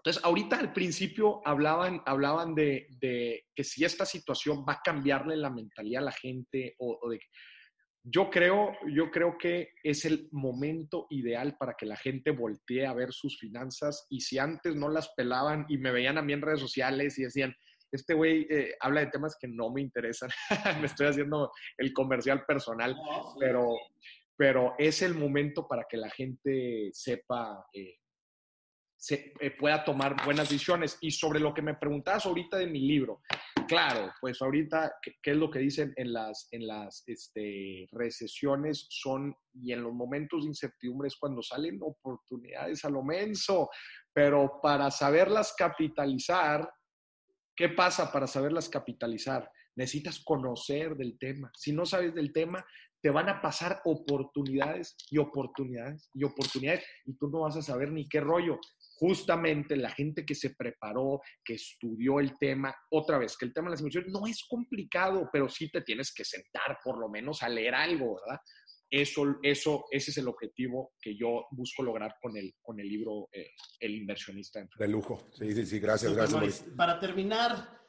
Entonces, 0.00 0.24
ahorita 0.24 0.58
al 0.58 0.72
principio 0.72 1.42
hablaban, 1.44 2.00
hablaban 2.06 2.54
de, 2.54 2.88
que 3.54 3.64
si 3.64 3.84
esta 3.84 4.06
situación 4.06 4.64
va 4.66 4.74
a 4.74 4.80
cambiarle 4.82 5.36
la 5.36 5.50
mentalidad 5.50 6.02
a 6.02 6.06
la 6.06 6.12
gente 6.12 6.74
o, 6.78 7.08
de... 7.10 7.20
Yo 8.02 8.30
creo, 8.30 8.72
yo 8.88 9.10
creo 9.10 9.36
que 9.36 9.74
es 9.84 10.06
el 10.06 10.26
momento 10.32 11.06
ideal 11.10 11.58
para 11.58 11.74
que 11.74 11.84
la 11.84 11.96
gente 11.96 12.30
voltee 12.30 12.86
a 12.86 12.94
ver 12.94 13.12
sus 13.12 13.38
finanzas 13.38 14.06
y 14.08 14.22
si 14.22 14.38
antes 14.38 14.74
no 14.74 14.88
las 14.88 15.10
pelaban 15.10 15.66
y 15.68 15.76
me 15.76 15.92
veían 15.92 16.16
a 16.16 16.22
mí 16.22 16.32
en 16.32 16.40
redes 16.40 16.60
sociales 16.60 17.18
y 17.18 17.24
decían, 17.24 17.54
este 17.92 18.14
güey 18.14 18.46
eh, 18.48 18.74
habla 18.80 19.00
de 19.00 19.08
temas 19.08 19.36
que 19.38 19.48
no 19.48 19.70
me 19.70 19.82
interesan, 19.82 20.30
me 20.80 20.86
estoy 20.86 21.08
haciendo 21.08 21.52
el 21.76 21.92
comercial 21.92 22.46
personal, 22.46 22.96
pero, 23.38 23.68
pero 24.34 24.74
es 24.78 25.02
el 25.02 25.14
momento 25.14 25.68
para 25.68 25.84
que 25.86 25.98
la 25.98 26.08
gente 26.08 26.88
sepa 26.94 27.66
eh, 27.74 27.99
se 29.00 29.32
eh, 29.40 29.50
pueda 29.58 29.82
tomar 29.82 30.14
buenas 30.24 30.50
decisiones. 30.50 30.98
Y 31.00 31.10
sobre 31.10 31.40
lo 31.40 31.54
que 31.54 31.62
me 31.62 31.74
preguntabas 31.74 32.26
ahorita 32.26 32.58
de 32.58 32.66
mi 32.66 32.80
libro, 32.80 33.22
claro, 33.66 34.12
pues 34.20 34.40
ahorita, 34.42 34.92
¿qué, 35.02 35.30
es 35.30 35.36
lo 35.36 35.50
que 35.50 35.58
dicen 35.58 35.94
en 35.96 36.12
las, 36.12 36.48
en 36.50 36.66
las 36.66 37.02
este, 37.06 37.88
recesiones? 37.92 38.86
Son, 38.90 39.34
y 39.54 39.72
en 39.72 39.82
los 39.82 39.94
momentos 39.94 40.42
de 40.42 40.48
incertidumbre 40.48 41.08
es 41.08 41.16
cuando 41.16 41.42
salen 41.42 41.78
oportunidades 41.80 42.84
a 42.84 42.90
lo 42.90 43.02
menso, 43.02 43.70
pero 44.12 44.60
para 44.62 44.90
saberlas 44.90 45.54
capitalizar, 45.56 46.70
¿qué 47.56 47.70
pasa 47.70 48.12
para 48.12 48.26
saberlas 48.26 48.68
capitalizar? 48.68 49.50
Necesitas 49.76 50.22
conocer 50.22 50.94
del 50.94 51.16
tema. 51.18 51.50
Si 51.56 51.72
no 51.72 51.86
sabes 51.86 52.14
del 52.14 52.34
tema, 52.34 52.62
te 53.02 53.10
van 53.10 53.28
a 53.28 53.40
pasar 53.40 53.80
oportunidades 53.84 54.94
y 55.10 55.18
oportunidades 55.18 56.10
y 56.12 56.24
oportunidades 56.24 56.84
y 57.06 57.14
tú 57.16 57.28
no 57.28 57.40
vas 57.40 57.56
a 57.56 57.62
saber 57.62 57.90
ni 57.90 58.08
qué 58.08 58.20
rollo 58.20 58.58
justamente 59.00 59.76
la 59.76 59.90
gente 59.90 60.26
que 60.26 60.34
se 60.34 60.50
preparó, 60.50 61.22
que 61.42 61.54
estudió 61.54 62.20
el 62.20 62.36
tema, 62.36 62.74
otra 62.90 63.16
vez, 63.16 63.34
que 63.34 63.46
el 63.46 63.54
tema 63.54 63.68
de 63.68 63.70
las 63.70 63.80
inversiones 63.80 64.12
no 64.12 64.26
es 64.26 64.44
complicado, 64.46 65.26
pero 65.32 65.48
sí 65.48 65.70
te 65.70 65.80
tienes 65.80 66.12
que 66.12 66.22
sentar 66.22 66.78
por 66.84 66.98
lo 66.98 67.08
menos 67.08 67.42
a 67.42 67.48
leer 67.48 67.74
algo, 67.74 68.20
¿verdad? 68.20 68.38
Eso, 68.90 69.38
eso, 69.42 69.86
ese 69.90 70.10
es 70.10 70.18
el 70.18 70.28
objetivo 70.28 70.92
que 71.00 71.16
yo 71.16 71.46
busco 71.52 71.82
lograr 71.82 72.16
con 72.20 72.36
el, 72.36 72.52
con 72.60 72.78
el 72.78 72.88
libro 72.88 73.28
eh, 73.32 73.52
El 73.78 73.94
inversionista. 73.94 74.68
De 74.78 74.88
lujo. 74.88 75.30
Sí, 75.32 75.50
sí, 75.52 75.64
sí. 75.64 75.80
Gracias, 75.80 76.12
gracias, 76.12 76.64
Para 76.76 77.00
terminar, 77.00 77.80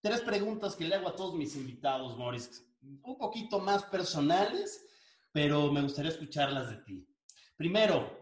tres 0.00 0.22
preguntas 0.22 0.74
que 0.74 0.84
le 0.86 0.94
hago 0.94 1.08
a 1.08 1.16
todos 1.16 1.34
mis 1.34 1.54
invitados, 1.54 2.16
Maurice. 2.16 2.62
Un 2.80 3.18
poquito 3.18 3.58
más 3.58 3.84
personales, 3.84 4.86
pero 5.32 5.70
me 5.70 5.82
gustaría 5.82 6.12
escucharlas 6.12 6.70
de 6.70 6.76
ti. 6.84 7.06
Primero, 7.58 8.19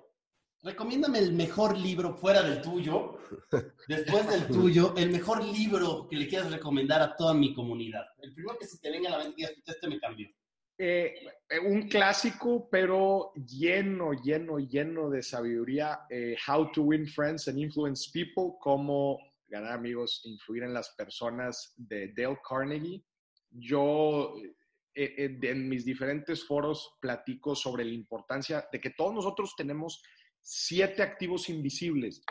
recomiéndame 0.63 1.19
el 1.19 1.33
mejor 1.33 1.77
libro 1.77 2.15
fuera 2.15 2.43
del 2.43 2.61
tuyo, 2.61 3.19
después 3.87 4.29
del 4.29 4.47
tuyo, 4.49 4.95
el 4.97 5.11
mejor 5.11 5.45
libro 5.45 6.07
que 6.09 6.17
le 6.17 6.29
quieras 6.29 6.51
recomendar 6.51 7.01
a 7.03 7.17
toda 7.17 7.35
mi 7.35 7.55
comunidad. 7.55 8.05
El 8.21 8.35
primero 8.35 8.59
que 8.59 8.67
se 8.67 8.79
te 8.79 8.91
venga 8.91 9.09
a 9.09 9.19
la 9.19 9.25
mente 9.25 9.43
y 9.43 9.45
este 9.45 9.89
me 9.89 9.99
cambió. 9.99 10.29
Eh, 10.81 11.13
eh, 11.49 11.59
un 11.59 11.89
clásico, 11.89 12.69
pero 12.71 13.33
lleno, 13.35 14.13
lleno, 14.13 14.59
lleno 14.61 15.11
de 15.11 15.23
sabiduría. 15.23 16.01
Eh, 16.09 16.37
How 16.47 16.71
to 16.71 16.83
Win 16.83 17.07
Friends 17.07 17.49
and 17.49 17.59
Influence 17.59 18.09
People, 18.13 18.57
cómo 18.61 19.19
ganar 19.49 19.73
amigos, 19.73 20.21
influir 20.25 20.63
en 20.63 20.75
las 20.75 20.91
personas 20.91 21.75
de 21.77 22.13
Dale 22.17 22.39
Carnegie. 22.49 23.03
Yo 23.51 24.35
en 24.95 25.69
mis 25.69 25.85
diferentes 25.85 26.45
foros 26.45 26.97
platico 27.01 27.55
sobre 27.55 27.85
la 27.85 27.93
importancia 27.93 28.69
de 28.73 28.81
que 28.81 28.91
todos 28.91 29.15
nosotros 29.15 29.55
tenemos 29.57 30.03
siete 30.43 31.03
activos 31.03 31.49
invisibles. 31.49 32.23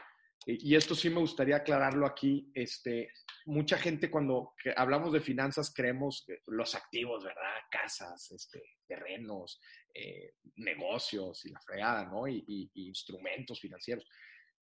Y 0.46 0.76
esto 0.76 0.96
sí 0.96 1.10
me 1.10 1.20
gustaría 1.20 1.58
aclararlo 1.58 2.06
aquí. 2.06 2.50
Este, 2.54 3.12
mucha 3.46 3.78
gente 3.78 4.10
cuando 4.10 4.54
hablamos 4.78 5.12
de 5.12 5.20
finanzas 5.20 5.74
creemos 5.74 6.26
los 6.46 6.74
activos, 6.74 7.26
¿verdad? 7.26 7.56
Casas, 7.70 8.32
este, 8.32 8.64
terrenos, 8.88 9.60
eh, 9.94 10.36
negocios 10.56 11.46
y 11.46 11.50
la 11.50 11.60
fregada, 11.60 12.06
¿no? 12.06 12.30
Y, 12.30 12.72
instrumentos 12.76 13.60
financieros. 13.60 14.08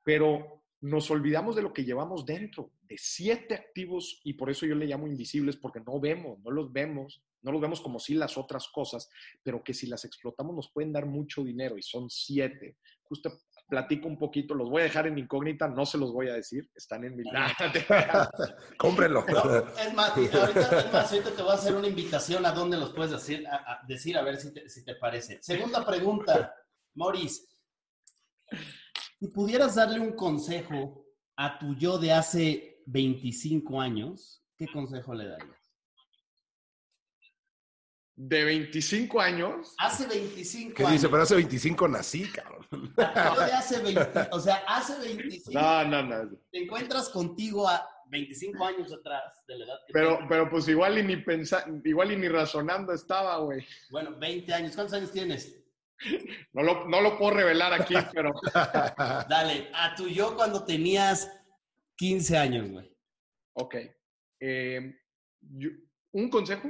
Pero 0.03 0.63
nos 0.85 1.09
olvidamos 1.09 1.55
de 1.55 1.63
lo 1.63 1.73
que 1.73 1.83
llevamos 1.83 2.25
dentro, 2.25 2.71
de 2.83 2.95
siete 2.97 3.55
activos, 3.55 4.21
y 4.23 4.33
por 4.33 4.51
eso 4.51 4.67
yo 4.67 4.75
le 4.75 4.85
llamo 4.85 5.07
invisibles, 5.07 5.57
porque 5.57 5.79
no 5.79 5.99
vemos, 5.99 6.39
no 6.39 6.51
los 6.51 6.71
vemos, 6.71 7.23
no 7.41 7.51
los 7.51 7.59
vemos 7.59 7.81
como 7.81 7.99
si 7.99 8.13
las 8.13 8.37
otras 8.37 8.67
cosas, 8.67 9.09
pero 9.41 9.63
que 9.63 9.73
si 9.73 9.87
las 9.87 10.05
explotamos 10.05 10.55
nos 10.55 10.71
pueden 10.71 10.93
dar 10.93 11.07
mucho 11.07 11.43
dinero, 11.43 11.77
y 11.77 11.81
son 11.81 12.09
siete 12.09 12.77
justo 13.03 13.31
platico 13.67 14.07
un 14.07 14.17
poquito, 14.17 14.53
los 14.53 14.69
voy 14.69 14.81
a 14.81 14.85
dejar 14.85 15.07
en 15.07 15.17
incógnita, 15.17 15.67
no 15.67 15.87
se 15.87 15.97
los 15.97 16.13
voy 16.13 16.29
a 16.29 16.33
decir, 16.33 16.69
están 16.75 17.03
en 17.03 17.15
mi... 17.15 17.23
Cómprenlo. 18.77 19.25
es, 19.27 19.93
más, 19.95 20.11
ahorita, 20.11 21.31
te 21.35 21.41
voy 21.41 21.51
a 21.51 21.55
hacer 21.55 21.75
una 21.75 21.87
invitación 21.87 22.45
a 22.45 22.51
dónde 22.51 22.77
los 22.77 22.93
puedes 22.93 23.11
decir, 23.11 23.47
a, 23.47 23.79
decir, 23.87 24.17
a 24.17 24.21
ver 24.21 24.37
si 24.37 24.53
te, 24.53 24.69
si 24.69 24.85
te 24.85 24.95
parece. 24.95 25.41
Segunda 25.41 25.83
pregunta, 25.83 26.53
Maurice. 26.93 27.47
Si 29.19 29.27
pudieras 29.27 29.75
darle 29.75 29.99
un 29.99 30.13
consejo 30.13 31.05
a 31.37 31.57
tu 31.57 31.75
yo 31.75 31.97
de 31.97 32.11
hace 32.11 32.83
25 32.87 33.79
años, 33.81 34.43
¿qué 34.57 34.67
consejo 34.67 35.13
le 35.13 35.27
darías? 35.27 35.65
de 38.15 38.43
25 38.45 39.19
años. 39.19 39.75
Hace 39.77 40.07
25 40.07 40.73
¿Qué 40.73 40.85
dice? 40.87 41.09
Pero 41.09 41.23
hace 41.23 41.35
25 41.35 41.87
nací, 41.87 42.31
cabrón. 42.31 42.65
de 42.95 43.03
hace 43.53 43.81
20, 43.81 44.29
o 44.31 44.39
sea, 44.39 44.63
hace 44.67 44.97
25. 44.99 45.59
No, 45.59 45.83
no, 45.85 46.03
no. 46.03 46.37
Te 46.51 46.63
encuentras 46.63 47.09
contigo 47.09 47.67
a 47.67 47.87
25 48.07 48.65
años 48.65 48.93
atrás 48.93 49.43
de 49.47 49.57
la 49.57 49.65
edad 49.65 49.79
que 49.85 49.93
Pero, 49.93 50.19
pero 50.29 50.49
pues 50.49 50.67
igual 50.67 50.97
y 50.97 51.03
ni 51.03 51.17
pensa, 51.17 51.65
igual 51.83 52.11
y 52.11 52.17
ni 52.17 52.27
razonando 52.27 52.93
estaba, 52.93 53.37
güey. 53.39 53.65
Bueno, 53.89 54.15
20 54.17 54.53
años. 54.53 54.75
¿Cuántos 54.75 54.93
años 54.93 55.11
tienes? 55.11 55.61
No 56.53 56.63
lo, 56.63 56.87
no 56.87 57.01
lo 57.01 57.17
puedo 57.17 57.35
revelar 57.35 57.73
aquí, 57.73 57.93
pero. 58.13 58.33
Dale, 58.53 59.69
a 59.73 59.95
tu 59.95 60.07
yo 60.07 60.35
cuando 60.35 60.65
tenías 60.65 61.31
15 61.97 62.37
años, 62.37 62.69
güey. 62.69 62.95
Ok. 63.53 63.75
Eh, 64.39 64.99
¿Un 66.11 66.29
consejo? 66.29 66.69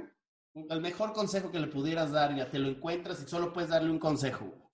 el 0.69 0.81
mejor 0.81 1.13
consejo 1.13 1.51
que 1.51 1.59
le 1.59 1.67
pudieras 1.67 2.11
dar, 2.11 2.35
ya 2.35 2.49
te 2.49 2.59
lo 2.59 2.69
encuentras 2.69 3.21
y 3.21 3.27
solo 3.27 3.51
puedes 3.51 3.69
darle 3.69 3.91
un 3.91 3.99
consejo. 3.99 4.71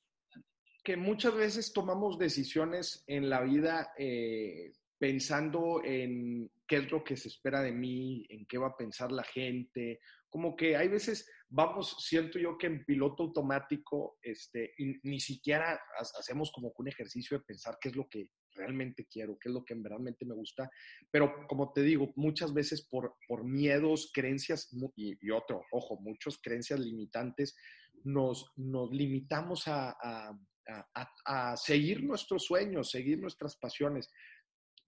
Que 0.84 0.96
muchas 0.96 1.34
veces 1.34 1.74
tomamos 1.74 2.18
decisiones 2.18 3.04
en 3.08 3.30
la 3.30 3.42
vida 3.42 3.92
eh, 3.98 4.74
pensando 5.02 5.82
en 5.84 6.48
qué 6.68 6.76
es 6.76 6.92
lo 6.92 7.04
que 7.04 7.18
se 7.18 7.28
espera 7.28 7.64
de 7.64 7.72
mí, 7.72 8.24
en 8.30 8.46
qué 8.46 8.60
va 8.60 8.68
a 8.68 8.78
pensar 8.78 9.12
la 9.12 9.24
gente. 9.24 10.00
Como 10.30 10.56
que 10.56 10.78
hay 10.78 10.90
veces 10.90 11.28
vamos, 11.50 11.98
siento 12.08 12.38
yo 12.38 12.56
que 12.56 12.68
en 12.68 12.86
piloto 12.86 13.24
automático, 13.24 14.20
este, 14.22 14.76
ni 15.02 15.20
siquiera 15.20 15.82
hacemos 16.20 16.52
como 16.52 16.72
un 16.78 16.88
ejercicio 16.88 17.40
de 17.40 17.44
pensar 17.44 17.80
qué 17.82 17.90
es 17.90 17.96
lo 17.96 18.08
que 18.08 18.30
realmente 18.54 19.08
quiero, 19.12 19.40
qué 19.40 19.50
es 19.50 19.56
lo 19.56 19.66
que 19.66 19.74
realmente 19.74 20.24
me 20.24 20.36
gusta. 20.36 20.70
Pero 21.10 21.48
como 21.48 21.74
te 21.74 21.82
digo, 21.82 22.14
muchas 22.16 22.54
veces 22.54 22.88
por, 22.88 23.16
por 23.28 23.44
miedos, 23.44 24.12
creencias 24.14 24.70
y, 24.96 25.32
otro, 25.32 25.64
ojo, 25.72 26.00
muchas 26.00 26.38
creencias 26.38 26.80
limitantes, 26.80 27.56
nos, 28.04 28.54
nos 28.56 28.92
limitamos 28.92 29.68
a, 29.68 29.96
a, 30.00 30.38
a, 31.26 31.58
seguir 31.58 32.04
nuestros 32.04 32.46
sueños, 32.46 32.92
seguir 32.92 33.20
nuestras 33.20 33.58
pasiones. 33.58 34.12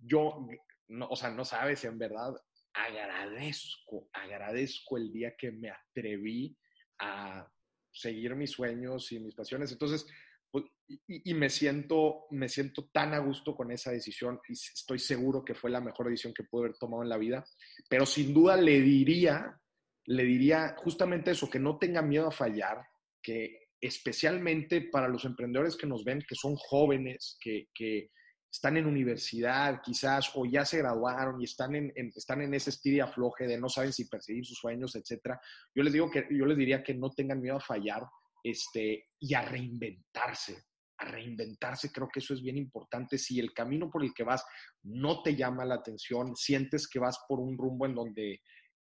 Yo, 0.05 0.47
no, 0.89 1.07
o 1.07 1.15
sea, 1.15 1.29
no 1.29 1.45
sabes, 1.45 1.83
en 1.85 1.97
verdad, 1.97 2.33
agradezco, 2.73 4.09
agradezco 4.13 4.97
el 4.97 5.11
día 5.11 5.35
que 5.37 5.51
me 5.51 5.69
atreví 5.69 6.57
a 6.99 7.47
seguir 7.91 8.35
mis 8.35 8.51
sueños 8.51 9.11
y 9.11 9.19
mis 9.19 9.35
pasiones. 9.35 9.71
Entonces, 9.71 10.05
pues, 10.51 10.65
y, 11.07 11.33
me, 11.33 11.49
siento, 11.49 12.25
me 12.31 12.49
siento 12.49 12.89
tan 12.91 13.13
a 13.13 13.19
gusto 13.19 13.55
con 13.55 13.71
esa 13.71 13.91
decisión 13.91 14.39
y 14.47 14.53
estoy 14.53 14.99
seguro 14.99 15.43
que 15.43 15.55
fue 15.55 15.71
la 15.71 15.81
mejor 15.81 16.07
decisión 16.07 16.33
que 16.33 16.43
pude 16.43 16.65
haber 16.65 16.77
tomado 16.77 17.03
en 17.03 17.09
la 17.09 17.17
vida, 17.17 17.43
pero 17.89 18.05
sin 18.05 18.33
duda 18.33 18.55
le 18.55 18.79
diría, 18.81 19.59
le 20.05 20.23
diría 20.23 20.75
justamente 20.77 21.31
eso, 21.31 21.49
que 21.49 21.59
no 21.59 21.79
tenga 21.79 22.01
miedo 22.01 22.27
a 22.27 22.31
fallar, 22.31 22.85
que 23.21 23.69
especialmente 23.81 24.81
para 24.81 25.07
los 25.07 25.25
emprendedores 25.25 25.75
que 25.75 25.87
nos 25.87 26.03
ven, 26.03 26.23
que 26.27 26.35
son 26.35 26.55
jóvenes, 26.55 27.37
que, 27.41 27.69
que 27.73 28.11
están 28.53 28.77
en 28.77 28.85
universidad 28.85 29.81
quizás 29.83 30.29
o 30.35 30.45
ya 30.45 30.63
se 30.63 30.77
graduaron 30.77 31.41
y 31.41 31.45
están 31.45 31.75
en, 31.75 31.91
están 32.15 32.43
en 32.43 32.53
ese 32.53 32.69
estilo 32.69 33.03
afloje 33.03 33.47
de 33.47 33.57
no 33.57 33.67
saben 33.67 33.91
si 33.91 34.05
perseguir 34.05 34.45
sus 34.45 34.59
sueños, 34.59 34.95
etcétera, 34.95 35.41
yo 35.73 35.81
les 35.81 35.91
digo 35.91 36.11
que 36.11 36.27
yo 36.29 36.45
les 36.45 36.55
diría 36.55 36.83
que 36.83 36.93
no 36.93 37.09
tengan 37.09 37.41
miedo 37.41 37.57
a 37.57 37.61
fallar 37.61 38.03
este, 38.43 39.07
y 39.19 39.33
a 39.33 39.41
reinventarse. 39.41 40.65
A 40.99 41.05
reinventarse, 41.05 41.91
creo 41.91 42.07
que 42.07 42.19
eso 42.19 42.35
es 42.35 42.43
bien 42.43 42.57
importante. 42.57 43.17
Si 43.17 43.39
el 43.39 43.53
camino 43.53 43.89
por 43.89 44.03
el 44.03 44.13
que 44.13 44.23
vas 44.23 44.45
no 44.83 45.23
te 45.23 45.35
llama 45.35 45.65
la 45.65 45.75
atención, 45.75 46.35
sientes 46.35 46.87
que 46.87 46.99
vas 46.99 47.17
por 47.27 47.39
un 47.39 47.57
rumbo 47.57 47.87
en 47.87 47.95
donde 47.95 48.41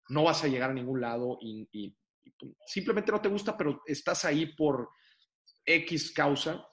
no 0.09 0.25
vas 0.25 0.43
a 0.43 0.49
llegar 0.49 0.71
a 0.71 0.75
ningún 0.75 1.01
lado 1.01 1.39
y, 1.41 1.69
y 1.71 1.97
simplemente 2.67 3.13
no 3.13 3.21
te 3.21 3.29
gusta, 3.29 3.57
pero 3.57 3.81
estás 3.87 4.25
ahí 4.25 4.47
por 4.57 4.89
X 5.65 6.11
causa, 6.11 6.67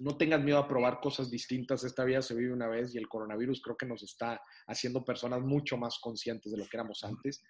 no 0.00 0.16
tengas 0.16 0.42
miedo 0.42 0.58
a 0.58 0.68
probar 0.68 1.00
cosas 1.00 1.30
distintas. 1.30 1.84
Esta 1.84 2.04
vida 2.04 2.22
se 2.22 2.34
vive 2.34 2.52
una 2.52 2.68
vez 2.68 2.94
y 2.94 2.98
el 2.98 3.08
coronavirus 3.08 3.62
creo 3.62 3.76
que 3.76 3.86
nos 3.86 4.02
está 4.02 4.40
haciendo 4.66 5.04
personas 5.04 5.40
mucho 5.40 5.76
más 5.76 5.98
conscientes 5.98 6.52
de 6.52 6.58
lo 6.58 6.64
que 6.64 6.76
éramos 6.76 7.04
antes. 7.04 7.42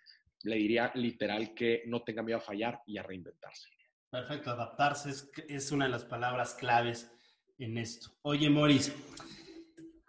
Le 0.42 0.56
diría 0.56 0.92
literal 0.94 1.54
que 1.54 1.82
no 1.86 2.02
tenga 2.02 2.22
miedo 2.22 2.38
a 2.38 2.42
fallar 2.42 2.80
y 2.86 2.98
a 2.98 3.02
reinventarse. 3.02 3.68
Perfecto, 4.10 4.50
adaptarse 4.50 5.10
es, 5.48 5.72
una 5.72 5.86
de 5.86 5.90
las 5.90 6.04
palabras 6.04 6.54
claves 6.54 7.10
en 7.58 7.78
esto. 7.78 8.10
Oye, 8.22 8.48
Moris, 8.48 8.92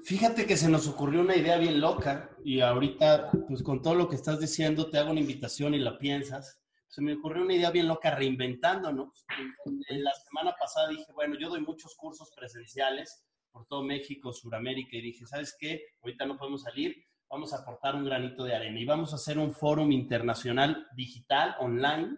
fíjate 0.04 0.46
que 0.46 0.58
se 0.58 0.70
nos 0.70 0.88
ocurrió 0.88 1.22
una 1.22 1.36
idea 1.36 1.58
bien 1.58 1.80
loca 1.80 2.30
y 2.44 2.60
ahorita, 2.60 3.32
pues 3.48 3.64
con 3.64 3.82
todo 3.82 3.96
lo 3.96 4.08
que 4.08 4.16
estás 4.16 4.40
diciendo, 4.40 4.90
te 4.90 5.00
hago 5.00 5.12
una 5.12 5.22
invitación 5.22 5.74
y 5.74 5.80
la 5.80 5.98
piensas 5.98 6.62
se 6.96 7.02
me 7.02 7.14
ocurrió 7.14 7.44
una 7.44 7.54
idea 7.54 7.72
bien 7.72 7.90
loca 7.90 8.16
reinventándonos. 8.16 9.26
En 9.90 10.02
la 10.02 10.14
semana 10.14 10.56
pasada 10.58 10.88
dije, 10.88 11.12
bueno, 11.14 11.36
yo 11.38 11.50
doy 11.50 11.60
muchos 11.60 11.94
cursos 11.98 12.32
presenciales 12.34 13.26
por 13.52 13.68
todo 13.68 13.84
México, 13.84 14.32
Sudamérica, 14.32 14.96
y 14.96 15.02
dije, 15.02 15.26
¿sabes 15.26 15.58
qué? 15.60 15.88
Ahorita 16.02 16.26
no 16.26 16.38
podemos 16.38 16.62
salir, 16.62 16.96
vamos 17.30 17.52
a 17.52 17.58
aportar 17.58 17.96
un 17.96 18.06
granito 18.06 18.46
de 18.46 18.56
arena 18.56 18.80
y 18.80 18.86
vamos 18.86 19.12
a 19.12 19.18
hacer 19.18 19.38
un 19.38 19.52
foro 19.52 19.84
internacional 19.84 20.88
digital, 20.96 21.58
online, 21.60 22.16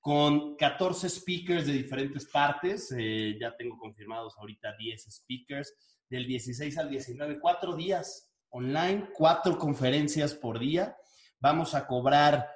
con 0.00 0.54
14 0.54 1.08
speakers 1.08 1.66
de 1.66 1.72
diferentes 1.72 2.26
partes. 2.26 2.94
Eh, 2.96 3.36
ya 3.40 3.56
tengo 3.56 3.76
confirmados 3.78 4.34
ahorita 4.38 4.76
10 4.76 5.10
speakers, 5.10 5.74
del 6.08 6.28
16 6.28 6.78
al 6.78 6.88
19, 6.88 7.40
cuatro 7.40 7.74
días 7.74 8.30
online, 8.50 9.08
cuatro 9.12 9.58
conferencias 9.58 10.34
por 10.34 10.60
día. 10.60 10.96
Vamos 11.40 11.74
a 11.74 11.88
cobrar 11.88 12.53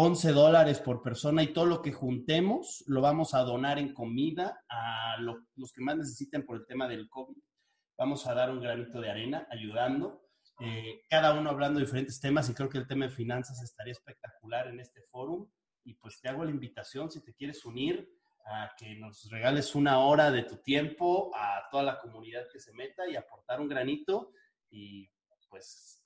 11 0.00 0.30
dólares 0.30 0.78
por 0.78 1.02
persona 1.02 1.42
y 1.42 1.52
todo 1.52 1.66
lo 1.66 1.82
que 1.82 1.90
juntemos 1.90 2.84
lo 2.86 3.00
vamos 3.00 3.34
a 3.34 3.40
donar 3.40 3.80
en 3.80 3.92
comida 3.92 4.64
a 4.68 5.16
los 5.18 5.72
que 5.72 5.82
más 5.82 5.96
necesiten 5.96 6.46
por 6.46 6.56
el 6.56 6.66
tema 6.66 6.86
del 6.86 7.08
COVID. 7.08 7.36
Vamos 7.98 8.24
a 8.28 8.32
dar 8.32 8.52
un 8.52 8.60
granito 8.60 9.00
de 9.00 9.10
arena 9.10 9.48
ayudando, 9.50 10.22
eh, 10.60 11.02
cada 11.10 11.34
uno 11.34 11.50
hablando 11.50 11.80
de 11.80 11.86
diferentes 11.86 12.20
temas 12.20 12.48
y 12.48 12.54
creo 12.54 12.68
que 12.68 12.78
el 12.78 12.86
tema 12.86 13.06
de 13.06 13.10
finanzas 13.10 13.60
estaría 13.60 13.90
espectacular 13.90 14.68
en 14.68 14.78
este 14.78 15.02
foro. 15.10 15.50
Y 15.82 15.94
pues 15.94 16.20
te 16.20 16.28
hago 16.28 16.44
la 16.44 16.52
invitación 16.52 17.10
si 17.10 17.20
te 17.24 17.34
quieres 17.34 17.64
unir 17.64 18.08
a 18.46 18.70
que 18.78 18.94
nos 18.94 19.28
regales 19.28 19.74
una 19.74 19.98
hora 19.98 20.30
de 20.30 20.44
tu 20.44 20.58
tiempo 20.58 21.32
a 21.34 21.64
toda 21.72 21.82
la 21.82 21.98
comunidad 21.98 22.46
que 22.52 22.60
se 22.60 22.72
meta 22.72 23.08
y 23.08 23.16
aportar 23.16 23.60
un 23.60 23.66
granito 23.66 24.30
y 24.70 25.10
pues 25.48 26.04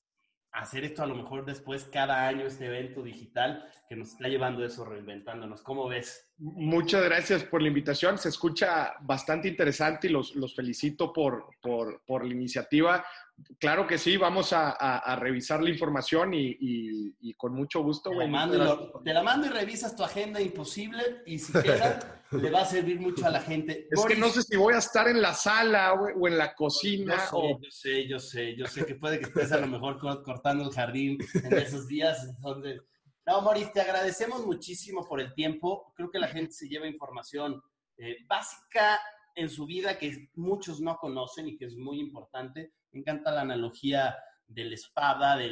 hacer 0.52 0.84
esto 0.84 1.02
a 1.02 1.06
lo 1.06 1.14
mejor 1.14 1.44
después 1.44 1.84
cada 1.84 2.26
año, 2.26 2.46
este 2.46 2.66
evento 2.66 3.02
digital 3.02 3.66
que 3.88 3.96
nos 3.96 4.12
está 4.12 4.28
llevando 4.28 4.64
eso, 4.64 4.84
reinventándonos. 4.84 5.62
¿Cómo 5.62 5.88
ves? 5.88 6.31
Muchas 6.44 7.04
gracias 7.04 7.44
por 7.44 7.62
la 7.62 7.68
invitación. 7.68 8.18
Se 8.18 8.28
escucha 8.28 8.94
bastante 9.02 9.46
interesante 9.46 10.08
y 10.08 10.10
los, 10.10 10.34
los 10.34 10.56
felicito 10.56 11.12
por, 11.12 11.46
por, 11.62 12.02
por 12.04 12.26
la 12.26 12.32
iniciativa. 12.32 13.04
Claro 13.60 13.86
que 13.86 13.96
sí, 13.96 14.16
vamos 14.16 14.52
a, 14.52 14.70
a, 14.70 15.14
revisar 15.14 15.62
la 15.62 15.70
información 15.70 16.34
y, 16.34 16.56
y, 16.58 17.34
con 17.34 17.54
mucho 17.54 17.80
gusto. 17.84 18.10
Te 18.10 18.16
la, 18.16 18.26
mando 18.26 18.92
te 19.04 19.14
la, 19.14 19.22
mando 19.22 19.46
y 19.46 19.50
revisas 19.50 19.94
tu 19.94 20.02
agenda 20.02 20.40
imposible 20.40 21.22
y 21.26 21.38
si 21.38 21.52
queda, 21.52 22.22
le 22.32 22.50
va 22.50 22.62
a 22.62 22.66
servir 22.66 22.98
mucho 22.98 23.24
a 23.24 23.30
la 23.30 23.40
gente. 23.40 23.86
Es 23.88 24.04
que 24.04 24.16
no 24.16 24.28
sé 24.28 24.42
si 24.42 24.56
voy 24.56 24.74
a 24.74 24.78
estar 24.78 25.06
en 25.06 25.22
la 25.22 25.34
sala 25.34 25.92
o, 25.94 26.26
en 26.26 26.38
la 26.38 26.56
cocina. 26.56 27.14
Yo 27.14 27.20
sé, 27.20 27.36
o... 27.36 27.60
yo 27.60 27.70
sé, 27.70 28.08
yo 28.08 28.18
sé, 28.18 28.56
yo 28.56 28.66
sé 28.66 28.84
que 28.84 28.96
puede 28.96 29.20
que 29.20 29.26
estés 29.26 29.52
a 29.52 29.60
lo 29.60 29.68
mejor 29.68 30.00
cortando 30.24 30.64
el 30.64 30.74
jardín 30.74 31.18
en 31.34 31.52
esos 31.52 31.86
días. 31.86 32.26
Entonces, 32.28 32.80
no, 33.26 33.40
Moris, 33.40 33.72
te 33.72 33.80
agradecemos 33.80 34.44
muchísimo 34.44 35.06
por 35.06 35.20
el 35.20 35.32
tiempo. 35.34 35.92
Creo 35.94 36.10
que 36.10 36.18
la 36.18 36.28
gente 36.28 36.52
se 36.52 36.68
lleva 36.68 36.88
información 36.88 37.62
eh, 37.96 38.16
básica 38.26 39.00
en 39.34 39.48
su 39.48 39.64
vida 39.64 39.96
que 39.98 40.28
muchos 40.34 40.80
no 40.80 40.96
conocen 40.96 41.48
y 41.48 41.56
que 41.56 41.66
es 41.66 41.76
muy 41.76 42.00
importante. 42.00 42.72
Me 42.90 43.00
encanta 43.00 43.30
la 43.30 43.42
analogía 43.42 44.16
de 44.46 44.64
la 44.64 44.74
espada, 44.74 45.36
de, 45.36 45.50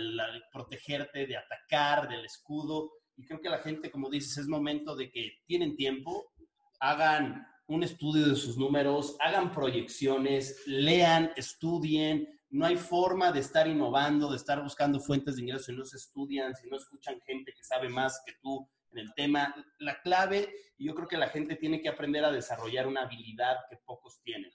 protegerte, 0.52 1.26
de 1.26 1.36
atacar, 1.36 2.08
del 2.08 2.24
escudo. 2.24 2.90
Y 3.16 3.24
creo 3.24 3.40
que 3.40 3.48
la 3.48 3.58
gente, 3.58 3.90
como 3.90 4.10
dices, 4.10 4.38
es 4.38 4.48
momento 4.48 4.96
de 4.96 5.10
que 5.10 5.38
tienen 5.46 5.76
tiempo, 5.76 6.32
hagan 6.80 7.46
un 7.68 7.84
estudio 7.84 8.26
de 8.26 8.36
sus 8.36 8.58
números, 8.58 9.16
hagan 9.20 9.52
proyecciones, 9.52 10.62
lean, 10.66 11.30
estudien. 11.36 12.28
No 12.50 12.66
hay 12.66 12.76
forma 12.76 13.30
de 13.32 13.40
estar 13.40 13.68
innovando, 13.68 14.30
de 14.30 14.36
estar 14.36 14.62
buscando 14.62 14.98
fuentes 15.00 15.36
de 15.36 15.42
ingresos 15.42 15.66
si 15.66 15.72
no 15.72 15.84
se 15.84 15.96
estudian, 15.96 16.54
si 16.54 16.68
no 16.68 16.76
escuchan 16.76 17.20
gente 17.20 17.52
que 17.52 17.62
sabe 17.62 17.88
más 17.88 18.20
que 18.26 18.34
tú 18.42 18.68
en 18.92 18.98
el 18.98 19.14
tema. 19.14 19.54
La 19.78 20.00
clave, 20.02 20.52
yo 20.76 20.94
creo 20.94 21.08
que 21.08 21.16
la 21.16 21.28
gente 21.28 21.56
tiene 21.56 21.80
que 21.80 21.88
aprender 21.88 22.24
a 22.24 22.32
desarrollar 22.32 22.86
una 22.86 23.02
habilidad 23.02 23.56
que 23.68 23.76
pocos 23.76 24.20
tienen. 24.22 24.50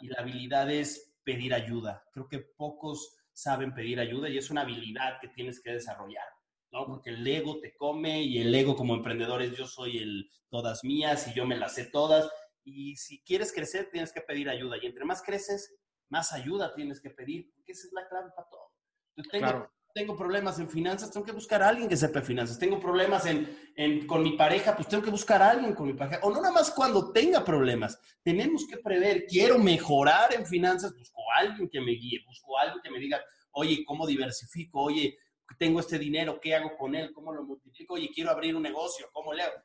Y 0.00 0.08
la 0.08 0.20
habilidad 0.20 0.70
es 0.70 1.14
pedir 1.22 1.54
ayuda. 1.54 2.04
Creo 2.12 2.28
que 2.28 2.40
pocos 2.40 3.16
saben 3.32 3.74
pedir 3.74 4.00
ayuda 4.00 4.28
y 4.28 4.38
es 4.38 4.50
una 4.50 4.62
habilidad 4.62 5.20
que 5.20 5.28
tienes 5.28 5.60
que 5.60 5.72
desarrollar, 5.72 6.26
¿no? 6.72 6.86
Porque 6.86 7.10
el 7.10 7.26
ego 7.26 7.60
te 7.60 7.76
come 7.76 8.22
y 8.22 8.38
el 8.38 8.54
ego 8.54 8.74
como 8.74 8.94
emprendedor 8.94 9.42
es 9.42 9.56
yo 9.56 9.66
soy 9.66 9.98
el 9.98 10.30
todas 10.48 10.82
mías 10.84 11.28
y 11.28 11.34
yo 11.34 11.46
me 11.46 11.56
las 11.56 11.74
sé 11.74 11.86
todas. 11.86 12.28
Y 12.64 12.96
si 12.96 13.22
quieres 13.22 13.52
crecer, 13.52 13.90
tienes 13.92 14.12
que 14.12 14.22
pedir 14.22 14.48
ayuda. 14.48 14.76
Y 14.80 14.86
entre 14.86 15.04
más 15.04 15.22
creces, 15.22 15.74
más 16.08 16.32
ayuda 16.32 16.74
tienes 16.74 17.00
que 17.00 17.10
pedir, 17.10 17.52
porque 17.54 17.72
esa 17.72 17.86
es 17.86 17.92
la 17.92 18.08
clave 18.08 18.30
para 18.34 18.48
todo. 18.48 18.72
claro 19.30 19.76
tengo 19.96 20.14
problemas 20.14 20.58
en 20.58 20.68
finanzas, 20.68 21.10
tengo 21.10 21.24
que 21.24 21.32
buscar 21.32 21.62
a 21.62 21.70
alguien 21.70 21.88
que 21.88 21.96
sepa 21.96 22.20
finanzas. 22.20 22.58
Tengo 22.58 22.78
problemas 22.78 23.24
en, 23.24 24.06
con 24.06 24.22
mi 24.22 24.36
pareja, 24.36 24.76
pues 24.76 24.88
tengo 24.88 25.02
que 25.02 25.08
buscar 25.10 25.40
a 25.40 25.52
alguien 25.52 25.74
con 25.74 25.86
mi 25.86 25.94
pareja. 25.94 26.20
O 26.22 26.28
no 26.28 26.42
nada 26.42 26.52
más 26.52 26.70
cuando 26.70 27.12
tenga 27.12 27.42
problemas. 27.42 27.98
Tenemos 28.22 28.66
que 28.68 28.76
prever, 28.76 29.24
quiero 29.24 29.58
mejorar 29.58 30.34
en 30.34 30.44
finanzas, 30.44 30.94
busco 30.94 31.22
a 31.32 31.40
alguien 31.40 31.70
que 31.70 31.80
me 31.80 31.92
guíe, 31.92 32.22
busco 32.26 32.58
a 32.58 32.64
alguien 32.64 32.82
que 32.82 32.90
me 32.90 32.98
diga, 32.98 33.24
oye, 33.52 33.86
¿cómo 33.86 34.06
diversifico? 34.06 34.82
Oye, 34.82 35.16
tengo 35.58 35.80
este 35.80 35.98
dinero, 35.98 36.38
¿qué 36.42 36.54
hago 36.54 36.76
con 36.76 36.94
él? 36.94 37.14
¿Cómo 37.14 37.32
lo 37.32 37.44
multiplico? 37.44 37.94
Oye, 37.94 38.10
quiero 38.14 38.30
abrir 38.30 38.54
un 38.54 38.64
negocio, 38.64 39.08
¿cómo 39.14 39.32
le 39.32 39.44
hago? 39.44 39.56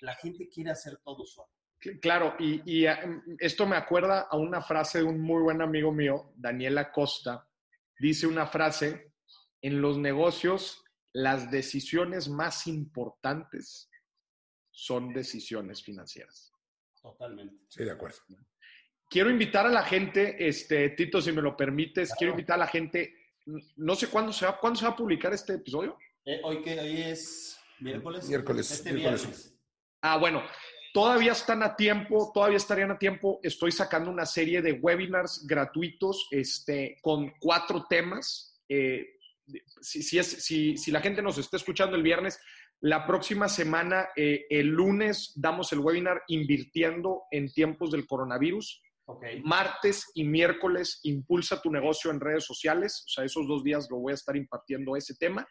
La 0.00 0.16
gente 0.16 0.48
quiere 0.48 0.72
hacer 0.72 0.96
todo 0.96 1.24
solo. 1.24 1.52
Claro, 2.00 2.34
y, 2.38 2.62
y 2.64 2.86
ah, 2.86 3.00
esto 3.38 3.66
me 3.66 3.76
acuerda 3.76 4.22
a 4.30 4.36
una 4.36 4.62
frase 4.62 4.98
de 4.98 5.04
un 5.04 5.20
muy 5.20 5.42
buen 5.42 5.60
amigo 5.60 5.92
mío, 5.92 6.32
Daniela 6.36 6.90
Costa. 6.90 7.46
Dice 7.98 8.26
una 8.26 8.46
frase 8.46 9.12
en 9.62 9.80
los 9.80 9.98
negocios 9.98 10.82
las 11.16 11.50
decisiones 11.50 12.28
más 12.28 12.66
importantes 12.66 13.90
son 14.70 15.14
decisiones 15.14 15.82
financieras. 15.82 16.52
Totalmente. 17.00 17.56
Sí, 17.68 17.84
de 17.84 17.90
acuerdo. 17.90 18.18
Quiero 19.08 19.30
invitar 19.30 19.64
a 19.64 19.70
la 19.70 19.82
gente, 19.82 20.36
este, 20.46 20.90
Tito, 20.90 21.22
si 21.22 21.32
me 21.32 21.40
lo 21.40 21.56
permites, 21.56 22.12
quiero 22.18 22.32
invitar 22.32 22.56
a 22.56 22.64
la 22.64 22.66
gente, 22.66 23.14
no 23.76 23.94
sé 23.94 24.08
cuándo 24.08 24.30
se 24.30 24.44
va, 24.44 24.58
¿cuándo 24.58 24.78
se 24.78 24.84
va 24.84 24.92
a 24.92 24.96
publicar 24.96 25.32
este 25.32 25.54
episodio? 25.54 25.96
Eh, 26.26 26.38
hoy 26.44 26.60
que 26.60 26.78
hoy 26.78 27.00
es 27.00 27.58
miércoles. 27.80 28.28
Miércoles. 28.28 28.70
Este 28.70 28.92
miércoles. 28.92 29.58
Ah, 30.02 30.18
bueno, 30.18 30.42
todavía 30.96 31.32
están 31.32 31.62
a 31.62 31.76
tiempo, 31.76 32.30
todavía 32.32 32.56
estarían 32.56 32.90
a 32.90 32.98
tiempo. 32.98 33.38
Estoy 33.42 33.70
sacando 33.70 34.10
una 34.10 34.24
serie 34.24 34.62
de 34.62 34.72
webinars 34.72 35.46
gratuitos 35.46 36.26
este, 36.30 36.96
con 37.02 37.34
cuatro 37.38 37.84
temas. 37.86 38.58
Eh, 38.66 39.04
si, 39.82 40.18
es, 40.18 40.26
si, 40.42 40.90
la 40.90 41.02
gente 41.02 41.20
nos 41.20 41.36
está 41.36 41.58
escuchando 41.58 41.96
el 41.96 42.02
viernes, 42.02 42.40
la 42.80 43.06
próxima 43.06 43.46
semana, 43.46 44.08
eh, 44.16 44.46
el 44.48 44.68
lunes, 44.68 45.34
damos 45.36 45.70
el 45.74 45.80
webinar 45.80 46.22
invirtiendo 46.28 47.24
en 47.30 47.52
tiempos 47.52 47.90
del 47.90 48.06
coronavirus. 48.06 48.80
Martes 49.44 50.10
y 50.14 50.24
miércoles, 50.24 51.00
impulsa 51.02 51.60
tu 51.60 51.70
negocio 51.70 52.10
en 52.10 52.20
redes 52.20 52.46
sociales. 52.46 53.04
O 53.04 53.08
sea, 53.10 53.24
esos 53.24 53.46
dos 53.46 53.62
días 53.62 53.86
lo 53.90 53.98
voy 53.98 54.12
a 54.12 54.14
estar 54.14 54.34
impartiendo 54.34 54.96
ese 54.96 55.14
tema. 55.14 55.46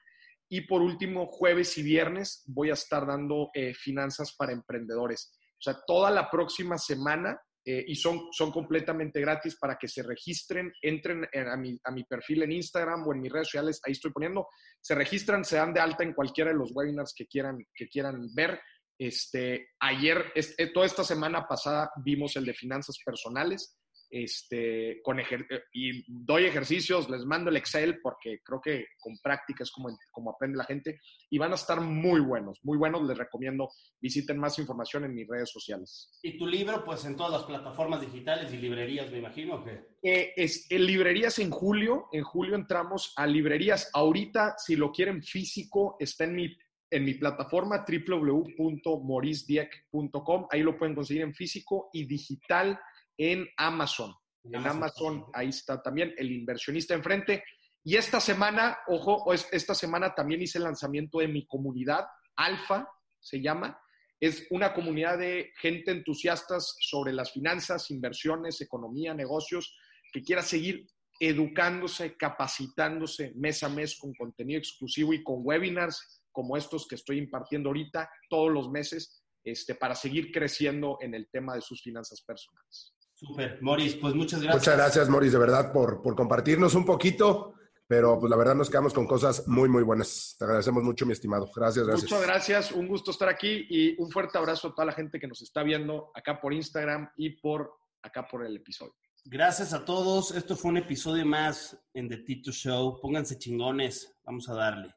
Y 0.49 0.61
por 0.61 0.81
último, 0.81 1.27
jueves 1.27 1.77
y 1.77 1.83
viernes 1.83 2.43
voy 2.47 2.69
a 2.69 2.73
estar 2.73 3.05
dando 3.05 3.49
eh, 3.53 3.73
finanzas 3.73 4.35
para 4.37 4.53
emprendedores. 4.53 5.33
O 5.53 5.61
sea, 5.61 5.79
toda 5.85 6.11
la 6.11 6.29
próxima 6.29 6.77
semana 6.77 7.39
eh, 7.67 7.83
y 7.87 7.95
son, 7.95 8.27
son 8.31 8.51
completamente 8.51 9.19
gratis 9.19 9.57
para 9.59 9.75
que 9.75 9.87
se 9.87 10.03
registren, 10.03 10.71
entren 10.83 11.27
a, 11.33 11.57
mi, 11.57 11.79
a 11.83 11.91
mi 11.91 12.03
perfil 12.03 12.43
en 12.43 12.51
Instagram 12.51 13.07
o 13.07 13.13
en 13.13 13.21
mis 13.21 13.31
redes 13.31 13.47
sociales, 13.47 13.81
ahí 13.83 13.93
estoy 13.93 14.11
poniendo, 14.11 14.47
se 14.79 14.93
registran, 14.93 15.43
se 15.43 15.55
dan 15.55 15.73
de 15.73 15.79
alta 15.79 16.03
en 16.03 16.13
cualquiera 16.13 16.51
de 16.51 16.57
los 16.57 16.71
webinars 16.75 17.15
que 17.17 17.25
quieran, 17.25 17.57
que 17.73 17.87
quieran 17.87 18.27
ver. 18.35 18.59
Este, 18.99 19.69
ayer, 19.79 20.31
eh, 20.35 20.71
toda 20.71 20.85
esta 20.85 21.03
semana 21.03 21.47
pasada 21.47 21.89
vimos 22.03 22.35
el 22.35 22.45
de 22.45 22.53
finanzas 22.53 22.97
personales, 23.03 23.79
este, 24.15 25.01
con 25.03 25.19
eh, 25.19 25.25
y 25.73 26.05
doy 26.07 26.45
ejercicios, 26.45 27.09
les 27.09 27.25
mando 27.25 27.49
el 27.49 27.57
Excel 27.57 27.99
porque 28.01 28.39
creo 28.45 28.61
que 28.61 28.85
con 28.97 29.17
práctica 29.21 29.63
es 29.63 29.71
como, 29.71 29.89
como 30.09 30.31
aprende 30.31 30.57
la 30.57 30.63
gente 30.63 31.01
y 31.29 31.37
van 31.37 31.51
a 31.51 31.55
estar 31.55 31.81
muy 31.81 32.21
buenos, 32.21 32.61
muy 32.63 32.77
buenos. 32.77 33.03
Les 33.03 33.17
recomiendo 33.17 33.67
visiten 33.99 34.37
más 34.37 34.57
información 34.57 35.03
en 35.03 35.13
mis 35.13 35.27
redes 35.27 35.51
sociales. 35.51 36.17
¿Y 36.23 36.37
tu 36.37 36.47
libro, 36.47 36.85
pues 36.85 37.03
en 37.03 37.17
todas 37.17 37.33
las 37.33 37.43
plataformas 37.43 37.99
digitales 37.99 38.53
y 38.53 38.57
librerías, 38.57 39.11
me 39.11 39.17
imagino? 39.17 39.61
que 39.65 39.83
eh, 40.01 40.31
es, 40.37 40.71
en 40.71 40.85
librerías 40.85 41.37
en 41.39 41.51
julio, 41.51 42.07
en 42.13 42.23
julio 42.23 42.55
entramos 42.55 43.11
a 43.17 43.27
librerías. 43.27 43.89
Ahorita, 43.93 44.55
si 44.57 44.77
lo 44.77 44.93
quieren 44.93 45.23
físico, 45.23 45.97
está 45.99 46.23
en 46.23 46.35
mi 46.35 46.55
en 46.91 47.03
mi 47.03 47.15
plataforma 47.15 47.83
www.morisdieck.com. 47.85 50.47
Ahí 50.51 50.61
lo 50.61 50.77
pueden 50.77 50.93
conseguir 50.95 51.23
en 51.23 51.33
físico 51.33 51.89
y 51.91 52.05
digital 52.05 52.79
en 53.17 53.47
Amazon. 53.57 54.13
En 54.43 54.65
Amazon, 54.67 55.25
ahí 55.33 55.49
está 55.49 55.81
también 55.81 56.13
el 56.17 56.31
inversionista 56.31 56.93
enfrente. 56.93 57.43
Y 57.83 57.95
esta 57.95 58.19
semana, 58.19 58.77
ojo, 58.87 59.31
esta 59.33 59.73
semana 59.73 60.13
también 60.13 60.41
hice 60.41 60.59
el 60.59 60.65
lanzamiento 60.65 61.19
de 61.19 61.27
mi 61.27 61.45
comunidad, 61.45 62.05
Alfa 62.35 62.87
se 63.19 63.41
llama. 63.41 63.79
Es 64.19 64.47
una 64.49 64.73
comunidad 64.73 65.17
de 65.17 65.51
gente 65.59 65.91
entusiastas 65.91 66.75
sobre 66.79 67.11
las 67.11 67.31
finanzas, 67.31 67.91
inversiones, 67.91 68.61
economía, 68.61 69.13
negocios, 69.13 69.75
que 70.11 70.21
quiera 70.21 70.41
seguir 70.41 70.87
educándose, 71.19 72.15
capacitándose 72.15 73.33
mes 73.35 73.63
a 73.63 73.69
mes 73.69 73.97
con 73.99 74.13
contenido 74.13 74.59
exclusivo 74.59 75.13
y 75.13 75.23
con 75.23 75.39
webinars 75.39 76.21
como 76.31 76.57
estos 76.57 76.87
que 76.87 76.95
estoy 76.95 77.17
impartiendo 77.17 77.69
ahorita 77.69 78.09
todos 78.29 78.51
los 78.51 78.69
meses 78.69 79.23
este, 79.43 79.75
para 79.75 79.95
seguir 79.95 80.31
creciendo 80.31 80.97
en 81.01 81.13
el 81.13 81.29
tema 81.29 81.55
de 81.55 81.61
sus 81.61 81.81
finanzas 81.81 82.21
personales. 82.21 82.94
Super, 83.15 83.59
Moris, 83.61 83.95
pues 83.95 84.13
muchas 84.13 84.41
gracias. 84.41 84.61
Muchas 84.61 84.77
gracias, 84.77 85.09
Moris, 85.09 85.31
de 85.31 85.39
verdad, 85.39 85.71
por, 85.71 86.01
por 86.01 86.15
compartirnos 86.15 86.75
un 86.75 86.85
poquito, 86.85 87.53
pero 87.87 88.19
pues 88.19 88.29
la 88.29 88.35
verdad 88.35 88.55
nos 88.55 88.69
quedamos 88.69 88.93
con 88.93 89.07
cosas 89.07 89.47
muy, 89.47 89.69
muy 89.69 89.83
buenas. 89.83 90.35
Te 90.37 90.43
agradecemos 90.43 90.83
mucho, 90.83 91.05
mi 91.05 91.13
estimado. 91.13 91.49
Gracias, 91.55 91.87
gracias. 91.87 92.11
Muchas 92.11 92.27
gracias, 92.27 92.71
un 92.73 92.87
gusto 92.89 93.11
estar 93.11 93.29
aquí 93.29 93.67
y 93.69 94.01
un 94.01 94.11
fuerte 94.11 94.37
abrazo 94.37 94.67
a 94.67 94.75
toda 94.75 94.85
la 94.85 94.91
gente 94.91 95.17
que 95.17 95.27
nos 95.27 95.41
está 95.41 95.63
viendo 95.63 96.11
acá 96.13 96.41
por 96.41 96.53
Instagram 96.53 97.09
y 97.15 97.29
por 97.39 97.71
acá 98.01 98.27
por 98.27 98.45
el 98.45 98.57
episodio. 98.57 98.95
Gracias 99.23 99.73
a 99.73 99.85
todos. 99.85 100.31
Esto 100.31 100.55
fue 100.55 100.71
un 100.71 100.77
episodio 100.77 101.25
más 101.25 101.75
en 101.93 102.09
The 102.09 102.17
Tito 102.17 102.51
Show. 102.51 102.99
Pónganse 103.01 103.39
chingones. 103.39 104.13
Vamos 104.23 104.47
a 104.49 104.53
darle. 104.53 104.93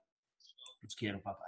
Los 0.83 0.95
quiero, 0.95 1.23
papá. 1.23 1.48